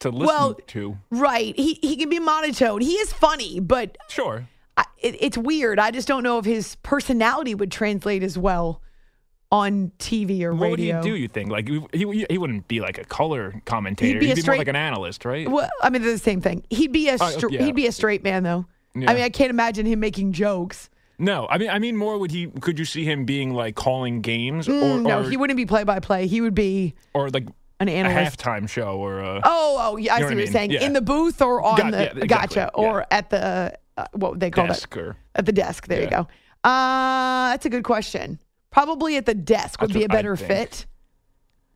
to 0.00 0.10
listen 0.10 0.26
Well- 0.26 0.54
to. 0.54 0.96
Right. 1.10 1.54
He 1.56 1.74
he 1.82 1.96
can 1.96 2.08
be 2.08 2.20
monotone. 2.20 2.80
He 2.80 2.94
is 2.94 3.12
funny, 3.12 3.58
but 3.60 3.98
Sure. 4.08 4.48
I, 4.76 4.84
it, 4.98 5.16
it's 5.20 5.36
weird. 5.38 5.78
I 5.80 5.90
just 5.90 6.06
don't 6.08 6.22
know 6.22 6.38
if 6.38 6.44
his 6.44 6.76
personality 6.76 7.54
would 7.56 7.70
translate 7.72 8.22
as 8.22 8.38
well 8.38 8.80
on 9.52 9.90
TV 9.98 10.42
or 10.42 10.54
What 10.54 10.70
would 10.70 10.78
he 10.78 10.92
do? 11.02 11.16
You 11.16 11.26
think 11.28 11.50
like 11.50 11.68
he, 11.68 12.24
he 12.30 12.38
wouldn't 12.38 12.68
be 12.68 12.80
like 12.80 12.98
a 12.98 13.04
color 13.04 13.60
commentator. 13.64 14.20
He'd 14.20 14.26
be 14.26 14.30
a 14.30 14.34
more 14.36 14.40
straight- 14.42 14.58
like 14.58 14.68
an 14.68 14.76
analyst, 14.76 15.24
right? 15.24 15.50
Well, 15.50 15.68
I 15.82 15.90
mean, 15.90 16.02
they're 16.02 16.12
the 16.12 16.18
same 16.18 16.40
thing. 16.40 16.64
He'd 16.70 16.92
be 16.92 17.08
a 17.08 17.14
Uh, 17.20 17.32
yeah. 17.50 17.64
he'd 17.64 17.74
be 17.74 17.86
a 17.86 17.92
straight 17.92 18.22
man 18.22 18.42
though. 18.44 18.66
Yeah. 18.94 19.10
I 19.10 19.14
mean, 19.14 19.22
I 19.24 19.28
can't 19.28 19.50
imagine 19.50 19.86
him 19.86 20.00
making 20.00 20.32
jokes. 20.32 20.88
No, 21.18 21.46
I 21.50 21.58
mean 21.58 21.68
I 21.68 21.78
mean 21.78 21.96
more. 21.96 22.16
Would 22.18 22.30
he? 22.30 22.46
Could 22.46 22.78
you 22.78 22.84
see 22.84 23.04
him 23.04 23.24
being 23.26 23.52
like 23.52 23.74
calling 23.74 24.20
games 24.22 24.68
or 24.68 24.72
Mm, 24.72 25.02
no, 25.02 25.20
or, 25.20 25.28
he 25.30 25.36
wouldn't 25.36 25.56
be 25.58 25.66
play 25.66 25.84
by 25.84 26.00
play. 26.00 26.26
He 26.26 26.40
would 26.40 26.54
be 26.54 26.94
or 27.12 27.28
like 27.28 27.46
an 27.78 27.88
a 27.88 27.92
analyst. 27.92 28.38
halftime 28.40 28.68
show 28.68 28.96
or 28.98 29.20
a, 29.20 29.40
Oh, 29.44 29.76
oh, 29.80 29.96
yeah, 29.96 30.14
I 30.14 30.18
see 30.18 30.22
what 30.24 30.28
what 30.28 30.36
you're 30.36 30.44
mean? 30.44 30.52
saying. 30.52 30.70
Yeah. 30.70 30.84
In 30.84 30.92
the 30.94 31.00
booth 31.02 31.42
or 31.42 31.60
on 31.62 31.76
Got- 31.76 31.90
the 31.92 31.98
yeah, 31.98 32.04
exactly, 32.22 32.28
gotcha 32.28 32.70
or 32.74 33.04
at 33.10 33.30
the 33.30 33.76
uh, 33.98 34.04
what 34.12 34.30
would 34.32 34.40
they 34.40 34.50
call 34.50 34.66
desk 34.66 34.94
that 34.94 35.00
or 35.00 35.16
at 35.34 35.44
the 35.44 35.52
desk. 35.52 35.86
There 35.88 36.02
you 36.02 36.08
go. 36.08 36.26
Uh, 36.64 37.50
that's 37.50 37.66
a 37.66 37.70
good 37.70 37.84
question. 37.84 38.38
Probably 38.70 39.16
at 39.16 39.26
the 39.26 39.34
desk 39.34 39.80
would 39.80 39.90
That's 39.90 39.98
be 39.98 40.04
a 40.04 40.08
better 40.08 40.36
fit. 40.36 40.86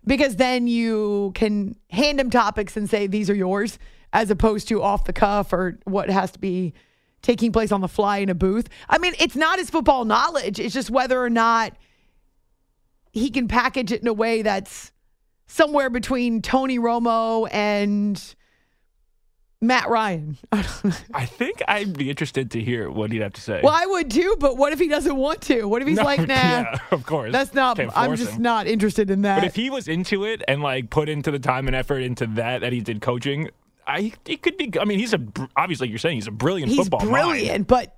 Because 0.06 0.36
then 0.36 0.66
you 0.66 1.32
can 1.34 1.76
hand 1.90 2.20
him 2.20 2.30
topics 2.30 2.76
and 2.76 2.88
say 2.88 3.06
these 3.06 3.30
are 3.30 3.34
yours, 3.34 3.78
as 4.12 4.30
opposed 4.30 4.68
to 4.68 4.82
off 4.82 5.04
the 5.04 5.12
cuff 5.12 5.52
or 5.52 5.78
what 5.84 6.10
has 6.10 6.30
to 6.32 6.38
be 6.38 6.74
taking 7.22 7.52
place 7.52 7.72
on 7.72 7.80
the 7.80 7.88
fly 7.88 8.18
in 8.18 8.28
a 8.28 8.34
booth. 8.34 8.68
I 8.88 8.98
mean, 8.98 9.14
it's 9.18 9.34
not 9.34 9.58
his 9.58 9.70
football 9.70 10.04
knowledge; 10.04 10.60
it's 10.60 10.74
just 10.74 10.90
whether 10.90 11.20
or 11.20 11.30
not 11.30 11.72
he 13.12 13.30
can 13.30 13.48
package 13.48 13.92
it 13.92 14.02
in 14.02 14.08
a 14.08 14.12
way 14.12 14.42
that's 14.42 14.92
somewhere 15.46 15.88
between 15.88 16.42
Tony 16.42 16.78
Romo 16.78 17.48
and 17.50 18.34
Matt 19.66 19.88
Ryan. 19.88 20.36
I 20.52 21.26
think 21.26 21.62
I'd 21.66 21.96
be 21.96 22.10
interested 22.10 22.50
to 22.52 22.60
hear 22.60 22.90
what 22.90 23.10
he'd 23.12 23.22
have 23.22 23.32
to 23.34 23.40
say. 23.40 23.60
well, 23.62 23.72
I 23.74 23.86
would 23.86 24.10
too, 24.10 24.36
but 24.38 24.56
what 24.56 24.72
if 24.72 24.78
he 24.78 24.88
doesn't 24.88 25.16
want 25.16 25.40
to? 25.42 25.64
What 25.64 25.82
if 25.82 25.88
he's 25.88 25.96
No, 25.98 26.04
like, 26.04 26.20
nah, 26.26 26.26
yeah, 26.34 26.78
of 26.90 27.04
course. 27.06 27.32
that's 27.32 27.54
not, 27.54 27.80
I'm 27.96 28.16
just 28.16 28.32
him. 28.34 28.42
not 28.42 28.66
interested 28.66 29.10
in 29.10 29.22
that. 29.22 29.36
But 29.40 29.44
if 29.44 29.56
he 29.56 29.70
was 29.70 29.88
into 29.88 30.24
it 30.24 30.42
and 30.46 30.62
like 30.62 30.90
put 30.90 31.08
into 31.08 31.30
the 31.30 31.38
time 31.38 31.66
and 31.66 31.74
effort 31.76 31.98
into 32.00 32.26
that 32.28 32.60
that 32.60 32.72
he 32.72 32.80
did 32.80 33.00
coaching, 33.00 33.50
I 33.86 34.12
he 34.24 34.36
could 34.36 34.56
be. 34.56 34.72
I 34.80 34.84
mean, 34.84 34.98
he's 34.98 35.12
a 35.14 35.20
obviously 35.56 35.88
you're 35.88 35.98
saying 35.98 36.16
he's 36.16 36.26
a 36.26 36.30
brilliant 36.30 36.70
he's 36.70 36.78
football 36.80 37.00
brilliant, 37.00 37.50
mind. 37.50 37.66
but 37.66 37.96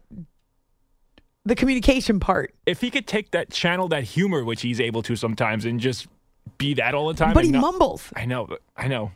the 1.45 1.55
communication 1.55 2.19
part. 2.21 2.55
If 2.67 2.81
he 2.81 2.91
could 2.91 3.07
take 3.07 3.31
that 3.31 3.51
channel, 3.51 3.89
that 3.89 4.03
humor 4.05 4.45
which 4.45 4.63
he's 4.63 4.81
able 4.81 5.03
to 5.03 5.15
sometimes, 5.17 5.65
and 5.65 5.79
just 5.79 6.09
be 6.59 6.75
that 6.75 6.95
all 6.95 7.09
the 7.09 7.15
time. 7.15 7.35
But 7.35 7.45
he 7.45 7.51
not- 7.53 7.61
mumbles. 7.61 8.11
I 8.17 8.25
know, 8.25 8.57
I 8.77 8.89
know. 8.89 9.13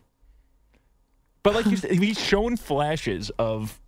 But 1.43 1.55
like 1.55 1.67
you 1.67 1.77
said, 1.77 1.93
he's 1.93 2.21
shown 2.21 2.57
flashes 2.57 3.31
of 3.39 3.81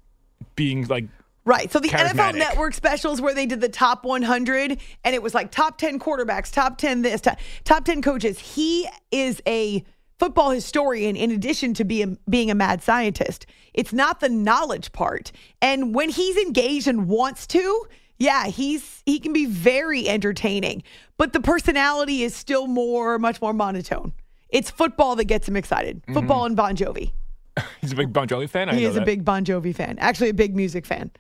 being 0.57 0.87
like 0.87 1.05
Right. 1.45 1.73
So 1.73 1.81
the 1.81 1.89
NFL 1.89 2.37
Network 2.37 2.73
specials 2.73 3.21
where 3.21 3.35
they 3.35 3.47
did 3.47 3.61
the 3.61 3.69
top 3.69 4.05
100 4.05 4.79
and 5.05 5.15
it 5.15 5.23
was 5.23 5.35
like 5.35 5.51
top 5.51 5.77
10 5.77 5.99
quarterbacks, 5.99 6.53
top 6.53 6.79
10 6.79 7.03
this, 7.03 7.21
top, 7.21 7.39
top 7.65 7.85
10 7.85 8.01
coaches. 8.01 8.39
He 8.39 8.89
is 9.11 9.43
a 9.47 9.85
football 10.21 10.51
historian 10.51 11.17
in 11.17 11.33
addition 11.33 11.75
to 11.75 11.85
being 11.85 12.17
being 12.31 12.49
a 12.49 12.55
mad 12.55 12.81
scientist. 12.81 13.47
It's 13.75 13.93
not 13.93 14.21
the 14.21 14.29
knowledge 14.29 14.93
part. 14.93 15.33
And 15.61 15.93
when 15.93 16.11
he's 16.11 16.37
engaged 16.37 16.87
and 16.87 17.09
wants 17.09 17.49
to, 17.49 17.87
yeah, 18.19 18.47
he's 18.47 19.03
he 19.05 19.19
can 19.19 19.33
be 19.33 19.47
very 19.47 20.09
entertaining, 20.09 20.85
but 21.17 21.33
the 21.33 21.41
personality 21.41 22.23
is 22.23 22.37
still 22.37 22.69
more 22.69 23.19
much 23.19 23.43
more 23.43 23.53
monotone. 23.53 24.13
It's 24.49 24.71
football 24.71 25.17
that 25.17 25.25
gets 25.25 25.49
him 25.49 25.57
excited. 25.57 26.03
Mm-hmm. 26.03 26.15
Football 26.15 26.45
and 26.45 26.55
Bon 26.55 26.77
Jovi. 26.77 27.11
he's 27.81 27.93
a 27.93 27.97
big 27.97 28.13
Bon 28.13 28.27
Jovi 28.27 28.49
fan. 28.49 28.69
I 28.69 28.75
He 28.75 28.85
is 28.85 28.97
a 28.97 29.03
big 29.03 29.25
Bon 29.25 29.45
Jovi 29.45 29.75
fan. 29.75 29.99
Actually, 29.99 30.31
a 30.31 30.35
big 30.35 30.55
music 30.57 30.87
fan. 30.87 31.11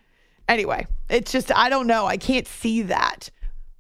Anyway, 0.49 0.87
it's 1.09 1.33
just 1.33 1.53
I 1.55 1.68
don't 1.68 1.87
know. 1.87 2.07
I 2.07 2.16
can't 2.16 2.47
see 2.47 2.83
that. 2.83 3.31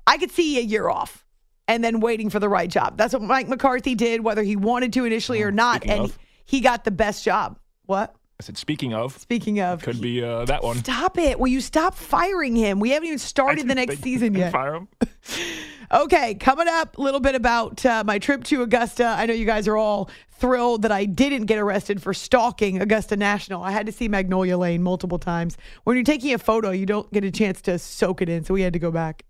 I 0.06 0.18
could 0.18 0.30
see 0.30 0.58
a 0.58 0.62
year 0.62 0.88
off 0.88 1.24
and 1.68 1.82
then 1.82 2.00
waiting 2.00 2.30
for 2.30 2.38
the 2.38 2.48
right 2.48 2.68
job. 2.68 2.96
That's 2.96 3.12
what 3.12 3.22
Mike 3.22 3.48
McCarthy 3.48 3.94
did, 3.94 4.22
whether 4.22 4.42
he 4.42 4.56
wanted 4.56 4.92
to 4.94 5.04
initially 5.04 5.42
or 5.42 5.52
mm, 5.52 5.56
not, 5.56 5.82
speaking 5.82 6.04
and 6.04 6.12
he 6.44 6.60
got 6.60 6.84
the 6.84 6.90
best 6.90 7.24
job. 7.24 7.58
What? 7.86 8.14
I 8.42 8.44
said, 8.44 8.58
speaking 8.58 8.92
of, 8.92 9.16
Speaking 9.18 9.60
of, 9.60 9.82
could 9.82 10.00
be 10.00 10.20
uh, 10.20 10.44
that 10.46 10.64
one. 10.64 10.78
stop 10.78 11.16
it. 11.16 11.38
Will 11.38 11.46
you 11.46 11.60
stop 11.60 11.94
firing 11.94 12.56
him? 12.56 12.80
We 12.80 12.90
haven't 12.90 13.06
even 13.06 13.18
started 13.20 13.68
the 13.68 13.76
next 13.76 14.02
season 14.02 14.34
yet. 14.34 14.50
Fire 14.52 14.74
him. 14.74 14.88
Okay, 15.94 16.34
coming 16.36 16.68
up, 16.68 16.96
a 16.96 17.02
little 17.02 17.20
bit 17.20 17.34
about 17.34 17.84
uh, 17.84 18.02
my 18.06 18.18
trip 18.18 18.44
to 18.44 18.62
Augusta. 18.62 19.04
I 19.04 19.26
know 19.26 19.34
you 19.34 19.44
guys 19.44 19.68
are 19.68 19.76
all 19.76 20.08
thrilled 20.30 20.82
that 20.82 20.90
I 20.90 21.04
didn't 21.04 21.44
get 21.44 21.58
arrested 21.58 22.02
for 22.02 22.14
stalking 22.14 22.80
Augusta 22.80 23.14
National. 23.14 23.62
I 23.62 23.72
had 23.72 23.84
to 23.84 23.92
see 23.92 24.08
Magnolia 24.08 24.56
Lane 24.56 24.82
multiple 24.82 25.18
times. 25.18 25.58
When 25.84 25.94
you're 25.94 26.04
taking 26.04 26.32
a 26.32 26.38
photo, 26.38 26.70
you 26.70 26.86
don't 26.86 27.12
get 27.12 27.24
a 27.24 27.30
chance 27.30 27.60
to 27.62 27.78
soak 27.78 28.22
it 28.22 28.30
in, 28.30 28.42
so 28.42 28.54
we 28.54 28.62
had 28.62 28.72
to 28.72 28.78
go 28.78 28.90
back. 28.90 29.26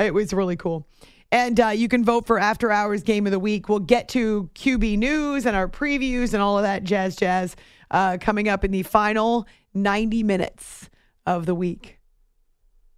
It 0.00 0.12
was 0.12 0.32
really 0.32 0.56
cool. 0.56 0.84
And 1.32 1.60
uh, 1.60 1.68
you 1.68 1.88
can 1.88 2.04
vote 2.04 2.26
for 2.26 2.38
After 2.38 2.72
Hours 2.72 3.02
Game 3.02 3.26
of 3.26 3.30
the 3.30 3.38
Week. 3.38 3.68
We'll 3.68 3.78
get 3.78 4.08
to 4.10 4.50
QB 4.54 4.98
news 4.98 5.46
and 5.46 5.54
our 5.54 5.68
previews 5.68 6.34
and 6.34 6.42
all 6.42 6.58
of 6.58 6.64
that 6.64 6.82
jazz, 6.82 7.14
jazz 7.14 7.54
uh, 7.90 8.18
coming 8.20 8.48
up 8.48 8.64
in 8.64 8.72
the 8.72 8.82
final 8.82 9.46
90 9.74 10.22
minutes 10.24 10.90
of 11.26 11.46
the 11.46 11.54
week. 11.54 11.98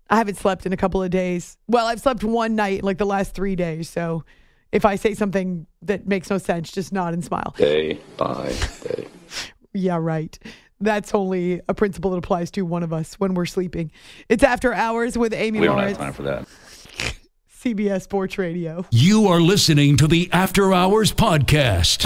I 0.08 0.16
haven't 0.16 0.36
slept 0.36 0.66
in 0.66 0.72
a 0.72 0.76
couple 0.76 1.02
of 1.02 1.10
days. 1.10 1.56
Well, 1.68 1.86
I've 1.86 2.00
slept 2.00 2.24
one 2.24 2.54
night 2.54 2.80
in 2.80 2.84
like 2.84 2.98
the 2.98 3.06
last 3.06 3.34
three 3.34 3.56
days. 3.56 3.88
So 3.88 4.24
if 4.70 4.84
I 4.84 4.96
say 4.96 5.14
something 5.14 5.66
that 5.82 6.06
makes 6.06 6.30
no 6.30 6.38
sense, 6.38 6.72
just 6.72 6.92
nod 6.92 7.14
and 7.14 7.24
smile. 7.24 7.54
day 7.56 7.98
by 8.16 8.52
day. 8.82 9.06
Yeah, 9.74 9.96
right. 9.98 10.38
That's 10.80 11.14
only 11.14 11.62
a 11.66 11.72
principle 11.72 12.10
that 12.10 12.18
applies 12.18 12.50
to 12.50 12.62
one 12.62 12.82
of 12.82 12.92
us 12.92 13.14
when 13.14 13.32
we're 13.32 13.46
sleeping. 13.46 13.90
It's 14.28 14.42
After 14.42 14.74
Hours 14.74 15.16
with 15.16 15.32
Amy 15.32 15.60
We 15.60 15.66
don't 15.66 15.78
have 15.78 15.96
time 15.96 16.12
for 16.12 16.24
that. 16.24 16.46
CBS 17.62 18.02
Sports 18.02 18.36
Radio. 18.38 18.84
You 18.90 19.28
are 19.28 19.40
listening 19.40 19.96
to 19.98 20.08
the 20.08 20.28
After 20.32 20.72
Hours 20.72 21.12
Podcast. 21.12 22.04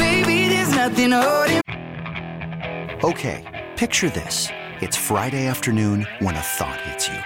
Okay, 3.02 3.64
picture 3.74 4.10
this. 4.10 4.48
It's 4.82 4.98
Friday 4.98 5.46
afternoon 5.46 6.06
when 6.18 6.36
a 6.36 6.40
thought 6.40 6.78
hits 6.82 7.08
you. 7.08 7.18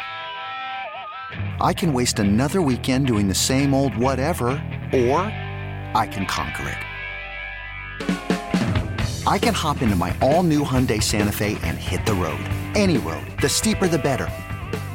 I 1.60 1.72
can 1.72 1.92
waste 1.92 2.20
another 2.20 2.62
weekend 2.62 3.08
doing 3.08 3.26
the 3.26 3.34
same 3.34 3.74
old 3.74 3.96
whatever, 3.96 4.50
or 4.92 5.22
I 5.96 6.06
can 6.08 6.24
conquer 6.26 6.68
it. 6.68 6.78
I 9.26 9.38
can 9.38 9.54
hop 9.54 9.82
into 9.82 9.96
my 9.96 10.16
all 10.22 10.44
new 10.44 10.62
Hyundai 10.62 11.02
Santa 11.02 11.32
Fe 11.32 11.58
and 11.64 11.76
hit 11.76 12.06
the 12.06 12.14
road. 12.14 12.44
Any 12.76 12.98
road. 12.98 13.26
The 13.40 13.48
steeper, 13.48 13.88
the 13.88 13.98
better. 13.98 14.28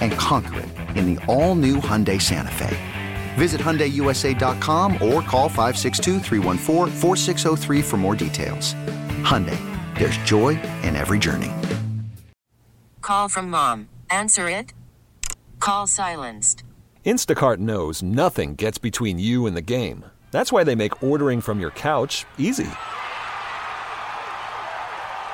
And 0.00 0.12
conquer 0.12 0.60
it 0.60 0.68
in 0.96 1.14
the 1.14 1.24
all 1.26 1.54
new 1.54 1.76
Hyundai 1.76 2.20
Santa 2.20 2.50
Fe. 2.50 2.76
Visit 3.36 3.60
HyundaiUSA.com 3.60 4.94
or 4.94 5.22
call 5.22 5.48
562 5.48 6.20
for 7.82 7.96
more 7.96 8.14
details. 8.16 8.74
Hyundai, 9.22 9.58
there's 9.96 10.18
joy 10.18 10.60
in 10.82 10.96
every 10.96 11.18
journey. 11.18 11.52
Call 13.00 13.28
from 13.28 13.48
mom. 13.48 13.88
Answer 14.10 14.50
it. 14.50 14.74
Call 15.60 15.86
silenced. 15.86 16.62
Instacart 17.06 17.56
knows 17.56 18.02
nothing 18.02 18.54
gets 18.54 18.76
between 18.76 19.18
you 19.18 19.46
and 19.46 19.56
the 19.56 19.62
game. 19.62 20.04
That's 20.30 20.52
why 20.52 20.62
they 20.62 20.74
make 20.74 21.02
ordering 21.02 21.40
from 21.40 21.58
your 21.58 21.70
couch 21.70 22.26
easy. 22.36 22.68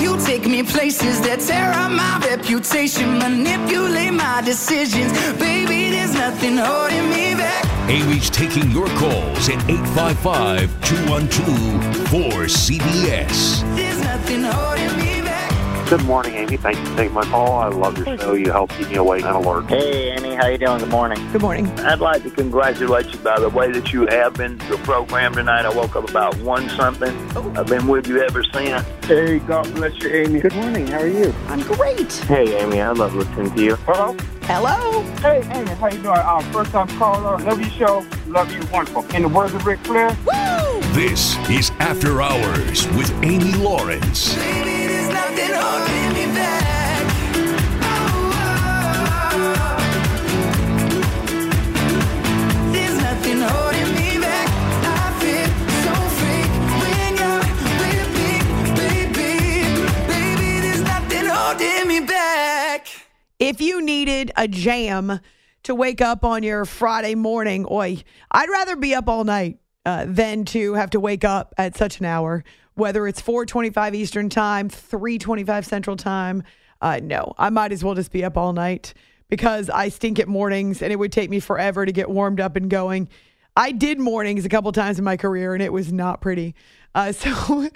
You 0.00 0.18
take 0.24 0.46
me 0.46 0.62
places 0.62 1.20
that 1.22 1.40
tear 1.40 1.72
up 1.72 1.90
my 1.90 2.18
reputation, 2.28 3.18
manipulate 3.18 4.12
my 4.12 4.42
decisions. 4.42 5.12
Baby, 5.38 5.90
there's 5.90 6.14
nothing 6.14 6.56
holding 6.56 7.08
me 7.10 7.34
back. 7.34 7.64
Amy's 7.88 8.30
taking 8.30 8.70
your 8.70 8.88
calls 8.96 9.48
at 9.48 9.60
855 9.68 10.70
212 10.84 11.84
4CBS. 12.08 13.76
There's 13.76 14.00
nothing 14.00 14.42
holding 14.42 14.84
me 14.84 14.96
back. 14.96 15.03
Good 15.90 16.02
morning, 16.06 16.34
Amy. 16.34 16.56
Thank 16.56 16.78
you 16.78 16.84
for 16.86 16.96
taking 16.96 17.12
my 17.12 17.24
call. 17.24 17.58
I 17.58 17.68
love 17.68 17.98
your 17.98 18.18
show. 18.18 18.32
You 18.32 18.50
help 18.50 18.70
keep 18.70 18.88
me 18.88 18.96
awake 18.96 19.22
and 19.22 19.36
alert. 19.36 19.66
Hey, 19.68 20.12
Amy. 20.12 20.34
How 20.34 20.46
you 20.48 20.56
doing? 20.56 20.78
Good 20.78 20.88
morning. 20.88 21.30
Good 21.30 21.42
morning. 21.42 21.68
I'd 21.80 22.00
like 22.00 22.22
to 22.22 22.30
congratulate 22.30 23.12
you 23.12 23.18
by 23.18 23.38
the 23.38 23.50
way 23.50 23.70
that 23.70 23.92
you 23.92 24.06
have 24.06 24.32
been 24.32 24.58
your 24.66 24.78
program 24.78 25.34
tonight. 25.34 25.66
I 25.66 25.68
woke 25.68 25.94
up 25.94 26.08
about 26.08 26.36
one 26.38 26.70
something. 26.70 27.14
Oh. 27.36 27.52
I've 27.54 27.66
been 27.66 27.86
with 27.86 28.06
you 28.06 28.22
ever 28.22 28.42
since. 28.42 28.82
Hey, 29.04 29.38
God 29.40 29.72
bless 29.74 29.92
you, 30.02 30.08
Amy. 30.08 30.40
Good 30.40 30.54
morning. 30.54 30.86
How 30.86 31.00
are 31.00 31.06
you? 31.06 31.34
I'm 31.48 31.60
great. 31.60 32.10
Hey, 32.12 32.58
Amy. 32.62 32.80
I 32.80 32.90
love 32.92 33.14
listening 33.14 33.54
to 33.54 33.62
you. 33.62 33.76
Hello? 33.76 34.16
Hello. 34.46 35.00
Hey, 35.22 35.42
Amy. 35.54 35.70
How 35.70 35.88
you 35.88 36.02
doing? 36.02 36.18
Uh, 36.18 36.40
first 36.52 36.72
time 36.72 36.86
caller. 36.98 37.38
Love 37.38 37.60
your 37.60 37.70
show. 37.70 38.06
Love 38.26 38.52
you. 38.52 38.60
Wonderful. 38.70 39.04
In 39.16 39.22
the 39.22 39.28
words 39.28 39.54
of 39.54 39.64
Ric 39.64 39.78
Flair. 39.80 40.10
Woo! 40.26 40.80
This 40.92 41.36
is 41.48 41.70
After 41.80 42.20
Hours 42.20 42.86
with 42.88 43.10
Amy 43.24 43.52
Lawrence. 43.52 44.34
Baby, 44.34 44.74
If 63.54 63.60
you 63.60 63.82
needed 63.82 64.32
a 64.34 64.48
jam 64.48 65.20
to 65.62 65.76
wake 65.76 66.00
up 66.00 66.24
on 66.24 66.42
your 66.42 66.64
Friday 66.64 67.14
morning, 67.14 67.68
oi, 67.70 68.02
I'd 68.32 68.48
rather 68.48 68.74
be 68.74 68.96
up 68.96 69.08
all 69.08 69.22
night 69.22 69.60
uh, 69.86 70.06
than 70.08 70.44
to 70.46 70.74
have 70.74 70.90
to 70.90 70.98
wake 70.98 71.22
up 71.22 71.54
at 71.56 71.76
such 71.76 72.00
an 72.00 72.06
hour. 72.06 72.42
Whether 72.74 73.06
it's 73.06 73.22
4:25 73.22 73.94
Eastern 73.94 74.28
Time, 74.28 74.68
3:25 74.68 75.66
Central 75.66 75.94
Time, 75.96 76.42
uh, 76.82 76.98
no, 77.00 77.32
I 77.38 77.50
might 77.50 77.70
as 77.70 77.84
well 77.84 77.94
just 77.94 78.10
be 78.10 78.24
up 78.24 78.36
all 78.36 78.52
night 78.52 78.92
because 79.28 79.70
I 79.70 79.88
stink 79.88 80.18
at 80.18 80.26
mornings, 80.26 80.82
and 80.82 80.92
it 80.92 80.96
would 80.96 81.12
take 81.12 81.30
me 81.30 81.38
forever 81.38 81.86
to 81.86 81.92
get 81.92 82.10
warmed 82.10 82.40
up 82.40 82.56
and 82.56 82.68
going. 82.68 83.08
I 83.56 83.70
did 83.70 84.00
mornings 84.00 84.44
a 84.44 84.48
couple 84.48 84.72
times 84.72 84.98
in 84.98 85.04
my 85.04 85.16
career, 85.16 85.54
and 85.54 85.62
it 85.62 85.72
was 85.72 85.92
not 85.92 86.20
pretty. 86.20 86.56
Uh, 86.94 87.12
so 87.12 87.68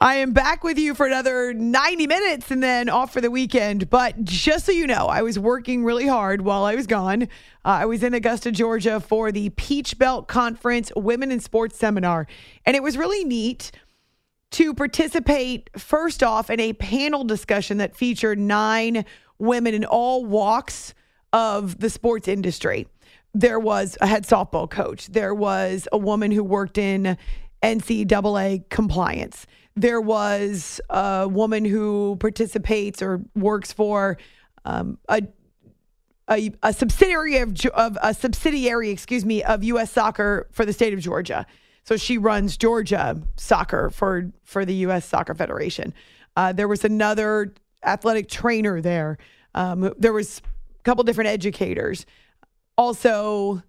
I 0.00 0.16
am 0.16 0.32
back 0.32 0.62
with 0.62 0.78
you 0.78 0.94
for 0.94 1.06
another 1.06 1.52
90 1.52 2.06
minutes 2.06 2.50
and 2.50 2.62
then 2.62 2.88
off 2.88 3.12
for 3.12 3.20
the 3.20 3.30
weekend. 3.30 3.90
But 3.90 4.24
just 4.24 4.66
so 4.66 4.72
you 4.72 4.86
know, 4.86 5.06
I 5.06 5.22
was 5.22 5.38
working 5.38 5.84
really 5.84 6.06
hard 6.06 6.42
while 6.42 6.64
I 6.64 6.74
was 6.74 6.86
gone. 6.86 7.24
Uh, 7.24 7.26
I 7.64 7.86
was 7.86 8.02
in 8.02 8.14
Augusta, 8.14 8.52
Georgia 8.52 9.00
for 9.00 9.32
the 9.32 9.50
Peach 9.50 9.98
Belt 9.98 10.28
Conference 10.28 10.92
Women 10.94 11.32
in 11.32 11.40
Sports 11.40 11.78
Seminar. 11.78 12.26
And 12.64 12.76
it 12.76 12.82
was 12.82 12.96
really 12.96 13.24
neat 13.24 13.72
to 14.52 14.74
participate 14.74 15.70
first 15.78 16.22
off 16.22 16.50
in 16.50 16.60
a 16.60 16.74
panel 16.74 17.24
discussion 17.24 17.78
that 17.78 17.96
featured 17.96 18.38
nine 18.38 19.04
women 19.38 19.74
in 19.74 19.84
all 19.84 20.24
walks 20.24 20.94
of 21.32 21.80
the 21.80 21.88
sports 21.88 22.28
industry. 22.28 22.86
There 23.34 23.58
was 23.58 23.96
a 24.02 24.06
head 24.06 24.24
softball 24.24 24.68
coach. 24.68 25.06
There 25.06 25.34
was 25.34 25.88
a 25.90 25.96
woman 25.96 26.30
who 26.32 26.44
worked 26.44 26.76
in 26.76 27.16
NCAA 27.62 28.68
compliance. 28.68 29.46
There 29.74 30.00
was 30.00 30.80
a 30.90 31.28
woman 31.28 31.64
who 31.64 32.16
participates 32.20 33.00
or 33.00 33.22
works 33.34 33.72
for 33.72 34.18
um, 34.64 34.98
a, 35.08 35.22
a 36.30 36.52
a 36.62 36.72
subsidiary 36.72 37.38
of 37.38 37.58
of 37.74 37.96
a 38.02 38.14
subsidiary, 38.14 38.90
excuse 38.90 39.24
me, 39.24 39.42
of 39.42 39.64
U.S. 39.64 39.90
Soccer 39.90 40.48
for 40.52 40.64
the 40.64 40.72
state 40.72 40.92
of 40.92 41.00
Georgia. 41.00 41.46
So 41.84 41.96
she 41.96 42.18
runs 42.18 42.56
Georgia 42.56 43.20
soccer 43.36 43.90
for 43.90 44.30
for 44.44 44.64
the 44.64 44.74
U.S. 44.74 45.06
Soccer 45.06 45.34
Federation. 45.34 45.94
Uh, 46.36 46.52
there 46.52 46.68
was 46.68 46.84
another 46.84 47.54
athletic 47.84 48.28
trainer 48.28 48.80
there. 48.80 49.18
Um, 49.54 49.92
there 49.98 50.12
was 50.12 50.40
a 50.78 50.82
couple 50.82 51.04
different 51.04 51.28
educators. 51.28 52.06
Also, 52.78 53.62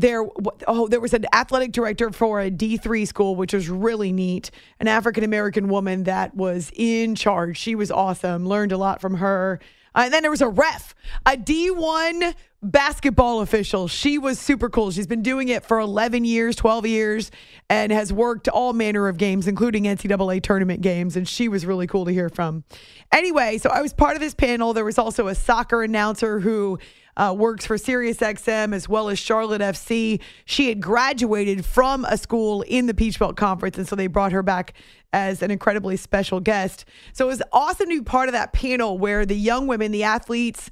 there 0.00 0.24
oh 0.66 0.88
there 0.88 1.00
was 1.00 1.14
an 1.14 1.26
athletic 1.32 1.72
director 1.72 2.10
for 2.10 2.40
a 2.40 2.50
D3 2.50 3.06
school 3.06 3.36
which 3.36 3.52
was 3.52 3.68
really 3.68 4.12
neat. 4.12 4.50
An 4.80 4.88
African 4.88 5.24
American 5.24 5.68
woman 5.68 6.04
that 6.04 6.34
was 6.34 6.72
in 6.74 7.14
charge. 7.14 7.58
She 7.58 7.74
was 7.74 7.90
awesome. 7.90 8.46
Learned 8.46 8.72
a 8.72 8.78
lot 8.78 9.00
from 9.00 9.14
her. 9.14 9.60
Uh, 9.94 10.02
and 10.04 10.14
then 10.14 10.22
there 10.22 10.30
was 10.30 10.40
a 10.40 10.48
ref 10.48 10.94
a 11.26 11.32
D1 11.32 12.34
basketball 12.62 13.40
official. 13.40 13.88
She 13.88 14.18
was 14.18 14.38
super 14.38 14.68
cool. 14.68 14.90
She's 14.90 15.06
been 15.06 15.22
doing 15.22 15.48
it 15.48 15.64
for 15.64 15.80
11 15.80 16.24
years 16.24 16.56
12 16.56 16.86
years 16.86 17.30
and 17.68 17.90
has 17.90 18.12
worked 18.12 18.48
all 18.48 18.72
manner 18.72 19.08
of 19.08 19.16
games 19.16 19.48
including 19.48 19.84
NCAA 19.84 20.42
tournament 20.42 20.80
games 20.80 21.16
and 21.16 21.28
she 21.28 21.48
was 21.48 21.66
really 21.66 21.86
cool 21.86 22.04
to 22.06 22.12
hear 22.12 22.28
from. 22.28 22.64
Anyway 23.12 23.58
so 23.58 23.70
I 23.70 23.82
was 23.82 23.92
part 23.92 24.14
of 24.14 24.20
this 24.20 24.34
panel. 24.34 24.72
There 24.72 24.84
was 24.84 24.98
also 24.98 25.26
a 25.28 25.34
soccer 25.34 25.82
announcer 25.82 26.40
who 26.40 26.78
uh, 27.20 27.34
works 27.34 27.66
for 27.66 27.76
SiriusXM 27.76 28.74
as 28.74 28.88
well 28.88 29.10
as 29.10 29.18
Charlotte 29.18 29.60
FC. 29.60 30.20
She 30.46 30.68
had 30.70 30.80
graduated 30.80 31.66
from 31.66 32.06
a 32.06 32.16
school 32.16 32.62
in 32.62 32.86
the 32.86 32.94
Peach 32.94 33.18
Belt 33.18 33.36
Conference, 33.36 33.76
and 33.76 33.86
so 33.86 33.94
they 33.94 34.06
brought 34.06 34.32
her 34.32 34.42
back 34.42 34.72
as 35.12 35.42
an 35.42 35.50
incredibly 35.50 35.98
special 35.98 36.40
guest. 36.40 36.86
So 37.12 37.26
it 37.26 37.28
was 37.28 37.42
awesome 37.52 37.90
to 37.90 37.98
be 37.98 38.04
part 38.04 38.30
of 38.30 38.32
that 38.32 38.54
panel 38.54 38.96
where 38.96 39.26
the 39.26 39.36
young 39.36 39.66
women, 39.66 39.92
the 39.92 40.04
athletes, 40.04 40.70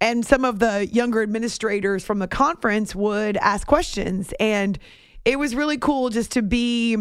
and 0.00 0.24
some 0.24 0.44
of 0.44 0.60
the 0.60 0.86
younger 0.86 1.20
administrators 1.20 2.04
from 2.04 2.20
the 2.20 2.28
conference 2.28 2.94
would 2.94 3.36
ask 3.38 3.66
questions. 3.66 4.32
And 4.38 4.78
it 5.24 5.36
was 5.36 5.56
really 5.56 5.78
cool 5.78 6.10
just 6.10 6.30
to 6.32 6.42
be 6.42 6.96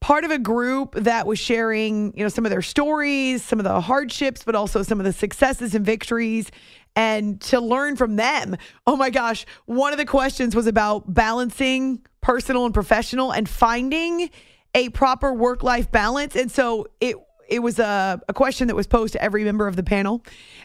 part 0.00 0.24
of 0.24 0.32
a 0.32 0.38
group 0.38 0.94
that 0.96 1.26
was 1.26 1.38
sharing, 1.38 2.12
you 2.16 2.24
know, 2.24 2.28
some 2.28 2.44
of 2.44 2.50
their 2.50 2.60
stories, 2.60 3.42
some 3.42 3.58
of 3.60 3.64
the 3.64 3.80
hardships, 3.80 4.42
but 4.42 4.54
also 4.54 4.82
some 4.82 4.98
of 4.98 5.06
the 5.06 5.12
successes 5.12 5.74
and 5.74 5.86
victories 5.86 6.50
and 6.94 7.40
to 7.40 7.60
learn 7.60 7.96
from 7.96 8.16
them. 8.16 8.56
Oh 8.86 8.96
my 8.96 9.10
gosh, 9.10 9.46
one 9.66 9.92
of 9.92 9.98
the 9.98 10.04
questions 10.04 10.54
was 10.54 10.66
about 10.66 11.12
balancing 11.12 12.02
personal 12.20 12.64
and 12.64 12.74
professional 12.74 13.32
and 13.32 13.48
finding 13.48 14.30
a 14.74 14.88
proper 14.90 15.32
work-life 15.32 15.90
balance. 15.90 16.36
And 16.36 16.50
so 16.50 16.86
it 17.00 17.16
it 17.48 17.60
was 17.60 17.78
a, 17.78 18.20
a 18.28 18.32
question 18.32 18.68
that 18.68 18.76
was 18.76 18.86
posed 18.86 19.12
to 19.12 19.22
every 19.22 19.44
member 19.44 19.66
of 19.66 19.76
the 19.76 19.82
panel. 19.82 20.24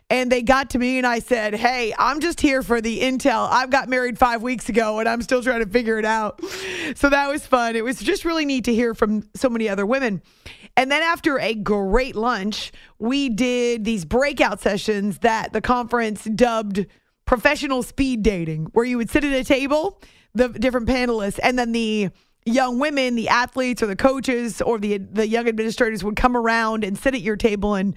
And 0.09 0.31
they 0.31 0.41
got 0.41 0.69
to 0.71 0.79
me 0.79 0.97
and 0.97 1.05
I 1.05 1.19
said, 1.19 1.53
Hey, 1.53 1.93
I'm 1.97 2.19
just 2.19 2.39
here 2.39 2.63
for 2.63 2.79
the 2.79 3.01
intel. 3.01 3.47
I've 3.49 3.69
got 3.69 3.89
married 3.89 4.17
five 4.17 4.41
weeks 4.41 4.69
ago 4.69 4.99
and 4.99 5.09
I'm 5.09 5.21
still 5.21 5.43
trying 5.43 5.63
to 5.63 5.69
figure 5.69 5.99
it 5.99 6.05
out. 6.05 6.41
So 6.95 7.09
that 7.09 7.27
was 7.27 7.45
fun. 7.45 7.75
It 7.75 7.83
was 7.83 7.99
just 7.99 8.23
really 8.23 8.45
neat 8.45 8.65
to 8.65 8.73
hear 8.73 8.93
from 8.93 9.27
so 9.35 9.49
many 9.49 9.67
other 9.67 9.85
women. 9.85 10.21
And 10.77 10.91
then 10.91 11.01
after 11.01 11.39
a 11.39 11.55
great 11.55 12.15
lunch, 12.15 12.71
we 12.99 13.29
did 13.29 13.83
these 13.83 14.05
breakout 14.05 14.61
sessions 14.61 15.19
that 15.19 15.51
the 15.51 15.61
conference 15.61 16.23
dubbed 16.23 16.85
professional 17.25 17.83
speed 17.83 18.23
dating, 18.23 18.67
where 18.73 18.85
you 18.85 18.97
would 18.97 19.09
sit 19.09 19.23
at 19.23 19.33
a 19.33 19.43
table, 19.43 20.01
the 20.33 20.49
different 20.49 20.87
panelists, 20.87 21.39
and 21.43 21.59
then 21.59 21.71
the 21.71 22.09
young 22.47 22.79
women, 22.79 23.15
the 23.15 23.29
athletes 23.29 23.83
or 23.83 23.87
the 23.87 23.95
coaches 23.95 24.61
or 24.61 24.79
the 24.79 24.97
the 24.97 25.27
young 25.27 25.47
administrators 25.47 26.03
would 26.03 26.15
come 26.15 26.35
around 26.35 26.83
and 26.83 26.97
sit 26.97 27.13
at 27.13 27.21
your 27.21 27.35
table 27.35 27.75
and 27.75 27.95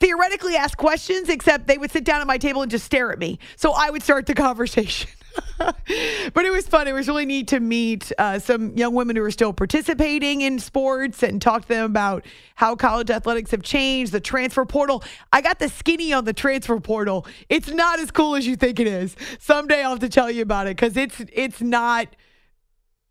theoretically 0.00 0.56
ask 0.56 0.76
questions, 0.76 1.28
except 1.28 1.66
they 1.66 1.78
would 1.78 1.90
sit 1.90 2.04
down 2.04 2.20
at 2.20 2.26
my 2.26 2.38
table 2.38 2.62
and 2.62 2.70
just 2.70 2.84
stare 2.84 3.12
at 3.12 3.18
me. 3.18 3.38
So 3.56 3.72
I 3.72 3.90
would 3.90 4.02
start 4.02 4.26
the 4.26 4.34
conversation. 4.46 5.10
but 5.58 6.44
it 6.44 6.52
was 6.52 6.66
fun. 6.68 6.86
It 6.86 6.92
was 6.92 7.08
really 7.08 7.26
neat 7.26 7.48
to 7.48 7.60
meet 7.60 8.12
uh, 8.18 8.38
some 8.38 8.76
young 8.76 8.94
women 8.94 9.16
who 9.16 9.24
are 9.24 9.30
still 9.30 9.52
participating 9.52 10.42
in 10.42 10.58
sports 10.58 11.22
and 11.22 11.40
talk 11.40 11.62
to 11.62 11.68
them 11.68 11.86
about 11.86 12.24
how 12.54 12.76
college 12.76 13.10
athletics 13.10 13.50
have 13.50 13.62
changed, 13.62 14.12
the 14.12 14.20
transfer 14.20 14.64
portal. 14.64 15.02
I 15.32 15.40
got 15.40 15.58
the 15.58 15.68
skinny 15.68 16.12
on 16.12 16.24
the 16.24 16.32
transfer 16.32 16.78
portal. 16.80 17.26
It's 17.48 17.68
not 17.68 17.98
as 17.98 18.10
cool 18.10 18.36
as 18.36 18.46
you 18.46 18.56
think 18.56 18.78
it 18.78 18.86
is. 18.86 19.16
Someday 19.40 19.82
I'll 19.82 19.90
have 19.90 20.00
to 20.00 20.08
tell 20.08 20.30
you 20.30 20.42
about 20.42 20.66
it 20.66 20.76
because 20.76 20.96
it's 20.96 21.20
it's 21.32 21.60
not 21.60 22.08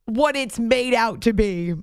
what 0.06 0.36
it's 0.36 0.60
made 0.60 0.94
out 0.94 1.22
to 1.22 1.34
be 1.34 1.74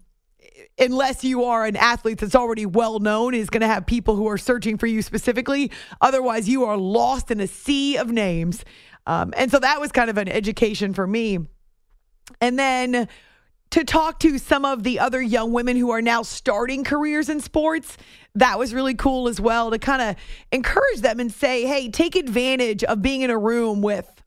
unless 0.79 1.25
you 1.25 1.45
are 1.45 1.65
an 1.65 1.77
athlete 1.77 2.19
that's 2.19 2.35
already 2.35 2.67
well 2.67 2.99
known 2.99 3.35
is 3.35 3.51
going 3.51 3.61
to 3.61 3.67
have 3.67 3.87
people 3.87 4.17
who 4.17 4.29
are 4.29 4.39
searching 4.39 4.79
for 4.79 4.87
you 4.87 5.03
specifically. 5.03 5.71
Otherwise 6.01 6.49
you 6.49 6.65
are 6.65 6.77
lost 6.77 7.31
in 7.31 7.41
a 7.41 7.47
sea 7.47 7.97
of 7.97 8.11
names. 8.11 8.65
Um, 9.07 9.33
and 9.37 9.51
so 9.51 9.59
that 9.59 9.81
was 9.81 9.93
kind 9.93 10.11
of 10.11 10.19
an 10.19 10.29
education 10.29 10.95
for 10.95 11.07
me. 11.07 11.39
And 12.41 12.59
then 12.59 13.09
to 13.71 13.85
talk 13.85 14.19
to 14.21 14.39
some 14.39 14.65
of 14.65 14.83
the 14.83 14.99
other 14.99 15.23
young 15.23 15.53
women 15.53 15.77
who 15.77 15.91
are 15.91 16.03
now 16.03 16.23
starting 16.23 16.85
careers 16.85 17.29
in 17.29 17.41
sports 17.41 17.97
that 18.35 18.59
was 18.59 18.75
really 18.75 18.95
cool 18.95 19.29
as 19.29 19.41
well 19.41 19.71
to 19.71 19.79
kind 19.79 20.03
of 20.03 20.17
encourage 20.53 21.01
them 21.01 21.21
and 21.21 21.33
say 21.33 21.67
hey 21.67 21.89
take 21.89 22.17
advantage 22.17 22.83
of 22.85 23.01
being 23.01 23.23
in 23.23 23.31
a 23.31 23.39
room 23.39 23.81
with 23.81 24.20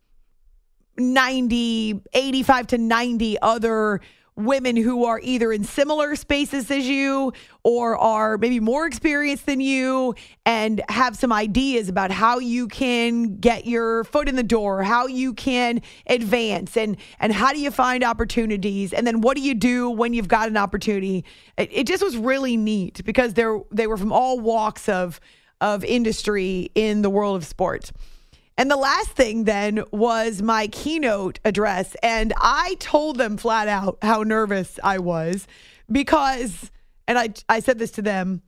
90, 0.98 2.02
85 2.14 2.68
to 2.68 2.78
90 2.78 3.42
other 3.42 4.02
women 4.36 4.76
who 4.76 5.06
are 5.06 5.20
either 5.22 5.52
in 5.52 5.64
similar 5.64 6.16
spaces 6.16 6.70
as 6.72 6.88
you 6.88 7.32
or 7.64 7.98
are 7.98 8.38
maybe 8.38 8.60
more 8.60 8.88
experienced 8.88 9.46
than 9.46 9.60
you 9.60 10.16
and 10.46 10.82
have 10.90 11.16
some 11.16 11.32
ideas 11.32 11.88
about 11.88 12.10
how 12.10 12.40
you 12.40 12.68
can 12.68 13.38
get 13.38 13.68
your 13.68 14.04
foot 14.06 14.28
in 14.28 14.36
the 14.36 14.44
door, 14.44 14.82
how 14.82 15.06
you 15.06 15.34
can 15.34 15.82
advance 16.08 16.76
and 16.76 16.98
and 17.20 17.32
how 17.32 17.54
do 17.54 17.60
you 17.60 17.70
find 17.70 18.04
opportunities 18.04 18.92
and 18.92 19.06
then 19.06 19.22
what 19.22 19.38
do 19.38 19.44
you 19.44 19.54
do 19.54 19.90
when 19.90 20.14
you've 20.14 20.28
got 20.28 20.48
an 20.48 20.58
opportunity. 20.58 21.24
It, 21.58 21.70
it 21.72 21.88
just 21.88 22.04
was 22.04 22.18
really 22.18 22.58
neat 22.58 23.04
because 23.06 23.36
they're 23.36 23.60
they 23.72 23.88
were 23.88 23.98
from 23.98 24.12
all 24.12 24.40
walks 24.40 24.90
of 24.90 25.20
of 25.62 25.84
industry 25.84 26.72
in 26.76 27.04
the 27.04 27.10
world 27.10 27.36
of 27.36 27.46
sports. 27.46 27.92
And 28.58 28.70
the 28.70 28.78
last 28.78 29.10
thing 29.10 29.46
then 29.46 29.84
was 29.92 30.42
my 30.42 30.68
keynote 30.68 31.40
address. 31.44 31.96
And 32.04 32.34
I 32.38 32.76
told 32.80 33.18
them 33.18 33.38
flat 33.38 33.68
out 33.68 33.98
how 34.02 34.24
nervous 34.24 34.80
I 34.84 35.00
was 35.00 35.48
because, 35.92 36.72
and 37.08 37.18
I, 37.18 37.30
I 37.50 37.60
said 37.60 37.80
this 37.80 37.92
to 37.92 38.02
them, 38.02 38.42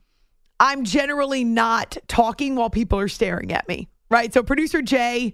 I'm 0.60 0.84
generally 0.86 1.44
not 1.44 1.98
talking 2.08 2.56
while 2.56 2.70
people 2.70 3.00
are 3.00 3.08
staring 3.08 3.52
at 3.52 3.68
me, 3.68 3.90
right? 4.10 4.34
So, 4.34 4.42
producer 4.42 4.82
Jay, 4.82 5.34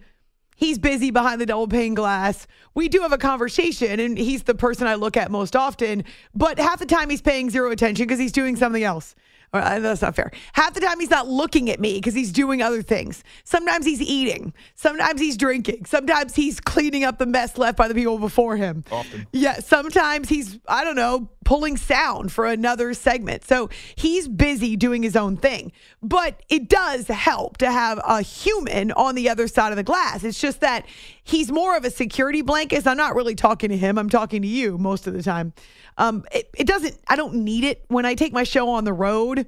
he's 0.55 0.79
busy 0.79 1.11
behind 1.11 1.39
the 1.39 1.45
double 1.45 1.67
pane 1.67 1.93
glass. 1.93 2.47
We 2.73 2.89
do 2.89 3.01
have 3.01 3.11
a 3.11 3.17
conversation, 3.19 3.99
and 3.99 4.17
he's 4.17 4.43
the 4.43 4.55
person 4.55 4.87
I 4.87 4.95
look 4.95 5.17
at 5.17 5.29
most 5.29 5.55
often, 5.55 6.05
but 6.33 6.57
half 6.57 6.79
the 6.79 6.87
time 6.87 7.09
he's 7.09 7.21
paying 7.21 7.49
zero 7.51 7.71
attention 7.71 8.05
because 8.05 8.19
he's 8.19 8.31
doing 8.31 8.55
something 8.55 8.83
else. 8.83 9.13
Uh, 9.53 9.79
that's 9.79 10.01
not 10.01 10.15
fair. 10.15 10.31
Half 10.53 10.75
the 10.75 10.79
time 10.79 10.99
he's 10.99 11.09
not 11.09 11.27
looking 11.27 11.69
at 11.69 11.79
me 11.79 11.95
because 11.95 12.13
he's 12.13 12.31
doing 12.31 12.61
other 12.61 12.81
things. 12.81 13.23
Sometimes 13.43 13.85
he's 13.85 14.01
eating. 14.01 14.53
Sometimes 14.75 15.19
he's 15.19 15.35
drinking. 15.35 15.85
Sometimes 15.85 16.35
he's 16.35 16.61
cleaning 16.61 17.03
up 17.03 17.17
the 17.17 17.25
mess 17.25 17.57
left 17.57 17.77
by 17.77 17.89
the 17.89 17.93
people 17.93 18.17
before 18.17 18.55
him. 18.55 18.85
Often. 18.91 19.27
Yeah. 19.33 19.59
Sometimes 19.59 20.29
he's, 20.29 20.57
I 20.69 20.85
don't 20.85 20.95
know, 20.95 21.29
pulling 21.43 21.75
sound 21.75 22.31
for 22.31 22.45
another 22.45 22.93
segment. 22.93 23.43
So 23.43 23.69
he's 23.95 24.29
busy 24.29 24.77
doing 24.77 25.03
his 25.03 25.17
own 25.17 25.35
thing. 25.35 25.73
But 26.01 26.41
it 26.47 26.69
does 26.69 27.07
help 27.07 27.57
to 27.57 27.69
have 27.69 27.99
a 28.05 28.21
human 28.21 28.93
on 28.93 29.15
the 29.15 29.27
other 29.29 29.49
side 29.49 29.71
of 29.71 29.75
the 29.75 29.83
glass. 29.83 30.23
It's 30.23 30.39
just 30.39 30.61
that 30.61 30.85
he's 31.23 31.51
more 31.51 31.75
of 31.75 31.83
a 31.83 31.91
security 31.91 32.41
blanket. 32.41 32.87
I'm 32.87 32.95
not 32.95 33.15
really 33.15 33.35
talking 33.35 33.69
to 33.69 33.77
him, 33.77 33.97
I'm 33.97 34.09
talking 34.09 34.41
to 34.43 34.47
you 34.47 34.77
most 34.77 35.07
of 35.07 35.13
the 35.13 35.23
time. 35.23 35.53
Um, 36.01 36.25
it, 36.31 36.49
it 36.57 36.65
doesn't, 36.65 36.97
I 37.07 37.15
don't 37.15 37.35
need 37.35 37.63
it 37.63 37.85
when 37.87 38.07
I 38.07 38.15
take 38.15 38.33
my 38.33 38.43
show 38.43 38.69
on 38.69 38.85
the 38.85 38.91
road 38.93 39.45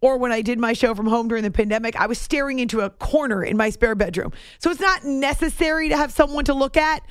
or 0.00 0.16
when 0.16 0.32
I 0.32 0.40
did 0.40 0.58
my 0.58 0.72
show 0.72 0.94
from 0.94 1.06
home 1.06 1.28
during 1.28 1.44
the 1.44 1.50
pandemic, 1.50 1.94
I 1.94 2.06
was 2.06 2.18
staring 2.18 2.58
into 2.58 2.80
a 2.80 2.88
corner 2.88 3.44
in 3.44 3.58
my 3.58 3.68
spare 3.68 3.94
bedroom. 3.94 4.32
So 4.60 4.70
it's 4.70 4.80
not 4.80 5.04
necessary 5.04 5.90
to 5.90 5.96
have 5.98 6.10
someone 6.10 6.46
to 6.46 6.54
look 6.54 6.78
at. 6.78 7.02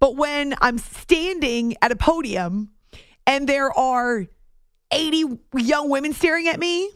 But 0.00 0.16
when 0.16 0.54
I'm 0.62 0.78
standing 0.78 1.76
at 1.82 1.92
a 1.92 1.96
podium 1.96 2.70
and 3.26 3.46
there 3.46 3.70
are 3.78 4.24
80 4.92 5.24
young 5.58 5.90
women 5.90 6.14
staring 6.14 6.48
at 6.48 6.58
me, 6.58 6.90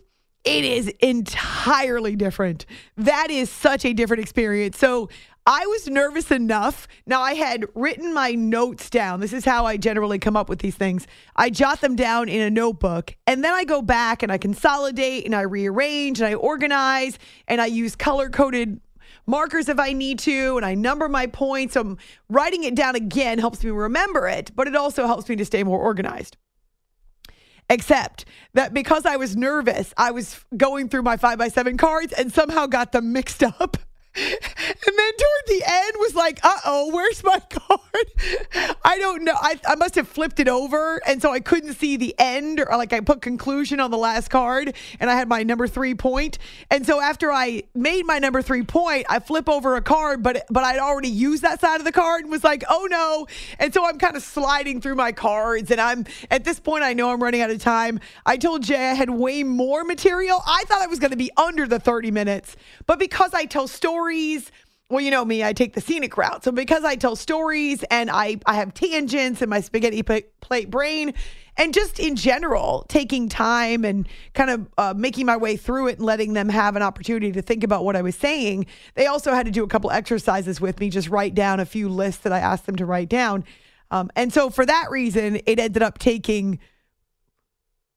it 0.45 0.65
is 0.65 0.89
entirely 1.01 2.17
different. 2.17 2.65
That 2.97 3.31
is 3.31 3.51
such 3.51 3.85
a 3.85 3.93
different 3.93 4.23
experience. 4.23 4.79
So 4.79 5.11
I 5.45 5.67
was 5.67 5.89
nervous 5.89 6.31
enough. 6.31 6.87
Now, 7.05 7.21
I 7.21 7.35
had 7.35 7.67
written 7.75 8.15
my 8.15 8.33
notes 8.33 8.89
down. 8.89 9.19
This 9.19 9.33
is 9.33 9.45
how 9.45 9.67
I 9.67 9.77
generally 9.77 10.21
come 10.21 10.37
up 10.37 10.49
with 10.49 10.61
these 10.61 10.77
things. 10.77 11.07
I 11.35 11.51
jot 11.51 11.81
them 11.81 11.97
down 11.97 12.29
in 12.29 12.41
a 12.41 12.51
notebook, 12.51 13.17
and 13.27 13.43
then 13.43 13.53
I 13.53 13.65
go 13.65 13.83
back 13.83 14.23
and 14.23 14.31
I 14.31 14.39
consolidate 14.39 15.25
and 15.25 15.35
I 15.35 15.41
rearrange 15.41 16.21
and 16.21 16.29
I 16.29 16.35
organize 16.35 17.19
and 17.49 17.61
I 17.61 17.67
use 17.67 17.97
color 17.97 18.31
coded 18.31 18.81
markers 19.27 19.69
if 19.69 19.81
I 19.81 19.93
need 19.93 20.21
to, 20.21 20.57
and 20.57 20.65
I 20.65 20.75
number 20.75 21.09
my 21.09 21.27
points. 21.27 21.75
So 21.75 21.97
writing 22.29 22.63
it 22.63 22.77
down 22.77 22.95
again 22.95 23.39
helps 23.39 23.65
me 23.65 23.71
remember 23.71 24.29
it, 24.29 24.53
but 24.55 24.69
it 24.69 24.77
also 24.77 25.07
helps 25.07 25.29
me 25.29 25.37
to 25.37 25.45
stay 25.45 25.65
more 25.65 25.81
organized. 25.81 26.37
Except 27.69 28.27
that 28.55 28.75
because 28.75 29.07
I 29.07 29.17
was 29.17 29.37
nervous, 29.37 29.93
I 29.97 30.11
was 30.11 30.45
going 30.57 30.89
through 30.89 31.03
my 31.03 31.17
five 31.17 31.39
by 31.39 31.49
seven 31.49 31.77
cards 31.77 32.13
and 32.13 32.33
somehow 32.33 32.67
got 32.67 32.93
them 32.93 33.13
mixed 33.13 33.43
up. 33.61 33.77
And 34.85 34.99
then 34.99 35.13
toward 35.13 35.47
the 35.47 35.63
end 35.67 35.93
was 35.99 36.15
like, 36.15 36.41
uh 36.43 36.59
oh, 36.65 36.91
where's 36.93 37.23
my 37.23 37.39
card? 37.51 38.77
I 38.85 38.99
don't 38.99 39.23
know. 39.23 39.35
I, 39.35 39.59
I 39.67 39.75
must 39.77 39.95
have 39.95 40.09
flipped 40.09 40.41
it 40.41 40.49
over. 40.49 41.01
And 41.07 41.23
so 41.23 41.33
I 41.33 41.41
couldn't 41.41 41.75
see 41.75 41.97
the 41.97 42.15
end 42.19 42.61
or 42.61 42.67
like 42.77 42.93
I 42.93 43.01
put 43.01 43.23
conclusion 43.23 43.81
on 43.81 43.91
the 43.91 43.97
last 43.97 44.29
card 44.29 44.75
and 44.99 45.11
I 45.11 45.15
had 45.15 45.29
my 45.29 45.45
number 45.45 45.69
three 45.69 45.95
point. 45.95 46.39
And 46.71 46.85
so 46.85 47.01
after 47.01 47.31
I 47.31 47.63
made 47.75 48.07
my 48.07 48.19
number 48.19 48.43
three 48.43 48.65
point, 48.65 49.07
I 49.09 49.21
flip 49.21 49.49
over 49.49 49.77
a 49.77 49.83
card, 49.83 50.23
but 50.23 50.45
but 50.51 50.65
I'd 50.65 50.81
already 50.81 51.09
used 51.09 51.43
that 51.43 51.61
side 51.61 51.81
of 51.81 51.85
the 51.85 51.93
card 51.93 52.23
and 52.23 52.31
was 52.31 52.45
like, 52.45 52.65
oh 52.69 52.89
no. 52.91 53.27
And 53.59 53.73
so 53.73 53.87
I'm 53.87 53.99
kind 53.99 54.17
of 54.17 54.23
sliding 54.23 54.81
through 54.81 54.97
my 54.97 55.13
cards 55.13 55.71
and 55.71 55.81
I'm 55.81 56.07
at 56.31 56.45
this 56.45 56.59
point 56.59 56.83
I 56.83 56.93
know 56.93 57.13
I'm 57.13 57.23
running 57.23 57.41
out 57.41 57.51
of 57.51 57.61
time. 57.61 58.01
I 58.27 58.37
told 58.37 58.65
Jay 58.65 58.91
I 58.91 58.95
had 58.95 59.11
way 59.11 59.43
more 59.43 59.85
material. 59.85 60.43
I 60.45 60.65
thought 60.67 60.83
I 60.83 60.87
was 60.87 60.99
going 60.99 61.13
to 61.13 61.17
be 61.17 61.31
under 61.37 61.67
the 61.67 61.79
30 61.79 62.11
minutes, 62.11 62.57
but 62.87 62.99
because 62.99 63.33
I 63.33 63.45
tell 63.45 63.69
stories 63.69 64.02
stories 64.03 64.51
well, 64.91 65.01
you 65.01 65.11
know 65.11 65.25
me, 65.25 65.43
I 65.43 65.55
take 65.55 65.73
the 65.73 65.81
scenic 65.81 66.19
route. 66.19 66.45
So 66.45 66.53
because 66.53 66.85
I 66.85 66.97
tell 66.97 67.17
stories 67.17 67.83
and 67.85 68.11
I, 68.11 68.37
I 68.45 68.57
have 68.57 68.75
tangents 68.75 69.41
in 69.41 69.49
my 69.49 69.63
spaghetti 69.63 70.03
plate 70.03 70.71
brain, 70.71 71.15
and 71.57 71.73
just 71.73 71.99
in 71.99 72.15
general, 72.15 72.85
taking 72.91 73.31
time 73.31 73.87
and 73.87 74.07
kind 74.35 74.51
of 74.51 74.69
uh, 74.77 74.93
making 74.95 75.25
my 75.25 75.39
way 75.39 75.57
through 75.57 75.89
it 75.89 75.97
and 75.97 76.05
letting 76.05 76.35
them 76.35 76.51
have 76.51 76.77
an 76.77 76.83
opportunity 76.83 77.33
to 77.33 77.41
think 77.41 77.65
about 77.65 77.87
what 77.87 77.97
I 77.97 78.03
was 78.03 78.17
saying, 78.17 78.67
they 78.93 79.07
also 79.07 79.33
had 79.33 79.47
to 79.47 79.51
do 79.51 79.65
a 79.65 79.67
couple 79.67 79.91
exercises 79.91 80.61
with 80.61 80.79
me, 80.79 80.91
just 80.91 81.09
write 81.09 81.35
down 81.35 81.59
a 81.59 81.65
few 81.65 81.89
lists 81.89 82.23
that 82.25 82.33
I 82.35 82.41
asked 82.41 82.67
them 82.67 82.77
to 82.77 82.85
write 82.85 83.09
down. 83.09 83.45
Um, 83.91 84.11
and 84.15 84.31
so 84.31 84.51
for 84.51 84.67
that 84.67 84.91
reason, 84.91 85.41
it 85.47 85.59
ended 85.59 85.83
up 85.83 85.97
taking 85.97 86.59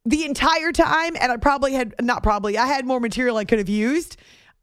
the 0.06 0.24
entire 0.24 0.72
time, 0.72 1.18
and 1.20 1.30
I 1.30 1.36
probably 1.36 1.74
had 1.74 1.94
not 2.02 2.24
probably 2.24 2.58
I 2.58 2.68
had 2.68 2.86
more 2.86 3.02
material 3.02 3.36
I 3.36 3.44
could 3.44 3.60
have 3.60 3.68
used. 3.68 4.16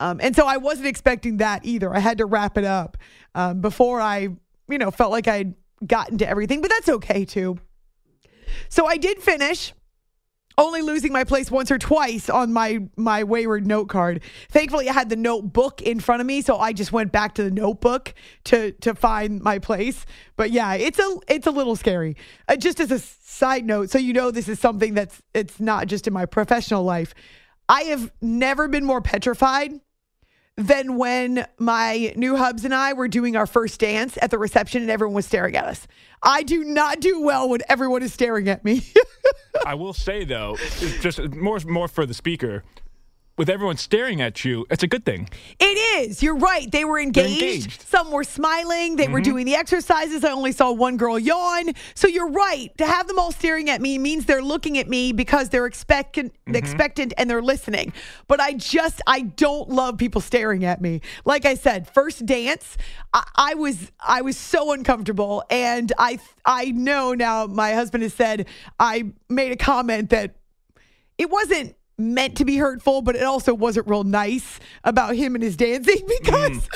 Um, 0.02 0.18
and 0.20 0.34
so 0.34 0.48
I 0.48 0.56
wasn't 0.56 0.88
expecting 0.88 1.36
that 1.36 1.64
either. 1.64 1.94
I 1.94 2.00
had 2.00 2.18
to 2.18 2.26
wrap 2.26 2.58
it 2.58 2.64
up 2.64 2.96
um, 3.36 3.60
before 3.60 4.00
I, 4.00 4.30
you 4.68 4.78
know, 4.78 4.90
felt 4.90 5.12
like 5.12 5.28
I'd 5.28 5.54
gotten 5.86 6.18
to 6.18 6.28
everything, 6.28 6.60
but 6.60 6.70
that's 6.70 6.88
okay 6.88 7.24
too. 7.24 7.58
So 8.68 8.84
I 8.84 8.96
did 8.96 9.22
finish 9.22 9.72
only 10.58 10.82
losing 10.82 11.12
my 11.12 11.22
place 11.22 11.52
once 11.52 11.70
or 11.70 11.78
twice 11.78 12.28
on 12.28 12.52
my 12.52 12.80
my 12.96 13.22
wayward 13.22 13.64
note 13.64 13.88
card. 13.88 14.22
Thankfully, 14.50 14.88
I 14.88 14.92
had 14.92 15.08
the 15.08 15.16
notebook 15.16 15.80
in 15.80 16.00
front 16.00 16.20
of 16.20 16.26
me, 16.26 16.42
so 16.42 16.58
I 16.58 16.72
just 16.72 16.92
went 16.92 17.12
back 17.12 17.36
to 17.36 17.44
the 17.44 17.50
notebook 17.52 18.12
to 18.44 18.72
to 18.72 18.96
find 18.96 19.40
my 19.40 19.60
place. 19.60 20.04
But 20.36 20.50
yeah, 20.50 20.74
it's 20.74 20.98
a 20.98 21.16
it's 21.28 21.46
a 21.46 21.52
little 21.52 21.76
scary. 21.76 22.16
Uh, 22.48 22.56
just 22.56 22.80
as 22.80 22.90
a 22.90 22.98
side 22.98 23.64
note, 23.64 23.90
so 23.90 23.98
you 23.98 24.12
know 24.12 24.32
this 24.32 24.48
is 24.48 24.58
something 24.58 24.94
that's 24.94 25.22
it's 25.32 25.60
not 25.60 25.86
just 25.86 26.08
in 26.08 26.12
my 26.12 26.26
professional 26.26 26.82
life. 26.82 27.14
I 27.68 27.82
have 27.84 28.12
never 28.20 28.66
been 28.66 28.84
more 28.84 29.00
petrified 29.00 29.80
than 30.56 30.98
when 30.98 31.46
my 31.58 32.12
new 32.16 32.36
hubs 32.36 32.64
and 32.64 32.74
I 32.74 32.92
were 32.92 33.08
doing 33.08 33.36
our 33.36 33.46
first 33.46 33.80
dance 33.80 34.18
at 34.20 34.30
the 34.30 34.38
reception 34.38 34.82
and 34.82 34.90
everyone 34.90 35.14
was 35.14 35.26
staring 35.26 35.56
at 35.56 35.64
us. 35.64 35.86
I 36.22 36.42
do 36.42 36.62
not 36.64 37.00
do 37.00 37.22
well 37.22 37.48
when 37.48 37.60
everyone 37.68 38.02
is 38.02 38.12
staring 38.12 38.48
at 38.48 38.64
me. 38.64 38.82
I 39.66 39.74
will 39.74 39.94
say 39.94 40.24
though, 40.24 40.56
just 41.00 41.20
more 41.34 41.58
more 41.66 41.88
for 41.88 42.04
the 42.06 42.14
speaker. 42.14 42.64
With 43.38 43.48
everyone 43.48 43.78
staring 43.78 44.20
at 44.20 44.44
you, 44.44 44.66
it's 44.70 44.82
a 44.82 44.86
good 44.86 45.06
thing. 45.06 45.26
It 45.58 45.64
is. 46.02 46.22
You're 46.22 46.36
right. 46.36 46.70
They 46.70 46.84
were 46.84 47.00
engaged. 47.00 47.42
engaged. 47.42 47.82
Some 47.88 48.10
were 48.10 48.24
smiling. 48.24 48.96
They 48.96 49.08
were 49.08 49.20
Mhm. 49.20 49.24
doing 49.24 49.46
the 49.46 49.54
exercises. 49.54 50.22
I 50.22 50.32
only 50.32 50.52
saw 50.52 50.70
one 50.70 50.98
girl 50.98 51.18
yawn. 51.18 51.72
So 51.94 52.08
you're 52.08 52.28
right. 52.28 52.76
To 52.76 52.86
have 52.86 53.08
them 53.08 53.18
all 53.18 53.32
staring 53.32 53.70
at 53.70 53.80
me 53.80 53.96
means 53.96 54.26
they're 54.26 54.42
looking 54.42 54.76
at 54.76 54.86
me 54.86 55.12
because 55.12 55.48
they're 55.48 55.64
expectant, 55.64 56.34
expectant 56.46 57.14
and 57.16 57.28
they're 57.30 57.40
listening. 57.40 57.94
But 58.28 58.38
I 58.38 58.52
just 58.52 59.00
I 59.06 59.20
don't 59.22 59.70
love 59.70 59.96
people 59.96 60.20
staring 60.20 60.66
at 60.66 60.82
me. 60.82 61.00
Like 61.24 61.46
I 61.46 61.54
said, 61.54 61.88
first 61.88 62.26
dance, 62.26 62.76
I, 63.14 63.24
I 63.36 63.54
was 63.54 63.92
I 63.98 64.20
was 64.20 64.36
so 64.36 64.72
uncomfortable, 64.72 65.42
and 65.48 65.90
I 65.98 66.18
I 66.44 66.66
know 66.66 67.14
now. 67.14 67.46
My 67.46 67.72
husband 67.72 68.02
has 68.02 68.12
said 68.12 68.46
I 68.78 69.04
made 69.30 69.52
a 69.52 69.56
comment 69.56 70.10
that 70.10 70.36
it 71.16 71.30
wasn't 71.30 71.76
meant 72.02 72.36
to 72.38 72.44
be 72.44 72.56
hurtful, 72.56 73.02
but 73.02 73.16
it 73.16 73.22
also 73.22 73.54
wasn't 73.54 73.88
real 73.88 74.04
nice 74.04 74.60
about 74.84 75.14
him 75.14 75.34
and 75.34 75.42
his 75.42 75.56
dancing 75.56 76.02
because 76.20 76.58
mm. 76.58 76.68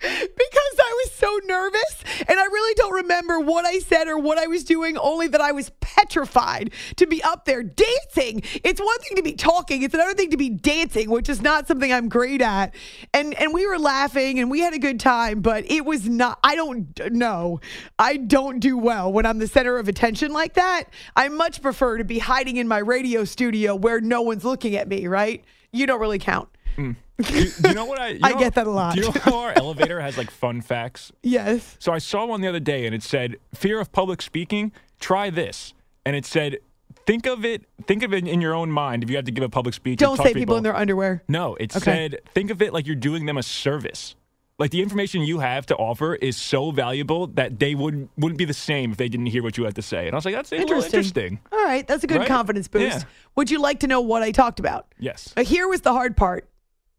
because 0.00 0.30
I 0.54 0.61
was 1.02 1.12
so 1.12 1.40
nervous 1.44 2.04
and 2.28 2.38
I 2.38 2.44
really 2.44 2.74
don't 2.74 2.94
remember 2.94 3.40
what 3.40 3.64
I 3.64 3.78
said 3.78 4.08
or 4.08 4.18
what 4.18 4.38
I 4.38 4.46
was 4.46 4.64
doing, 4.64 4.96
only 4.96 5.28
that 5.28 5.40
I 5.40 5.52
was 5.52 5.70
petrified 5.80 6.72
to 6.96 7.06
be 7.06 7.22
up 7.22 7.44
there 7.44 7.62
dancing. 7.62 8.42
It's 8.64 8.80
one 8.80 8.98
thing 9.00 9.16
to 9.16 9.22
be 9.22 9.32
talking, 9.32 9.82
it's 9.82 9.94
another 9.94 10.14
thing 10.14 10.30
to 10.30 10.36
be 10.36 10.50
dancing, 10.50 11.10
which 11.10 11.28
is 11.28 11.42
not 11.42 11.66
something 11.68 11.92
I'm 11.92 12.08
great 12.08 12.40
at. 12.40 12.74
And 13.12 13.34
and 13.34 13.52
we 13.52 13.66
were 13.66 13.78
laughing 13.78 14.38
and 14.38 14.50
we 14.50 14.60
had 14.60 14.74
a 14.74 14.78
good 14.78 15.00
time, 15.00 15.40
but 15.40 15.70
it 15.70 15.84
was 15.84 16.08
not 16.08 16.38
I 16.44 16.54
don't 16.54 16.98
know. 17.12 17.60
I 17.98 18.16
don't 18.16 18.60
do 18.60 18.78
well 18.78 19.12
when 19.12 19.26
I'm 19.26 19.38
the 19.38 19.46
center 19.46 19.78
of 19.78 19.88
attention 19.88 20.32
like 20.32 20.54
that. 20.54 20.84
I 21.16 21.28
much 21.28 21.62
prefer 21.62 21.98
to 21.98 22.04
be 22.04 22.18
hiding 22.18 22.56
in 22.56 22.68
my 22.68 22.78
radio 22.78 23.24
studio 23.24 23.74
where 23.74 24.00
no 24.00 24.22
one's 24.22 24.44
looking 24.44 24.76
at 24.76 24.88
me, 24.88 25.06
right? 25.06 25.44
You 25.72 25.86
don't 25.86 26.00
really 26.00 26.18
count. 26.18 26.48
Do 26.76 26.94
you, 27.38 27.50
you 27.64 27.74
know 27.74 27.84
what 27.84 28.00
I? 28.00 28.18
I 28.22 28.32
know- 28.32 28.38
get 28.38 28.54
that 28.54 28.66
a 28.66 28.70
lot. 28.70 28.94
Do 28.94 29.00
you 29.00 29.06
know 29.06 29.20
how 29.20 29.38
our 29.38 29.52
elevator 29.56 30.00
has 30.00 30.16
like 30.18 30.30
fun 30.30 30.60
facts? 30.60 31.12
Yes. 31.22 31.76
So 31.78 31.92
I 31.92 31.98
saw 31.98 32.24
one 32.26 32.40
the 32.40 32.48
other 32.48 32.60
day, 32.60 32.86
and 32.86 32.94
it 32.94 33.02
said, 33.02 33.36
"Fear 33.54 33.80
of 33.80 33.92
public 33.92 34.22
speaking. 34.22 34.72
Try 35.00 35.30
this." 35.30 35.74
And 36.04 36.16
it 36.16 36.24
said, 36.26 36.58
"Think 37.06 37.26
of 37.26 37.44
it. 37.44 37.64
Think 37.86 38.02
of 38.02 38.12
it 38.12 38.26
in 38.26 38.40
your 38.40 38.54
own 38.54 38.70
mind. 38.70 39.02
If 39.04 39.10
you 39.10 39.16
had 39.16 39.26
to 39.26 39.32
give 39.32 39.44
a 39.44 39.48
public 39.48 39.74
speech, 39.74 39.98
Don't 39.98 40.16
say 40.16 40.32
people 40.34 40.56
in 40.56 40.62
their 40.62 40.74
underwear. 40.76 41.22
No, 41.28 41.54
it 41.56 41.74
Okay. 41.76 41.84
said, 41.84 42.20
think 42.34 42.50
of 42.50 42.60
it 42.62 42.72
like 42.72 42.86
you're 42.86 42.96
doing 42.96 43.26
them 43.26 43.36
a 43.38 43.42
service. 43.42 44.14
Like 44.58 44.70
the 44.70 44.82
information 44.82 45.22
you 45.22 45.40
have 45.40 45.66
to 45.66 45.76
offer 45.76 46.14
is 46.14 46.36
so 46.36 46.70
valuable 46.70 47.26
that 47.28 47.58
they 47.58 47.74
wouldn't 47.74 48.10
wouldn't 48.16 48.38
be 48.38 48.44
the 48.44 48.54
same 48.54 48.92
if 48.92 48.96
they 48.98 49.08
didn't 49.08 49.26
hear 49.26 49.42
what 49.42 49.56
you 49.58 49.64
had 49.64 49.74
to 49.76 49.82
say. 49.82 50.06
And 50.06 50.14
I 50.14 50.16
was 50.16 50.24
like, 50.24 50.34
that's 50.34 50.52
interesting. 50.52 50.98
interesting. 50.98 51.40
All 51.50 51.64
right, 51.64 51.84
that's 51.86 52.04
a 52.04 52.06
good 52.06 52.18
Right? 52.18 52.28
confidence 52.28 52.68
boost. 52.68 52.98
Yeah. 52.98 53.02
Would 53.34 53.50
you 53.50 53.60
like 53.60 53.80
to 53.80 53.86
know 53.88 54.00
what 54.02 54.22
I 54.22 54.30
talked 54.30 54.60
about? 54.60 54.86
Yes. 54.98 55.32
Uh, 55.36 55.42
here 55.42 55.66
was 55.68 55.80
the 55.80 55.92
hard 55.92 56.16
part. 56.16 56.48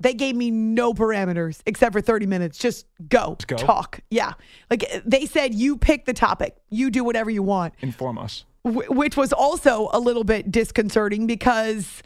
They 0.04 0.14
gave 0.14 0.36
me 0.36 0.52
no 0.52 0.94
parameters 0.94 1.62
except 1.66 1.94
for 1.94 2.02
30 2.02 2.26
minutes. 2.28 2.58
Just 2.58 2.86
go, 3.10 3.38
go. 3.48 3.56
talk. 3.56 4.02
Yeah. 4.12 4.34
Like 4.70 4.86
they 5.06 5.26
said, 5.26 5.54
you 5.56 5.78
pick 5.78 6.06
the 6.06 6.14
topic, 6.14 6.56
you 6.70 6.92
do 6.92 7.04
whatever 7.04 7.30
you 7.32 7.42
want, 7.42 7.74
Inform 7.80 8.18
us. 8.18 8.46
wh- 8.64 8.90
which 8.90 9.18
was 9.18 9.34
also 9.34 9.90
a 9.94 10.00
little 10.00 10.24
bit 10.24 10.52
disconcerting 10.52 11.26
because 11.26 12.04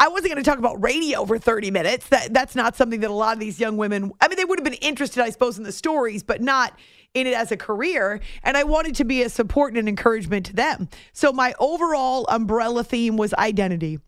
I 0.00 0.08
wasn't 0.08 0.32
going 0.34 0.42
to 0.42 0.50
talk 0.50 0.58
about 0.58 0.82
radio 0.82 1.24
for 1.24 1.38
30 1.38 1.70
minutes. 1.70 2.08
That 2.08 2.34
that's 2.34 2.56
not 2.56 2.74
something 2.74 3.00
that 3.00 3.10
a 3.10 3.12
lot 3.14 3.34
of 3.34 3.40
these 3.40 3.60
young 3.60 3.76
women, 3.76 4.10
I 4.20 4.28
mean, 4.28 4.36
they 4.36 4.44
would 4.44 4.58
have 4.58 4.64
been 4.64 4.74
interested, 4.74 5.22
I 5.22 5.30
suppose, 5.30 5.56
in 5.56 5.64
the 5.64 5.72
stories, 5.72 6.22
but 6.22 6.40
not 6.42 6.76
in 7.14 7.26
it 7.28 7.34
as 7.34 7.52
a 7.52 7.56
career. 7.56 8.20
And 8.42 8.56
I 8.56 8.64
wanted 8.64 8.96
to 8.96 9.04
be 9.04 9.22
a 9.22 9.28
support 9.28 9.70
and 9.72 9.78
an 9.78 9.86
encouragement 9.88 10.46
to 10.46 10.52
them. 10.52 10.88
So 11.12 11.32
my 11.32 11.54
overall 11.60 12.26
umbrella 12.28 12.82
theme 12.82 13.16
was 13.16 13.32
identity. 13.34 14.00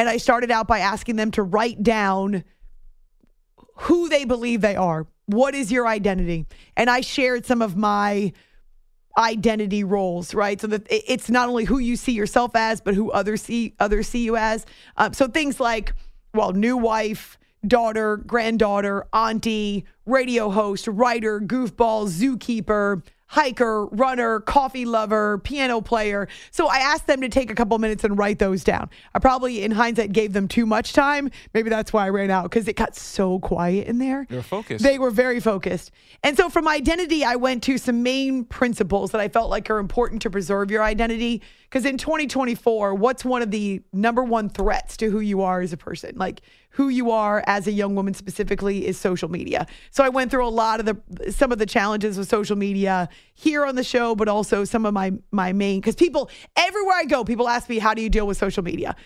And 0.00 0.08
I 0.08 0.16
started 0.16 0.50
out 0.50 0.66
by 0.66 0.78
asking 0.78 1.16
them 1.16 1.30
to 1.32 1.42
write 1.42 1.82
down 1.82 2.42
who 3.80 4.08
they 4.08 4.24
believe 4.24 4.62
they 4.62 4.74
are. 4.74 5.06
What 5.26 5.54
is 5.54 5.70
your 5.70 5.86
identity? 5.86 6.46
And 6.74 6.88
I 6.88 7.02
shared 7.02 7.44
some 7.44 7.60
of 7.60 7.76
my 7.76 8.32
identity 9.18 9.84
roles, 9.84 10.32
right? 10.32 10.58
So 10.58 10.68
that 10.68 10.86
it's 10.88 11.28
not 11.28 11.50
only 11.50 11.66
who 11.66 11.76
you 11.76 11.96
see 11.96 12.12
yourself 12.12 12.52
as, 12.56 12.80
but 12.80 12.94
who 12.94 13.10
others 13.10 13.42
see 13.42 13.74
others 13.78 14.08
see 14.08 14.24
you 14.24 14.38
as. 14.38 14.64
Um, 14.96 15.12
so 15.12 15.28
things 15.28 15.60
like, 15.60 15.92
well, 16.32 16.54
new 16.54 16.78
wife, 16.78 17.38
daughter, 17.66 18.16
granddaughter, 18.16 19.06
auntie, 19.12 19.84
radio 20.06 20.48
host, 20.48 20.88
writer, 20.88 21.40
goofball, 21.40 22.08
zookeeper, 22.08 23.02
hiker, 23.30 23.86
runner, 23.86 24.40
coffee 24.40 24.84
lover, 24.84 25.38
piano 25.38 25.80
player. 25.80 26.26
So 26.50 26.66
I 26.66 26.78
asked 26.78 27.06
them 27.06 27.20
to 27.20 27.28
take 27.28 27.48
a 27.48 27.54
couple 27.54 27.78
minutes 27.78 28.02
and 28.02 28.18
write 28.18 28.40
those 28.40 28.64
down. 28.64 28.90
I 29.14 29.20
probably, 29.20 29.62
in 29.62 29.70
hindsight, 29.70 30.10
gave 30.10 30.32
them 30.32 30.48
too 30.48 30.66
much 30.66 30.92
time. 30.92 31.30
Maybe 31.54 31.70
that's 31.70 31.92
why 31.92 32.06
I 32.06 32.08
ran 32.08 32.32
out 32.32 32.50
because 32.50 32.66
it 32.66 32.74
got 32.74 32.96
so 32.96 33.38
quiet 33.38 33.86
in 33.86 33.98
there. 33.98 34.26
You're 34.28 34.42
focused. 34.42 34.82
They 34.82 34.98
were 34.98 35.12
very 35.12 35.38
focused. 35.38 35.92
And 36.24 36.36
so 36.36 36.50
from 36.50 36.66
identity, 36.66 37.24
I 37.24 37.36
went 37.36 37.62
to 37.64 37.78
some 37.78 38.02
main 38.02 38.44
principles 38.44 39.12
that 39.12 39.20
I 39.20 39.28
felt 39.28 39.48
like 39.48 39.70
are 39.70 39.78
important 39.78 40.22
to 40.22 40.30
preserve 40.30 40.72
your 40.72 40.82
identity. 40.82 41.40
Because 41.62 41.84
in 41.84 41.98
2024, 41.98 42.96
what's 42.96 43.24
one 43.24 43.42
of 43.42 43.52
the 43.52 43.80
number 43.92 44.24
one 44.24 44.48
threats 44.48 44.96
to 44.96 45.08
who 45.08 45.20
you 45.20 45.42
are 45.42 45.60
as 45.60 45.72
a 45.72 45.76
person? 45.76 46.16
Like 46.16 46.40
who 46.80 46.88
you 46.88 47.10
are 47.10 47.44
as 47.46 47.66
a 47.66 47.72
young 47.72 47.94
woman 47.94 48.14
specifically 48.14 48.86
is 48.86 48.98
social 48.98 49.30
media. 49.30 49.66
So 49.90 50.02
I 50.02 50.08
went 50.08 50.30
through 50.30 50.46
a 50.46 50.48
lot 50.48 50.80
of 50.80 50.86
the 50.86 51.30
some 51.30 51.52
of 51.52 51.58
the 51.58 51.66
challenges 51.66 52.16
with 52.16 52.26
social 52.26 52.56
media 52.56 53.10
here 53.34 53.66
on 53.66 53.74
the 53.74 53.84
show, 53.84 54.14
but 54.14 54.28
also 54.28 54.64
some 54.64 54.86
of 54.86 54.94
my 54.94 55.12
my 55.30 55.52
main 55.52 55.82
because 55.82 55.94
people 55.94 56.30
everywhere 56.56 56.96
I 56.96 57.04
go, 57.04 57.22
people 57.22 57.50
ask 57.50 57.68
me 57.68 57.80
how 57.80 57.92
do 57.92 58.00
you 58.00 58.08
deal 58.08 58.26
with 58.26 58.38
social 58.38 58.62
media. 58.62 58.96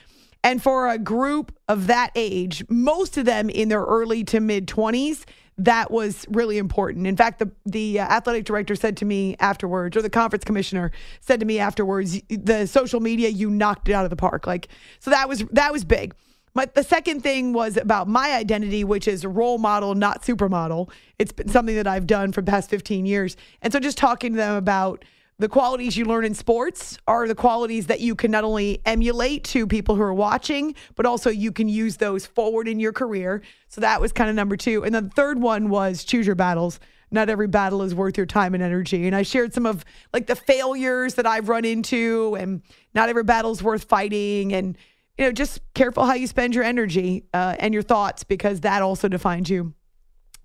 And 0.45 0.63
for 0.63 0.89
a 0.89 0.99
group 0.99 1.53
of 1.69 1.89
that 1.89 2.13
age, 2.15 2.65
most 2.69 3.17
of 3.17 3.25
them 3.25 3.51
in 3.51 3.71
their 3.71 3.83
early 3.83 4.23
to 4.23 4.39
mid 4.39 4.69
20s, 4.69 5.25
that 5.59 5.91
was 5.91 6.27
really 6.29 6.59
important. 6.59 7.09
In 7.09 7.17
fact, 7.17 7.41
the 7.41 7.51
the 7.67 7.99
athletic 7.99 8.45
director 8.45 8.77
said 8.77 8.97
to 8.99 9.05
me 9.05 9.35
afterwards, 9.41 9.97
or 9.97 10.03
the 10.03 10.11
conference 10.11 10.45
commissioner 10.45 10.93
said 11.21 11.41
to 11.41 11.47
me 11.47 11.59
afterwards, 11.59 12.21
the 12.29 12.67
social 12.67 13.01
media 13.01 13.31
you 13.31 13.51
knocked 13.51 13.89
it 13.89 13.95
out 13.95 14.05
of 14.05 14.11
the 14.11 14.17
park. 14.17 14.47
Like 14.47 14.69
so 15.01 15.11
that 15.11 15.29
was 15.29 15.41
that 15.51 15.73
was 15.73 15.85
big. 15.85 16.15
My, 16.57 16.67
the 16.67 16.85
second 16.85 17.23
thing 17.23 17.53
was 17.53 17.77
about 17.77 18.07
my 18.07 18.33
identity, 18.33 18.85
which 18.85 19.09
is 19.09 19.27
role 19.27 19.59
model, 19.59 19.97
not 19.97 20.23
supermodel. 20.23 20.89
It's 21.19 21.33
been 21.33 21.49
something 21.49 21.75
that 21.75 21.89
I've 21.89 22.07
done 22.07 22.31
for 22.31 22.43
the 22.43 22.51
past 22.51 22.71
15 22.71 23.07
years. 23.07 23.37
And 23.61 23.73
so 23.73 23.81
just 23.81 23.99
talking 23.99 24.35
to 24.35 24.37
them 24.37 24.55
about 24.55 25.05
the 25.41 25.49
qualities 25.49 25.97
you 25.97 26.05
learn 26.05 26.25
in 26.25 26.33
sports 26.33 26.97
are 27.09 27.27
the 27.27 27.35
qualities 27.35 27.89
that 27.89 27.99
you 27.99 28.15
can 28.15 28.31
not 28.31 28.45
only 28.45 28.81
emulate 28.87 29.43
to 29.45 29.67
people 29.67 29.97
who 29.97 30.03
are 30.03 30.15
watching, 30.15 30.77
but 30.95 31.07
also 31.07 31.29
you 31.29 31.51
can 31.51 31.69
use 31.69 31.97
those 31.97 32.25
forward 32.25 32.69
in 32.69 32.79
your 32.79 32.93
career. 32.93 33.43
So 33.67 33.81
that 33.81 34.01
was 34.01 34.13
kind 34.13 34.31
of 34.31 34.37
number 34.37 34.57
two. 34.57 34.85
And 34.85 34.95
then 34.95 35.07
the 35.09 35.11
third 35.11 35.41
one 35.41 35.71
was 35.71 36.05
choose 36.05 36.25
your 36.25 36.37
battles. 36.37 36.79
Not 37.11 37.29
every 37.29 37.49
battle 37.49 37.83
is 37.83 37.97
worth 37.97 38.17
your 38.17 38.27
time 38.27 38.55
and 38.55 38.63
energy. 38.63 39.09
And 39.09 39.17
I 39.17 39.23
shared 39.23 39.53
some 39.53 39.67
of 39.67 39.85
like 40.13 40.29
the 40.29 40.37
failures 40.37 41.15
that 41.15 41.27
I've 41.27 41.49
run 41.49 41.65
into, 41.65 42.37
and 42.39 42.63
not 42.95 43.09
every 43.09 43.25
battle 43.25 43.51
is 43.51 43.61
worth 43.61 43.85
fighting. 43.85 44.53
And, 44.53 44.79
you 45.19 45.25
know, 45.25 45.33
just 45.33 45.61
careful 45.75 46.05
how 46.05 46.15
you 46.15 46.27
spend 46.27 46.55
your 46.55 46.65
energy 46.65 47.25
uh, 47.33 47.57
and 47.59 47.73
your 47.73 47.83
thoughts 47.83 48.25
because 48.25 48.61
that 48.61 48.83
also 48.83 49.09
defines 49.09 49.49
you. 49.49 49.75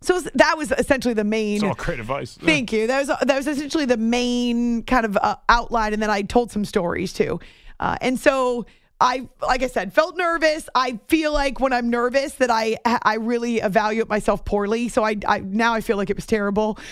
So 0.01 0.21
that 0.36 0.58
was 0.58 0.71
essentially 0.71 1.13
the 1.13 1.23
main. 1.23 1.55
It's 1.55 1.63
all 1.63 1.74
great 1.74 1.99
advice. 1.99 2.38
Thank 2.39 2.72
you. 2.72 2.88
That 2.88 2.99
was 2.99 3.07
that 3.07 3.36
was 3.36 3.47
essentially 3.47 3.86
the 3.86 3.97
main 3.97 4.84
kind 4.84 5.05
of 5.05 5.17
uh, 5.17 5.36
outline, 5.49 5.93
and 5.93 6.01
then 6.01 6.09
I 6.09 6.22
told 6.22 6.51
some 6.51 6.63
stories 6.63 7.11
too. 7.11 7.39
Uh, 7.80 7.97
and 7.99 8.17
so 8.17 8.65
I, 9.02 9.30
like 9.41 9.64
I 9.64 9.68
said, 9.68 9.93
felt 9.93 10.18
nervous. 10.18 10.68
I 10.76 11.00
feel 11.08 11.32
like 11.32 11.62
when 11.62 11.72
I'm 11.72 11.89
nervous 11.89 12.34
that 12.36 12.52
I 12.52 12.78
I 12.86 13.16
really 13.16 13.60
evaluate 13.60 14.10
myself 14.10 14.43
poorly. 14.43 14.89
So 14.89 15.06
I, 15.06 15.16
I 15.26 15.39
now 15.39 15.74
I 15.74 15.82
feel 15.82 15.95
like 15.95 16.10
it 16.10 16.16
was 16.16 16.26
terrible. 16.26 16.78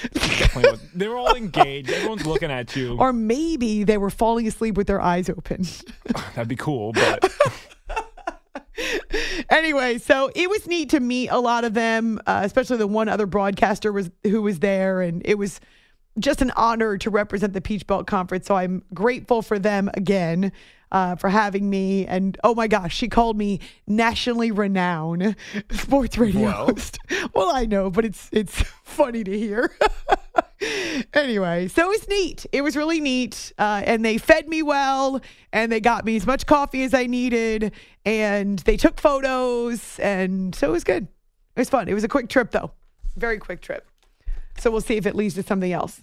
They 0.95 1.08
were 1.08 1.18
all 1.18 1.36
engaged. 1.36 1.91
Everyone's 1.91 2.26
looking 2.26 2.49
at 2.49 2.76
you. 2.76 2.97
or 2.97 3.14
maybe 3.14 3.84
they 3.84 3.99
were 3.99 4.10
falling 4.10 4.47
asleep 4.47 4.76
with 4.76 4.88
their 4.88 4.99
eyes 5.01 5.30
open. 5.30 5.64
That'd 6.36 6.47
be 6.47 6.55
cool, 6.55 6.93
but 6.93 7.32
anyway, 9.49 9.97
so 9.99 10.32
it 10.36 10.49
was 10.49 10.68
neat 10.68 10.89
to 10.91 10.99
meet 10.99 11.30
a 11.30 11.39
lot 11.39 11.64
of 11.64 11.74
them, 11.74 12.20
uh, 12.26 12.41
especially 12.43 12.78
the 12.78 12.88
one 12.88 13.10
other 13.10 13.26
broadcaster 13.28 13.91
was 13.91 14.10
who 14.24 14.41
was 14.41 14.60
there, 14.60 15.01
and 15.01 15.22
it 15.26 15.38
was 15.38 15.60
just 16.20 16.41
an 16.41 16.51
honor 16.55 16.97
to 16.97 17.10
represent 17.12 17.53
the 17.53 17.62
Peach 17.62 17.86
Belt 17.86 18.08
Conference. 18.08 18.47
So 18.47 18.55
I'm 18.55 18.84
grateful 18.93 19.41
for 19.41 19.60
them 19.60 19.89
again. 19.93 20.51
Uh, 20.89 21.17
for 21.17 21.27
having 21.27 21.69
me, 21.69 22.05
and 22.05 22.38
oh 22.45 22.55
my 22.55 22.67
gosh, 22.67 22.95
she 22.95 23.09
called 23.09 23.38
me 23.38 23.59
nationally 23.88 24.51
renowned 24.51 25.35
sports 25.71 26.17
radio 26.17 26.43
Well. 26.43 26.65
host. 26.67 26.97
Well, 27.33 27.49
I 27.53 27.65
know, 27.65 27.89
but 27.89 28.05
it's 28.05 28.29
it's 28.31 28.61
funny 28.83 29.23
to 29.25 29.38
hear. 29.38 29.75
anyway, 31.13 31.67
so 31.67 31.83
it 31.85 31.89
was 31.89 32.07
neat. 32.07 32.45
It 32.51 32.61
was 32.61 32.75
really 32.75 32.99
neat. 32.99 33.51
Uh, 33.57 33.81
and 33.85 34.03
they 34.03 34.17
fed 34.17 34.47
me 34.47 34.63
well 34.63 35.21
and 35.53 35.71
they 35.71 35.79
got 35.79 36.05
me 36.05 36.15
as 36.15 36.25
much 36.25 36.45
coffee 36.45 36.83
as 36.83 36.93
I 36.93 37.05
needed 37.05 37.73
and 38.05 38.59
they 38.59 38.77
took 38.77 38.99
photos. 38.99 39.99
And 39.99 40.55
so 40.55 40.69
it 40.69 40.71
was 40.71 40.83
good. 40.83 41.03
It 41.03 41.59
was 41.59 41.69
fun. 41.69 41.88
It 41.88 41.93
was 41.93 42.03
a 42.03 42.07
quick 42.07 42.29
trip, 42.29 42.51
though. 42.51 42.71
Very 43.15 43.39
quick 43.39 43.61
trip. 43.61 43.88
So 44.57 44.71
we'll 44.71 44.81
see 44.81 44.97
if 44.97 45.05
it 45.05 45.15
leads 45.15 45.35
to 45.35 45.43
something 45.43 45.71
else 45.71 46.01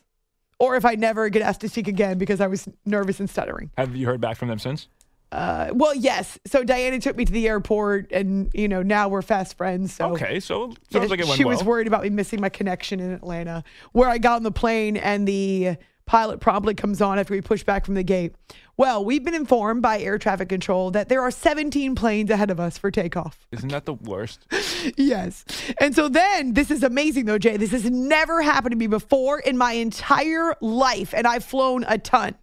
or 0.65 0.77
if 0.77 0.85
I 0.85 0.95
never 0.95 1.29
get 1.29 1.43
asked 1.43 1.61
to 1.63 1.69
speak 1.69 1.89
again 1.89 2.19
because 2.19 2.41
I 2.41 2.47
was 2.47 2.69
nervous 2.87 3.21
and 3.21 3.29
stuttering. 3.29 3.71
have 3.77 3.95
you 3.95 4.07
heard 4.07 4.21
back 4.21 4.37
from 4.37 4.49
them 4.49 4.59
since? 4.59 4.89
Uh, 5.33 5.71
well, 5.73 5.95
yes. 5.95 6.39
So 6.47 6.63
Diana 6.63 7.01
took 7.01 7.17
me 7.17 7.25
to 7.25 7.33
the 7.33 7.49
airport, 7.49 8.13
and 8.13 8.51
you 8.55 8.69
know 8.69 8.83
now 8.83 9.09
we're 9.09 9.23
fast 9.23 9.57
friends. 9.57 9.93
So 9.93 10.13
Okay, 10.13 10.39
so 10.39 10.67
sounds 10.69 10.79
yeah, 10.91 11.01
like 11.01 11.19
it 11.21 11.27
went 11.27 11.37
she 11.37 11.45
well. 11.45 11.57
was 11.57 11.65
worried 11.65 11.89
about 11.89 12.05
me 12.05 12.11
missing 12.11 12.41
my 12.41 12.49
connection 12.49 13.01
in 13.01 13.11
Atlanta, 13.11 13.65
where 13.93 14.09
I 14.09 14.19
got 14.19 14.37
on 14.37 14.43
the 14.45 14.53
plane 14.53 14.97
and 14.97 15.27
the 15.27 15.77
pilot 16.07 16.41
promptly 16.41 16.75
comes 16.75 17.01
on 17.01 17.19
after 17.19 17.35
we 17.35 17.41
push 17.41 17.65
back 17.65 17.85
from 17.85 17.95
the 17.95 18.03
gate. 18.03 18.35
Well, 18.77 19.05
we've 19.05 19.25
been 19.25 19.35
informed 19.35 19.83
by 19.83 20.01
air 20.01 20.19
traffic 20.19 20.49
control 20.49 20.91
that 20.91 21.09
there 21.09 21.23
are 21.23 21.31
17 21.31 21.95
planes 21.95 22.31
ahead 22.31 22.51
of 22.51 22.59
us 22.59 22.77
for 22.77 22.91
takeoff. 22.91 23.47
Isn't 23.53 23.71
that 23.71 23.85
the 23.85 23.95
worst? 23.95 24.47
yes. 24.97 25.45
And 25.81 25.95
so 25.95 26.09
then 26.09 26.55
this 26.55 26.71
is 26.71 26.83
amazing 26.83 27.27
though, 27.27 27.39
Jay. 27.39 27.57
This 27.57 27.71
has 27.71 27.89
never 27.91 28.43
happened 28.43 28.73
to 28.73 28.77
me 28.77 28.87
before 28.87 29.39
in 29.39 29.57
my 29.57 29.73
entire 29.73 30.55
life, 30.61 31.15
and 31.15 31.27
I've 31.27 31.45
flown 31.45 31.85
a 31.89 31.99
ton. 31.99 32.35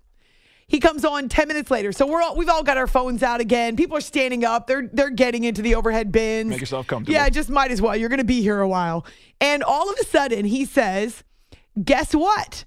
He 0.68 0.80
comes 0.80 1.03
on 1.03 1.28
10 1.28 1.49
minutes 1.49 1.70
later. 1.70 1.91
So 1.91 2.07
we're 2.07 2.22
all, 2.22 2.38
we've 2.38 2.47
all 2.47 2.64
got 2.64 2.78
our 2.78 2.88
phones 2.88 3.24
out 3.24 3.41
again. 3.41 3.76
People 3.76 3.97
are 3.97 4.01
standing 4.01 4.45
up. 4.45 4.68
They're 4.68 4.89
they're 4.93 5.09
getting 5.09 5.43
into 5.43 5.62
the 5.62 5.76
overhead 5.76 6.14
bins. 6.14 6.49
Make 6.49 6.62
yourself 6.62 6.88
comfortable. 6.88 7.14
Yeah, 7.14 7.28
just 7.28 7.49
might 7.49 7.72
as 7.72 7.82
well. 7.82 7.93
You're 7.93 8.07
going 8.07 8.20
to 8.20 8.24
be 8.24 8.41
here 8.41 8.62
a 8.62 8.70
while. 8.70 9.05
And 9.41 9.64
all 9.64 9.91
of 9.91 9.97
a 9.99 10.05
sudden 10.05 10.45
he 10.45 10.64
says, 10.64 11.26
"Guess 11.84 12.16
what? 12.16 12.64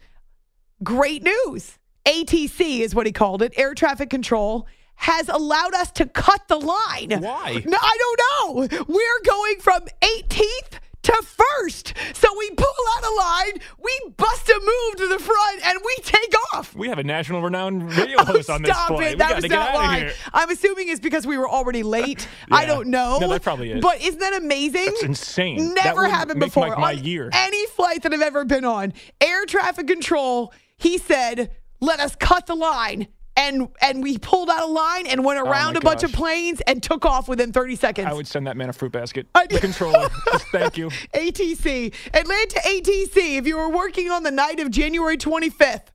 Great 0.82 1.22
news. 1.22 1.78
ATC 2.04 2.80
is 2.80 2.94
what 2.94 3.06
he 3.06 3.12
called 3.12 3.42
it. 3.42 3.52
Air 3.56 3.74
traffic 3.74 4.10
control 4.10 4.66
has 4.96 5.28
allowed 5.28 5.74
us 5.74 5.90
to 5.92 6.06
cut 6.06 6.46
the 6.48 6.56
line. 6.56 7.20
Why? 7.20 7.62
No, 7.66 7.78
I 7.80 7.98
don't 7.98 8.70
know. 8.70 8.84
We're 8.88 9.22
going 9.24 9.58
from 9.60 9.82
18th 10.00 10.80
to 11.04 11.22
first. 11.22 11.94
So 12.14 12.28
we 12.38 12.50
pull 12.50 12.66
out 12.96 13.04
a 13.04 13.14
line, 13.14 13.60
we 13.82 14.00
bust 14.16 14.48
a 14.48 14.58
move 14.60 14.96
to 14.96 15.08
the 15.08 15.18
front, 15.18 15.66
and 15.66 15.78
we 15.84 15.96
take 16.02 16.32
off. 16.52 16.74
We 16.74 16.88
have 16.88 16.98
a 16.98 17.04
national 17.04 17.42
renowned 17.42 17.94
radio 17.94 18.16
oh, 18.20 18.24
host 18.24 18.50
on 18.50 18.62
this 18.62 18.74
Stop 18.74 18.92
it. 18.92 18.98
We 18.98 19.14
That 19.14 19.36
was 19.36 19.50
not 19.50 19.74
why. 19.74 20.12
I'm 20.32 20.50
assuming 20.50 20.88
it's 20.88 21.00
because 21.00 21.26
we 21.26 21.38
were 21.38 21.48
already 21.48 21.82
late. 21.82 22.26
I 22.50 22.66
don't 22.66 22.88
know. 22.88 23.18
No, 23.20 23.28
that 23.28 23.42
probably 23.42 23.72
is. 23.72 23.82
But 23.82 24.02
isn't 24.02 24.20
that 24.20 24.34
amazing? 24.34 24.86
That's 24.86 25.02
insane. 25.02 25.74
Never 25.74 26.02
would 26.02 26.10
happened 26.10 26.40
before 26.40 26.68
my- 26.68 26.76
my 26.76 26.92
on 26.94 27.04
year. 27.04 27.30
any 27.32 27.66
flight 27.68 28.02
that 28.02 28.12
I've 28.12 28.22
ever 28.22 28.44
been 28.44 28.64
on. 28.64 28.92
Air 29.20 29.44
traffic 29.46 29.86
control, 29.86 30.52
he 30.84 30.98
said, 30.98 31.50
let 31.80 31.98
us 31.98 32.14
cut 32.14 32.46
the 32.46 32.54
line. 32.54 33.08
And 33.36 33.68
and 33.82 34.00
we 34.00 34.16
pulled 34.16 34.48
out 34.48 34.62
a 34.62 34.66
line 34.70 35.08
and 35.08 35.24
went 35.24 35.40
Oh 35.40 35.50
around 35.50 35.72
my 35.74 35.78
a 35.78 35.80
bunch 35.80 36.04
of 36.04 36.12
planes 36.12 36.60
and 36.68 36.80
took 36.80 37.04
off 37.04 37.26
within 37.28 37.52
30 37.52 37.74
seconds. 37.74 38.06
I 38.06 38.12
would 38.12 38.28
send 38.28 38.46
that 38.46 38.56
man 38.56 38.68
a 38.68 38.72
fruit 38.72 38.92
basket. 38.92 39.26
I- 39.34 39.48
The 39.48 39.58
controller. 39.58 40.08
Just 40.32 40.46
thank 40.52 40.76
you. 40.78 40.88
ATC. 41.12 41.92
Atlanta 42.14 42.60
ATC. 42.60 43.36
If 43.38 43.48
you 43.48 43.56
were 43.56 43.70
working 43.70 44.08
on 44.12 44.22
the 44.22 44.30
night 44.30 44.60
of 44.60 44.70
January 44.70 45.16
25th, 45.16 45.86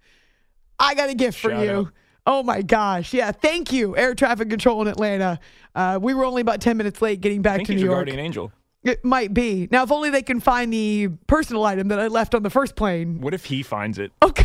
I 0.79 0.95
got 0.95 1.09
a 1.09 1.13
gift 1.15 1.39
for 1.39 1.51
you. 1.53 1.71
out. 1.71 1.87
Oh 2.25 2.43
my 2.43 2.61
gosh. 2.61 3.13
Yeah. 3.13 3.31
Thank 3.31 3.71
you, 3.71 3.95
air 3.95 4.15
traffic 4.15 4.49
control 4.49 4.81
in 4.81 4.89
Atlanta. 4.89 5.39
Uh, 5.73 5.97
we 6.01 6.13
were 6.13 6.25
only 6.25 6.41
about 6.41 6.59
10 6.59 6.75
minutes 6.75 7.01
late 7.01 7.21
getting 7.21 7.41
back 7.41 7.63
to 7.63 7.73
New 7.73 7.79
York. 7.85 7.95
guardian 7.99 8.19
angel. 8.19 8.51
It 8.83 9.05
might 9.05 9.33
be. 9.33 9.69
Now, 9.71 9.83
if 9.83 9.91
only 9.93 10.09
they 10.09 10.21
can 10.23 10.41
find 10.41 10.71
the 10.73 11.07
personal 11.27 11.63
item 11.63 11.87
that 11.87 11.99
I 11.99 12.07
left 12.07 12.35
on 12.35 12.43
the 12.43 12.49
first 12.49 12.75
plane. 12.75 13.21
What 13.21 13.33
if 13.33 13.45
he 13.45 13.63
finds 13.63 13.97
it? 13.97 14.11
Okay. 14.21 14.43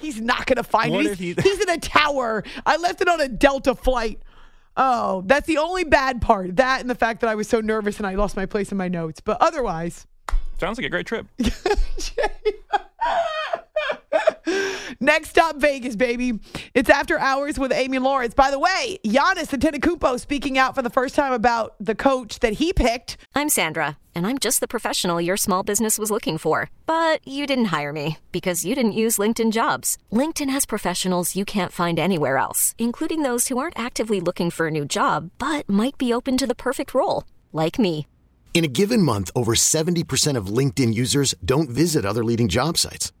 He's 0.00 0.20
not 0.20 0.46
going 0.46 0.56
to 0.56 0.62
find 0.62 0.92
What 0.92 1.06
it. 1.06 1.18
He's, 1.18 1.36
he- 1.36 1.42
he's 1.42 1.60
in 1.60 1.68
a 1.70 1.78
tower. 1.78 2.42
I 2.66 2.76
left 2.78 3.00
it 3.00 3.08
on 3.08 3.20
a 3.20 3.28
Delta 3.28 3.74
flight. 3.74 4.20
Oh, 4.76 5.22
that's 5.26 5.46
the 5.46 5.58
only 5.58 5.84
bad 5.84 6.22
part. 6.22 6.56
That 6.56 6.80
and 6.80 6.88
the 6.88 6.94
fact 6.94 7.20
that 7.20 7.28
I 7.28 7.34
was 7.34 7.48
so 7.48 7.60
nervous 7.60 7.98
and 7.98 8.06
I 8.06 8.14
lost 8.14 8.36
my 8.36 8.46
place 8.46 8.72
in 8.72 8.78
my 8.78 8.88
notes. 8.88 9.20
But 9.20 9.36
otherwise, 9.40 10.06
Sounds 10.58 10.78
like 10.78 10.86
a 10.86 10.90
great 10.90 11.06
trip. 11.06 11.26
Next 15.02 15.38
up, 15.38 15.56
Vegas, 15.56 15.96
baby. 15.96 16.38
It's 16.74 16.90
after 16.90 17.18
hours 17.18 17.58
with 17.58 17.72
Amy 17.72 17.98
Lawrence. 17.98 18.34
By 18.34 18.50
the 18.50 18.58
way, 18.58 18.98
Giannis 19.02 19.48
Antetokounmpo 19.48 20.20
speaking 20.20 20.58
out 20.58 20.74
for 20.74 20.82
the 20.82 20.90
first 20.90 21.14
time 21.14 21.32
about 21.32 21.74
the 21.80 21.94
coach 21.94 22.40
that 22.40 22.54
he 22.54 22.74
picked. 22.74 23.16
I'm 23.34 23.48
Sandra, 23.48 23.96
and 24.14 24.26
I'm 24.26 24.36
just 24.36 24.60
the 24.60 24.68
professional 24.68 25.18
your 25.18 25.38
small 25.38 25.62
business 25.62 25.96
was 25.96 26.10
looking 26.10 26.36
for. 26.36 26.70
But 26.84 27.26
you 27.26 27.46
didn't 27.46 27.70
hire 27.76 27.94
me 27.94 28.18
because 28.30 28.66
you 28.66 28.74
didn't 28.74 29.00
use 29.04 29.16
LinkedIn 29.16 29.52
jobs. 29.52 29.96
LinkedIn 30.12 30.50
has 30.50 30.66
professionals 30.66 31.34
you 31.34 31.46
can't 31.46 31.72
find 31.72 31.98
anywhere 31.98 32.36
else, 32.36 32.74
including 32.76 33.22
those 33.22 33.48
who 33.48 33.56
aren't 33.56 33.78
actively 33.78 34.20
looking 34.20 34.50
for 34.50 34.66
a 34.66 34.70
new 34.70 34.84
job 34.84 35.30
but 35.38 35.66
might 35.66 35.96
be 35.96 36.12
open 36.12 36.36
to 36.36 36.46
the 36.46 36.62
perfect 36.66 36.92
role, 36.92 37.24
like 37.54 37.78
me. 37.78 38.06
In 38.52 38.64
a 38.64 38.74
given 38.80 39.00
month, 39.00 39.30
over 39.34 39.54
70% 39.54 40.36
of 40.36 40.54
LinkedIn 40.58 40.92
users 40.92 41.34
don't 41.42 41.70
visit 41.70 42.04
other 42.04 42.22
leading 42.22 42.48
job 42.48 42.76
sites. 42.76 43.12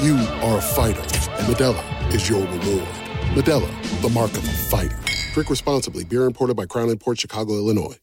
You 0.00 0.16
are 0.42 0.58
a 0.58 0.60
fighter, 0.60 1.00
and 1.00 1.46
Modelo 1.46 2.12
is 2.12 2.28
your 2.28 2.40
reward. 2.40 2.88
Modelo, 3.34 4.02
the 4.02 4.08
mark 4.08 4.32
of 4.32 4.38
a 4.38 4.52
fighter. 4.52 4.98
Drink 5.32 5.48
responsibly. 5.48 6.04
Beer 6.04 6.24
imported 6.24 6.56
by 6.56 6.66
Crown 6.66 6.90
Imports 6.90 7.20
Chicago, 7.20 7.54
Illinois. 7.54 7.96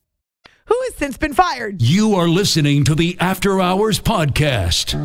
Who 0.65 0.79
has 0.83 0.95
since 0.95 1.17
been 1.17 1.33
fired? 1.33 1.81
You 1.81 2.15
are 2.15 2.29
listening 2.29 2.85
to 2.85 2.95
the 2.95 3.17
After 3.19 3.59
Hours 3.59 3.99
Podcast. 3.99 4.95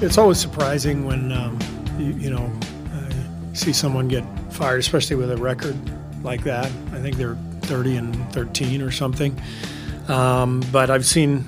It's 0.00 0.18
always 0.18 0.38
surprising 0.38 1.04
when 1.04 1.32
um, 1.32 1.58
you, 1.98 2.12
you 2.12 2.30
know, 2.30 2.50
uh, 2.94 3.54
see 3.54 3.72
someone 3.72 4.06
get 4.06 4.22
fired, 4.52 4.78
especially 4.78 5.16
with 5.16 5.32
a 5.32 5.36
record 5.36 5.76
like 6.22 6.44
that. 6.44 6.66
I 6.92 7.00
think 7.00 7.16
they're 7.16 7.36
30 7.62 7.96
and 7.96 8.32
13 8.32 8.82
or 8.82 8.90
something. 8.90 9.40
Um, 10.08 10.62
but 10.72 10.90
I've 10.90 11.06
seen, 11.06 11.44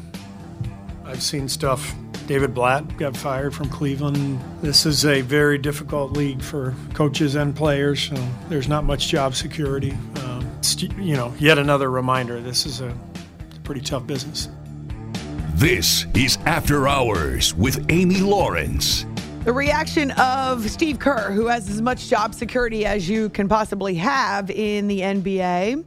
I've 1.04 1.22
seen 1.22 1.48
stuff. 1.48 1.94
David 2.26 2.54
Blatt 2.54 2.96
got 2.96 3.16
fired 3.16 3.54
from 3.54 3.68
Cleveland. 3.68 4.40
This 4.62 4.86
is 4.86 5.04
a 5.04 5.20
very 5.22 5.58
difficult 5.58 6.12
league 6.12 6.40
for 6.40 6.74
coaches 6.94 7.34
and 7.34 7.56
players. 7.56 8.02
So 8.08 8.14
there's 8.48 8.68
not 8.68 8.84
much 8.84 9.08
job 9.08 9.34
security. 9.34 9.96
Um, 10.22 10.48
you 10.96 11.16
know, 11.16 11.34
yet 11.38 11.58
another 11.58 11.90
reminder. 11.90 12.40
This 12.40 12.66
is 12.66 12.80
a 12.80 12.96
pretty 13.64 13.80
tough 13.80 14.06
business. 14.06 14.48
This 15.54 16.06
is 16.14 16.38
After 16.46 16.86
Hours 16.86 17.54
with 17.54 17.84
Amy 17.90 18.20
Lawrence. 18.20 19.04
The 19.44 19.54
reaction 19.54 20.10
of 20.12 20.70
Steve 20.70 20.98
Kerr, 20.98 21.32
who 21.32 21.46
has 21.46 21.68
as 21.70 21.80
much 21.80 22.08
job 22.08 22.34
security 22.34 22.84
as 22.84 23.08
you 23.08 23.30
can 23.30 23.48
possibly 23.48 23.94
have 23.94 24.50
in 24.50 24.86
the 24.86 25.00
NBA. 25.00 25.82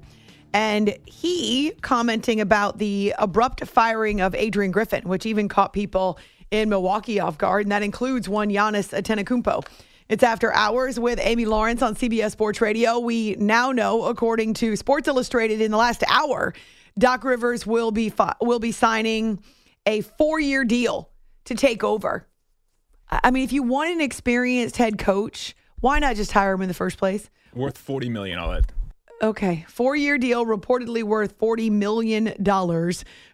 And 0.54 0.97
he 1.06 1.72
commenting 1.82 2.41
about 2.41 2.80
the 2.80 3.14
abrupt 3.20 3.66
firing 3.68 4.22
of 4.22 4.34
Adrian 4.34 4.72
Griffin, 4.72 5.08
which 5.08 5.28
even 5.28 5.47
caught 5.49 5.72
people 5.72 6.18
in 6.49 6.68
Milwaukee 6.68 7.20
off 7.20 7.38
guard. 7.38 7.66
And 7.66 7.72
that 7.72 7.84
includes 7.84 8.28
one 8.28 8.49
Giannis 8.49 8.89
Antetokounmpo. 8.89 9.66
It's 10.10 10.24
After 10.24 10.51
Hours 10.51 10.99
with 10.99 11.20
Amy 11.22 11.45
Lawrence 11.45 11.84
on 11.84 11.95
CBS 11.95 12.32
Sports 12.32 12.60
Radio. 12.60 12.97
We 12.97 13.36
now 13.39 13.72
know, 13.72 14.06
according 14.06 14.56
to 14.56 14.76
Sports 14.76 15.08
Illustrated, 15.08 15.62
in 15.62 15.70
the 15.70 15.78
last 15.78 16.04
hour, 16.08 16.56
Doc 16.97 17.24
Rivers 17.24 17.68
will 17.68 17.91
be 17.91 18.10
fi- 18.10 18.36
will 18.41 18.60
be 18.60 18.72
signing 18.72 19.39
a 19.86 20.01
four 20.01 20.39
year 20.39 20.66
deal 20.66 21.12
to 21.45 21.54
take 21.54 21.84
over. 21.84 22.28
I 23.24 23.32
mean, 23.32 23.43
if 23.43 23.51
you 23.51 23.64
want 23.64 23.91
an 23.91 24.01
experienced 24.01 24.78
head 24.78 24.97
coach, 24.97 25.55
why 25.80 25.99
not 25.99 26.16
just 26.16 26.32
hire 26.32 26.53
him 26.53 26.61
in 26.61 26.68
the 26.68 26.74
first 26.74 26.97
place? 26.97 27.30
Worth 27.53 27.78
40 27.78 28.09
million, 28.09 28.39
all 28.39 28.51
that. 28.51 28.72
Okay, 29.22 29.66
four 29.70 29.95
year 29.95 30.18
deal, 30.18 30.45
reportedly 30.45 31.01
worth 31.01 31.38
$40 31.39 31.72
million 31.72 32.34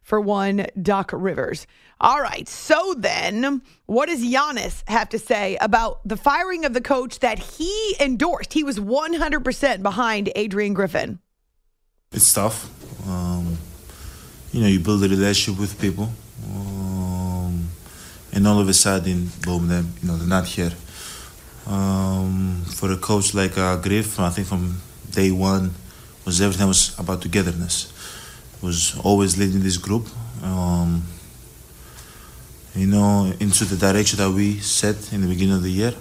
for 0.04 0.22
one 0.22 0.68
Doc 0.80 1.10
Rivers. 1.12 1.66
All 2.00 2.22
right, 2.22 2.48
so 2.48 2.94
then 2.96 3.62
what 3.88 4.08
does 4.08 4.24
Giannis 4.24 4.88
have 4.88 5.10
to 5.10 5.20
say 5.20 5.58
about 5.60 6.08
the 6.08 6.16
firing 6.16 6.64
of 6.66 6.74
the 6.74 6.82
coach 6.82 7.20
that 7.20 7.40
he 7.40 7.96
endorsed? 8.00 8.54
He 8.54 8.64
was 8.64 8.80
100% 8.80 9.82
behind 9.82 10.32
Adrian 10.36 10.76
Griffin. 10.76 11.20
It's 12.12 12.34
tough. 12.34 12.70
Um, 13.08 13.58
you 14.52 14.62
know, 14.62 14.68
you 14.68 14.80
build 14.80 15.04
a 15.04 15.10
relationship 15.10 15.60
with 15.60 15.80
people, 15.82 16.12
um, 16.46 16.69
and 18.34 18.48
all 18.48 18.60
of 18.60 18.70
a 18.70 18.74
sudden, 18.74 19.30
boom, 19.44 19.68
them, 19.68 19.94
you 20.02 20.08
know, 20.08 20.18
they're 20.18 20.28
not 20.28 20.46
here. 20.46 20.72
Um, 21.68 22.64
for 22.66 22.92
a 22.92 22.98
coach 22.98 23.34
like 23.34 23.58
uh, 23.58 23.78
Griff, 23.78 24.20
I 24.20 24.30
think 24.30 24.48
from 24.48 24.82
day 25.12 25.32
one 25.32 25.74
was 26.26 26.42
everything 26.42 26.68
was 26.68 26.98
about 27.00 27.22
togetherness. 27.22 27.94
Was 28.62 29.00
always 29.04 29.38
leading 29.38 29.62
this 29.62 29.78
group, 29.78 30.08
um, 30.44 31.04
you 32.76 32.88
know, 32.88 33.32
into 33.40 33.64
the 33.66 33.78
direction 33.78 34.20
that 34.20 34.32
we 34.32 34.58
set 34.60 35.14
in 35.14 35.22
the 35.22 35.28
beginning 35.28 35.56
of 35.56 35.64
the 35.64 35.72
year, 35.72 35.94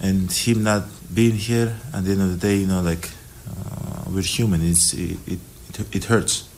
and 0.00 0.32
him 0.32 0.62
not 0.62 0.84
being 1.12 1.34
here 1.34 1.76
at 1.92 2.04
the 2.04 2.12
end 2.12 2.22
of 2.22 2.30
the 2.30 2.38
day, 2.38 2.56
you 2.56 2.66
know, 2.66 2.80
like 2.80 3.10
uh, 3.46 4.04
we're 4.08 4.22
human. 4.22 4.62
It's 4.62 4.94
it, 4.94 5.18
it 5.26 5.40
it 5.92 6.04
hurts. 6.04 6.48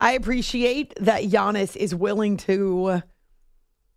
I 0.00 0.12
appreciate 0.12 0.94
that 1.00 1.24
Giannis 1.24 1.76
is 1.76 1.94
willing 1.94 2.36
to 2.48 3.02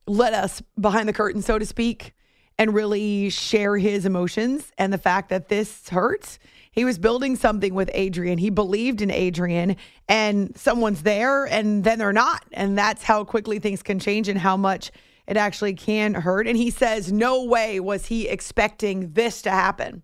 let 0.10 0.34
us 0.34 0.62
behind 0.80 1.08
the 1.08 1.14
curtain, 1.14 1.42
so 1.42 1.60
to 1.60 1.66
speak, 1.66 2.14
and 2.58 2.74
really 2.74 3.30
share 3.30 3.78
his 3.78 4.06
emotions 4.06 4.72
and 4.78 4.92
the 4.92 4.98
fact 4.98 5.30
that 5.30 5.50
this 5.50 5.88
hurts. 5.90 6.40
He 6.72 6.84
was 6.84 6.98
building 6.98 7.36
something 7.36 7.74
with 7.74 7.90
Adrian. 7.94 8.38
He 8.38 8.50
believed 8.50 9.02
in 9.02 9.12
Adrian, 9.12 9.76
and 10.08 10.58
someone's 10.58 11.04
there, 11.04 11.46
and 11.46 11.84
then 11.84 12.00
they're 12.00 12.12
not. 12.12 12.44
And 12.52 12.78
that's 12.78 13.04
how 13.04 13.24
quickly 13.24 13.60
things 13.60 13.84
can 13.84 14.00
change 14.00 14.28
and 14.28 14.40
how 14.40 14.58
much 14.58 14.92
it 15.28 15.38
actually 15.38 15.76
can 15.76 16.16
hurt. 16.16 16.48
And 16.48 16.58
he 16.58 16.72
says, 16.72 17.12
no 17.12 17.44
way 17.46 17.80
was 17.80 18.08
he 18.08 18.28
expecting 18.28 19.14
this 19.14 19.44
to 19.44 19.52
happen. 19.52 20.04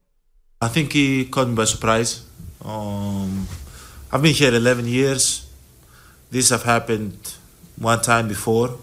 I 0.62 0.68
think 0.68 0.94
he 0.94 1.26
caught 1.26 1.48
me 1.48 1.56
by 1.56 1.66
surprise. 1.66 2.26
Um, 2.64 3.48
I've 4.12 4.22
been 4.22 4.34
here 4.34 4.54
11 4.54 4.86
years. 4.86 5.52
This 6.30 6.50
have 6.50 6.64
happened 6.64 7.36
one 7.78 8.02
time 8.02 8.28
before. 8.28 8.78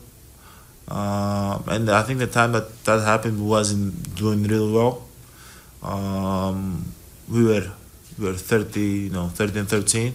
Uh, 0.88 1.60
and 1.68 1.90
I 1.90 2.02
think 2.02 2.18
the 2.18 2.26
time 2.26 2.52
that 2.52 2.84
that 2.84 3.00
happened 3.04 3.46
wasn't 3.48 4.14
doing 4.14 4.42
really 4.44 4.72
well. 4.72 5.04
Um, 5.82 6.92
we 7.28 7.44
were 7.44 7.70
we 8.18 8.26
were 8.26 8.34
30, 8.34 8.80
you 8.80 9.10
know, 9.10 9.28
30 9.28 9.60
and 9.60 9.68
13. 9.68 10.14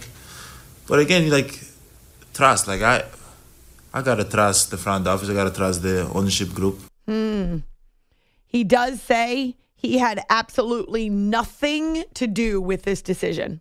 But 0.86 1.00
again, 1.00 1.28
like 1.30 1.60
trust, 2.32 2.68
like 2.68 2.82
I 2.82 3.04
I 3.92 4.02
gotta 4.02 4.24
trust 4.24 4.70
the 4.70 4.76
front 4.78 5.06
office, 5.06 5.28
I 5.28 5.34
gotta 5.34 5.54
trust 5.54 5.82
the 5.82 6.08
ownership 6.14 6.52
group. 6.54 6.80
Hmm. 7.06 7.58
He 8.46 8.64
does 8.64 9.00
say 9.02 9.56
he 9.74 9.98
had 9.98 10.20
absolutely 10.30 11.08
nothing 11.08 12.04
to 12.14 12.26
do 12.26 12.60
with 12.60 12.82
this 12.82 13.02
decision. 13.02 13.60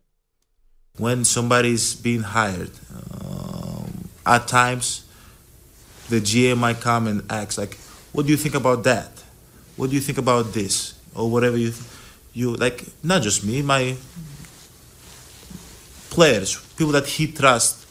When 0.97 1.23
somebody's 1.25 1.95
being 1.95 2.21
hired, 2.21 2.71
um, 3.21 4.09
at 4.25 4.47
times 4.47 5.06
the 6.09 6.21
GM 6.21 6.57
might 6.57 6.79
come 6.81 7.07
and 7.07 7.23
ask, 7.29 7.57
like, 7.57 7.77
"What 8.13 8.25
do 8.25 8.31
you 8.31 8.37
think 8.37 8.55
about 8.55 8.83
that? 8.83 9.11
What 9.75 9.89
do 9.89 9.95
you 9.95 10.01
think 10.01 10.17
about 10.17 10.53
this?" 10.53 10.93
Or 11.15 11.29
whatever 11.29 11.57
you, 11.57 11.73
you 12.33 12.55
like. 12.55 12.83
Not 13.03 13.21
just 13.21 13.43
me, 13.43 13.61
my 13.61 13.95
players, 16.09 16.57
people 16.77 16.93
that 16.93 17.07
he 17.07 17.31
trusts, 17.31 17.85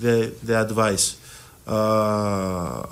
the 0.00 0.34
the 0.42 0.60
advice. 0.60 1.16
Uh, 1.66 2.86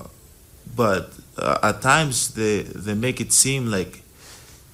but 0.75 1.13
uh, 1.39 1.59
at 1.63 1.81
times 1.83 2.35
they 2.35 2.63
they 2.63 2.95
make 2.95 3.21
it 3.21 3.33
seem 3.33 3.71
like 3.71 4.03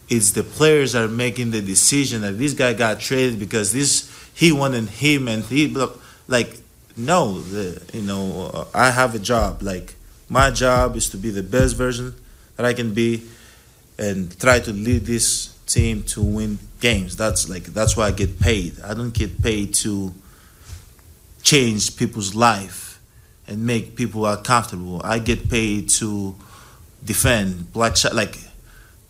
it's 0.09 0.33
the 0.33 0.43
players 0.43 0.95
are 0.95 1.09
making 1.09 1.51
the 1.51 1.63
decision 1.63 2.23
that 2.23 2.39
this 2.39 2.55
guy 2.55 2.73
got 2.73 3.01
traded 3.01 3.39
because 3.39 3.73
this 3.73 4.11
he 4.35 4.53
wanted 4.53 4.89
him 4.89 5.29
and 5.29 5.45
he 5.45 5.75
like 6.27 6.62
no 6.97 7.41
the, 7.41 7.83
you 7.93 8.03
know 8.03 8.69
I 8.75 8.91
have 8.91 9.15
a 9.15 9.19
job. 9.19 9.63
Like 9.63 9.95
my 10.29 10.51
job 10.51 10.97
is 10.97 11.11
to 11.11 11.17
be 11.17 11.31
the 11.31 11.43
best 11.43 11.77
version 11.77 12.15
that 12.57 12.67
I 12.67 12.73
can 12.73 12.95
be 12.95 13.23
and 13.99 14.39
try 14.39 14.61
to 14.61 14.73
lead 14.73 15.05
this 15.07 15.55
team 15.67 16.03
to 16.03 16.23
win 16.23 16.59
games. 16.81 17.17
That's 17.17 17.49
like 17.49 17.65
that's 17.65 17.97
why 17.97 18.07
I 18.09 18.11
get 18.13 18.41
paid. 18.41 18.81
I 18.81 18.95
don't 18.95 19.15
get 19.15 19.43
paid 19.43 19.75
to 19.75 20.15
change 21.43 21.97
people's 21.97 22.35
life 22.35 23.01
and 23.47 23.67
make 23.67 23.97
people 23.97 24.27
uncomfortable. 24.27 25.01
I 25.05 25.19
get 25.19 25.51
paid 25.51 25.89
to 26.01 26.35
defend. 27.05 27.73
Black 27.73 27.97
shot 27.97 28.15
like 28.15 28.39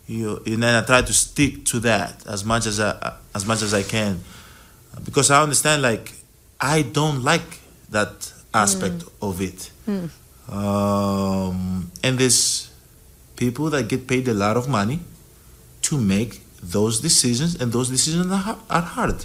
you 0.07 0.41
and 0.45 0.61
then 0.61 0.83
I 0.83 0.85
try 0.85 1.01
to 1.01 1.13
stick 1.13 1.65
to 1.65 1.79
that 1.81 2.25
as 2.27 2.43
much 2.43 2.65
as 2.65 2.79
I 2.79 3.13
as 3.35 3.45
much 3.45 3.61
as 3.61 3.73
I 3.73 3.83
can. 3.83 4.21
Because 5.03 5.31
I 5.31 5.41
understand 5.41 5.81
like 5.81 6.13
I 6.59 6.81
don't 6.81 7.23
like 7.23 7.59
that 7.97 8.13
aspect 8.63 8.99
Mm. 9.05 9.27
of 9.29 9.35
it 9.47 9.61
um, 10.61 11.91
and 12.05 12.13
there's 12.19 12.69
people 13.43 13.65
that 13.73 13.83
get 13.93 14.01
paid 14.07 14.27
a 14.27 14.33
lot 14.45 14.55
of 14.61 14.65
money 14.79 14.99
to 15.87 15.97
make 16.13 16.31
those 16.61 16.95
decisions 17.09 17.51
and 17.59 17.71
those 17.71 17.89
decisions 17.89 18.27
are, 18.31 18.57
are 18.69 18.81
hard 18.97 19.19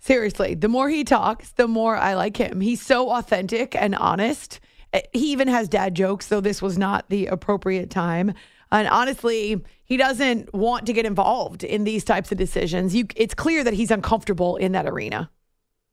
Seriously, 0.00 0.54
the 0.54 0.68
more 0.68 0.88
he 0.88 1.04
talks, 1.04 1.50
the 1.52 1.68
more 1.68 1.94
I 1.94 2.14
like 2.14 2.36
him. 2.38 2.62
He's 2.62 2.80
so 2.80 3.10
authentic 3.10 3.74
and 3.76 3.94
honest. 3.94 4.58
Uh, 4.94 5.00
He 5.12 5.32
even 5.32 5.48
has 5.48 5.68
dad 5.68 5.94
jokes, 5.94 6.28
though 6.28 6.40
this 6.40 6.62
was 6.62 6.78
not 6.78 7.00
the 7.10 7.26
appropriate 7.26 7.90
time. 7.90 8.32
And 8.72 8.88
honestly, 8.88 9.62
he 9.84 9.96
doesn't 9.98 10.54
want 10.54 10.86
to 10.86 10.94
get 10.94 11.04
involved 11.04 11.62
in 11.62 11.84
these 11.84 12.04
types 12.04 12.32
of 12.32 12.38
decisions. 12.38 12.94
You, 12.94 13.06
it's 13.16 13.34
clear 13.34 13.62
that 13.64 13.74
he's 13.74 13.90
uncomfortable 13.90 14.56
in 14.56 14.72
that 14.72 14.86
arena. 14.86 15.30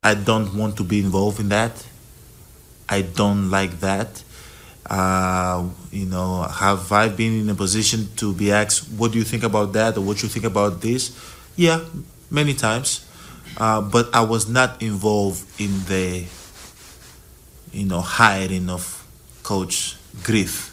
I 0.06 0.14
don't 0.14 0.54
want 0.54 0.78
to 0.78 0.84
be 0.84 1.00
involved 1.00 1.40
in 1.40 1.50
that. 1.50 1.84
I 2.88 3.02
don't 3.02 3.50
like 3.50 3.80
that. 3.80 4.24
Uh, 4.86 5.68
you 5.92 6.06
know, 6.06 6.44
have 6.44 6.92
I 6.92 7.10
been 7.10 7.42
in 7.42 7.50
a 7.50 7.56
position 7.56 8.10
to 8.18 8.32
be 8.32 8.52
asked, 8.52 8.86
"What 9.00 9.14
do 9.14 9.18
you 9.18 9.24
think 9.24 9.42
about 9.42 9.74
that?" 9.74 9.98
or 9.98 10.02
"What 10.02 10.22
you 10.22 10.30
think 10.30 10.46
about 10.46 10.80
this?" 10.80 11.10
Yeah, 11.56 11.82
many 12.30 12.54
times. 12.54 13.02
Uh, 13.58 13.82
but 13.82 14.14
I 14.14 14.22
was 14.22 14.48
not 14.48 14.80
involved 14.80 15.42
in 15.60 15.74
the, 15.86 16.26
you 17.74 17.86
know, 17.88 18.02
hiring 18.02 18.70
of 18.70 18.84
Coach 19.42 19.98
Griff. 20.22 20.72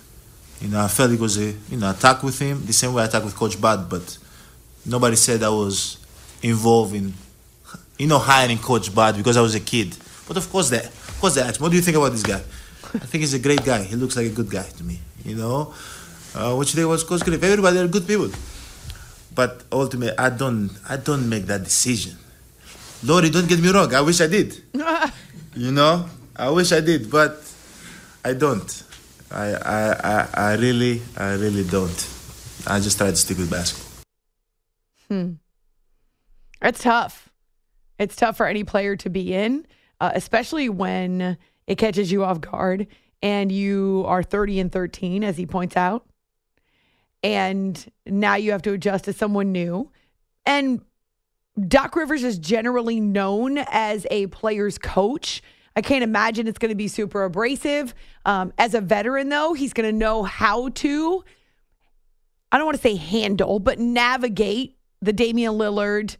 You 0.60 0.68
know, 0.68 0.84
I 0.84 0.88
felt 0.88 1.10
it 1.10 1.20
was 1.20 1.38
a 1.38 1.56
you 1.70 1.78
know 1.78 1.88
attack 1.88 2.22
with 2.22 2.38
him 2.38 2.66
the 2.66 2.74
same 2.74 2.92
way 2.92 3.02
I 3.02 3.06
attacked 3.06 3.24
with 3.24 3.34
Coach 3.34 3.58
Bud, 3.58 3.88
but 3.88 4.18
nobody 4.84 5.16
said 5.16 5.42
I 5.42 5.48
was 5.48 5.96
involved 6.42 6.94
in 6.94 7.14
you 7.98 8.06
know, 8.06 8.18
hiring 8.18 8.58
Coach 8.58 8.94
Bud 8.94 9.16
because 9.16 9.36
I 9.36 9.42
was 9.42 9.54
a 9.54 9.60
kid. 9.60 9.96
But 10.26 10.36
of 10.36 10.50
course, 10.50 10.70
that, 10.70 10.86
of 10.86 11.18
course, 11.20 11.34
they 11.34 11.42
asked, 11.42 11.60
"What 11.60 11.70
do 11.70 11.76
you 11.76 11.82
think 11.82 11.96
about 11.96 12.12
this 12.12 12.22
guy?" 12.22 12.42
I 12.94 13.06
think 13.06 13.22
he's 13.22 13.34
a 13.34 13.38
great 13.38 13.64
guy. 13.64 13.82
He 13.84 13.96
looks 13.96 14.16
like 14.16 14.26
a 14.26 14.30
good 14.30 14.50
guy 14.50 14.64
to 14.64 14.84
me. 14.84 15.00
You 15.24 15.36
know, 15.36 15.74
uh, 16.34 16.54
which 16.56 16.72
they 16.72 16.84
was 16.84 17.04
Coach 17.04 17.22
Griff. 17.22 17.42
Everybody 17.42 17.78
are 17.78 17.88
good 17.88 18.06
people. 18.06 18.30
But 19.34 19.64
ultimately, 19.72 20.16
I 20.18 20.28
don't, 20.28 20.70
I 20.88 20.96
don't 20.96 21.28
make 21.28 21.46
that 21.46 21.64
decision. 21.64 22.16
Lori, 23.02 23.30
don't 23.30 23.48
get 23.48 23.60
me 23.60 23.70
wrong. 23.70 23.94
I 23.94 24.00
wish 24.02 24.20
I 24.20 24.26
did. 24.26 24.62
you 25.54 25.72
know, 25.72 26.06
I 26.36 26.50
wish 26.50 26.70
I 26.72 26.80
did, 26.80 27.10
but 27.10 27.42
I 28.24 28.34
don't. 28.34 28.82
I, 29.30 29.54
I, 29.54 29.92
I, 29.92 30.28
I 30.34 30.54
really, 30.56 31.00
I 31.16 31.32
really 31.34 31.64
don't. 31.64 32.08
I 32.66 32.78
just 32.80 32.98
try 32.98 33.10
to 33.10 33.16
stick 33.16 33.38
with 33.38 33.50
basketball. 33.50 34.04
Hmm. 35.08 35.32
It's 36.60 36.82
tough. 36.82 37.28
It's 38.02 38.16
tough 38.16 38.36
for 38.36 38.46
any 38.46 38.64
player 38.64 38.96
to 38.96 39.08
be 39.08 39.32
in, 39.32 39.64
uh, 40.00 40.10
especially 40.14 40.68
when 40.68 41.38
it 41.66 41.76
catches 41.78 42.10
you 42.10 42.24
off 42.24 42.40
guard 42.40 42.88
and 43.22 43.52
you 43.52 44.02
are 44.06 44.22
30 44.22 44.58
and 44.58 44.72
13, 44.72 45.22
as 45.22 45.36
he 45.36 45.46
points 45.46 45.76
out. 45.76 46.04
And 47.22 47.92
now 48.04 48.34
you 48.34 48.50
have 48.50 48.62
to 48.62 48.72
adjust 48.72 49.04
to 49.04 49.12
someone 49.12 49.52
new. 49.52 49.92
And 50.44 50.80
Doc 51.68 51.94
Rivers 51.94 52.24
is 52.24 52.38
generally 52.38 52.98
known 52.98 53.58
as 53.58 54.06
a 54.10 54.26
player's 54.26 54.76
coach. 54.76 55.40
I 55.76 55.82
can't 55.82 56.02
imagine 56.02 56.48
it's 56.48 56.58
going 56.58 56.70
to 56.70 56.74
be 56.74 56.88
super 56.88 57.22
abrasive. 57.22 57.94
Um, 58.26 58.52
as 58.58 58.74
a 58.74 58.80
veteran, 58.80 59.28
though, 59.28 59.52
he's 59.52 59.72
going 59.72 59.88
to 59.88 59.96
know 59.96 60.24
how 60.24 60.70
to, 60.70 61.24
I 62.50 62.58
don't 62.58 62.66
want 62.66 62.76
to 62.76 62.82
say 62.82 62.96
handle, 62.96 63.60
but 63.60 63.78
navigate 63.78 64.76
the 65.00 65.12
Damian 65.12 65.54
Lillard, 65.54 66.16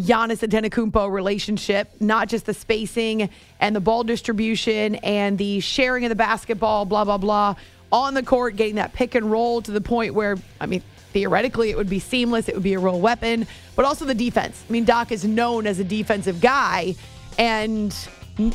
Giannis 0.00 0.46
Antetokounmpo 0.46 1.10
relationship, 1.10 1.92
not 2.00 2.28
just 2.28 2.46
the 2.46 2.54
spacing 2.54 3.30
and 3.60 3.76
the 3.76 3.80
ball 3.80 4.04
distribution 4.04 4.96
and 4.96 5.38
the 5.38 5.60
sharing 5.60 6.04
of 6.04 6.08
the 6.08 6.16
basketball, 6.16 6.84
blah, 6.84 7.04
blah, 7.04 7.18
blah, 7.18 7.54
on 7.92 8.14
the 8.14 8.22
court, 8.22 8.56
getting 8.56 8.76
that 8.76 8.92
pick 8.92 9.14
and 9.14 9.30
roll 9.30 9.62
to 9.62 9.70
the 9.72 9.80
point 9.80 10.14
where, 10.14 10.36
I 10.60 10.66
mean, 10.66 10.82
theoretically 11.12 11.70
it 11.70 11.76
would 11.76 11.90
be 11.90 11.98
seamless, 11.98 12.48
it 12.48 12.54
would 12.54 12.62
be 12.62 12.74
a 12.74 12.78
real 12.78 13.00
weapon, 13.00 13.46
but 13.76 13.84
also 13.84 14.04
the 14.04 14.14
defense. 14.14 14.62
I 14.68 14.72
mean, 14.72 14.84
Doc 14.84 15.12
is 15.12 15.24
known 15.24 15.66
as 15.66 15.78
a 15.78 15.84
defensive 15.84 16.40
guy, 16.40 16.94
and 17.38 17.94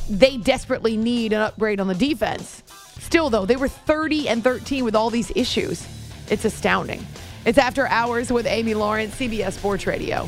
they 0.10 0.38
desperately 0.38 0.98
need 0.98 1.34
an 1.34 1.42
upgrade 1.42 1.80
on 1.80 1.88
the 1.88 1.96
defense. 1.96 2.64
Still, 3.00 3.30
though, 3.30 3.46
they 3.46 3.58
were 3.58 3.68
30 3.68 4.30
and 4.30 4.44
13 4.44 4.84
with 4.84 4.96
all 4.96 5.10
these 5.10 5.32
issues. 5.36 5.86
It's 6.30 6.46
astounding. 6.46 7.06
It's 7.46 7.58
After 7.58 7.88
Hours 7.88 8.32
with 8.32 8.48
Amy 8.48 8.74
Lawrence, 8.74 9.16
CBS 9.16 9.54
Sports 9.54 9.86
Radio. 9.86 10.28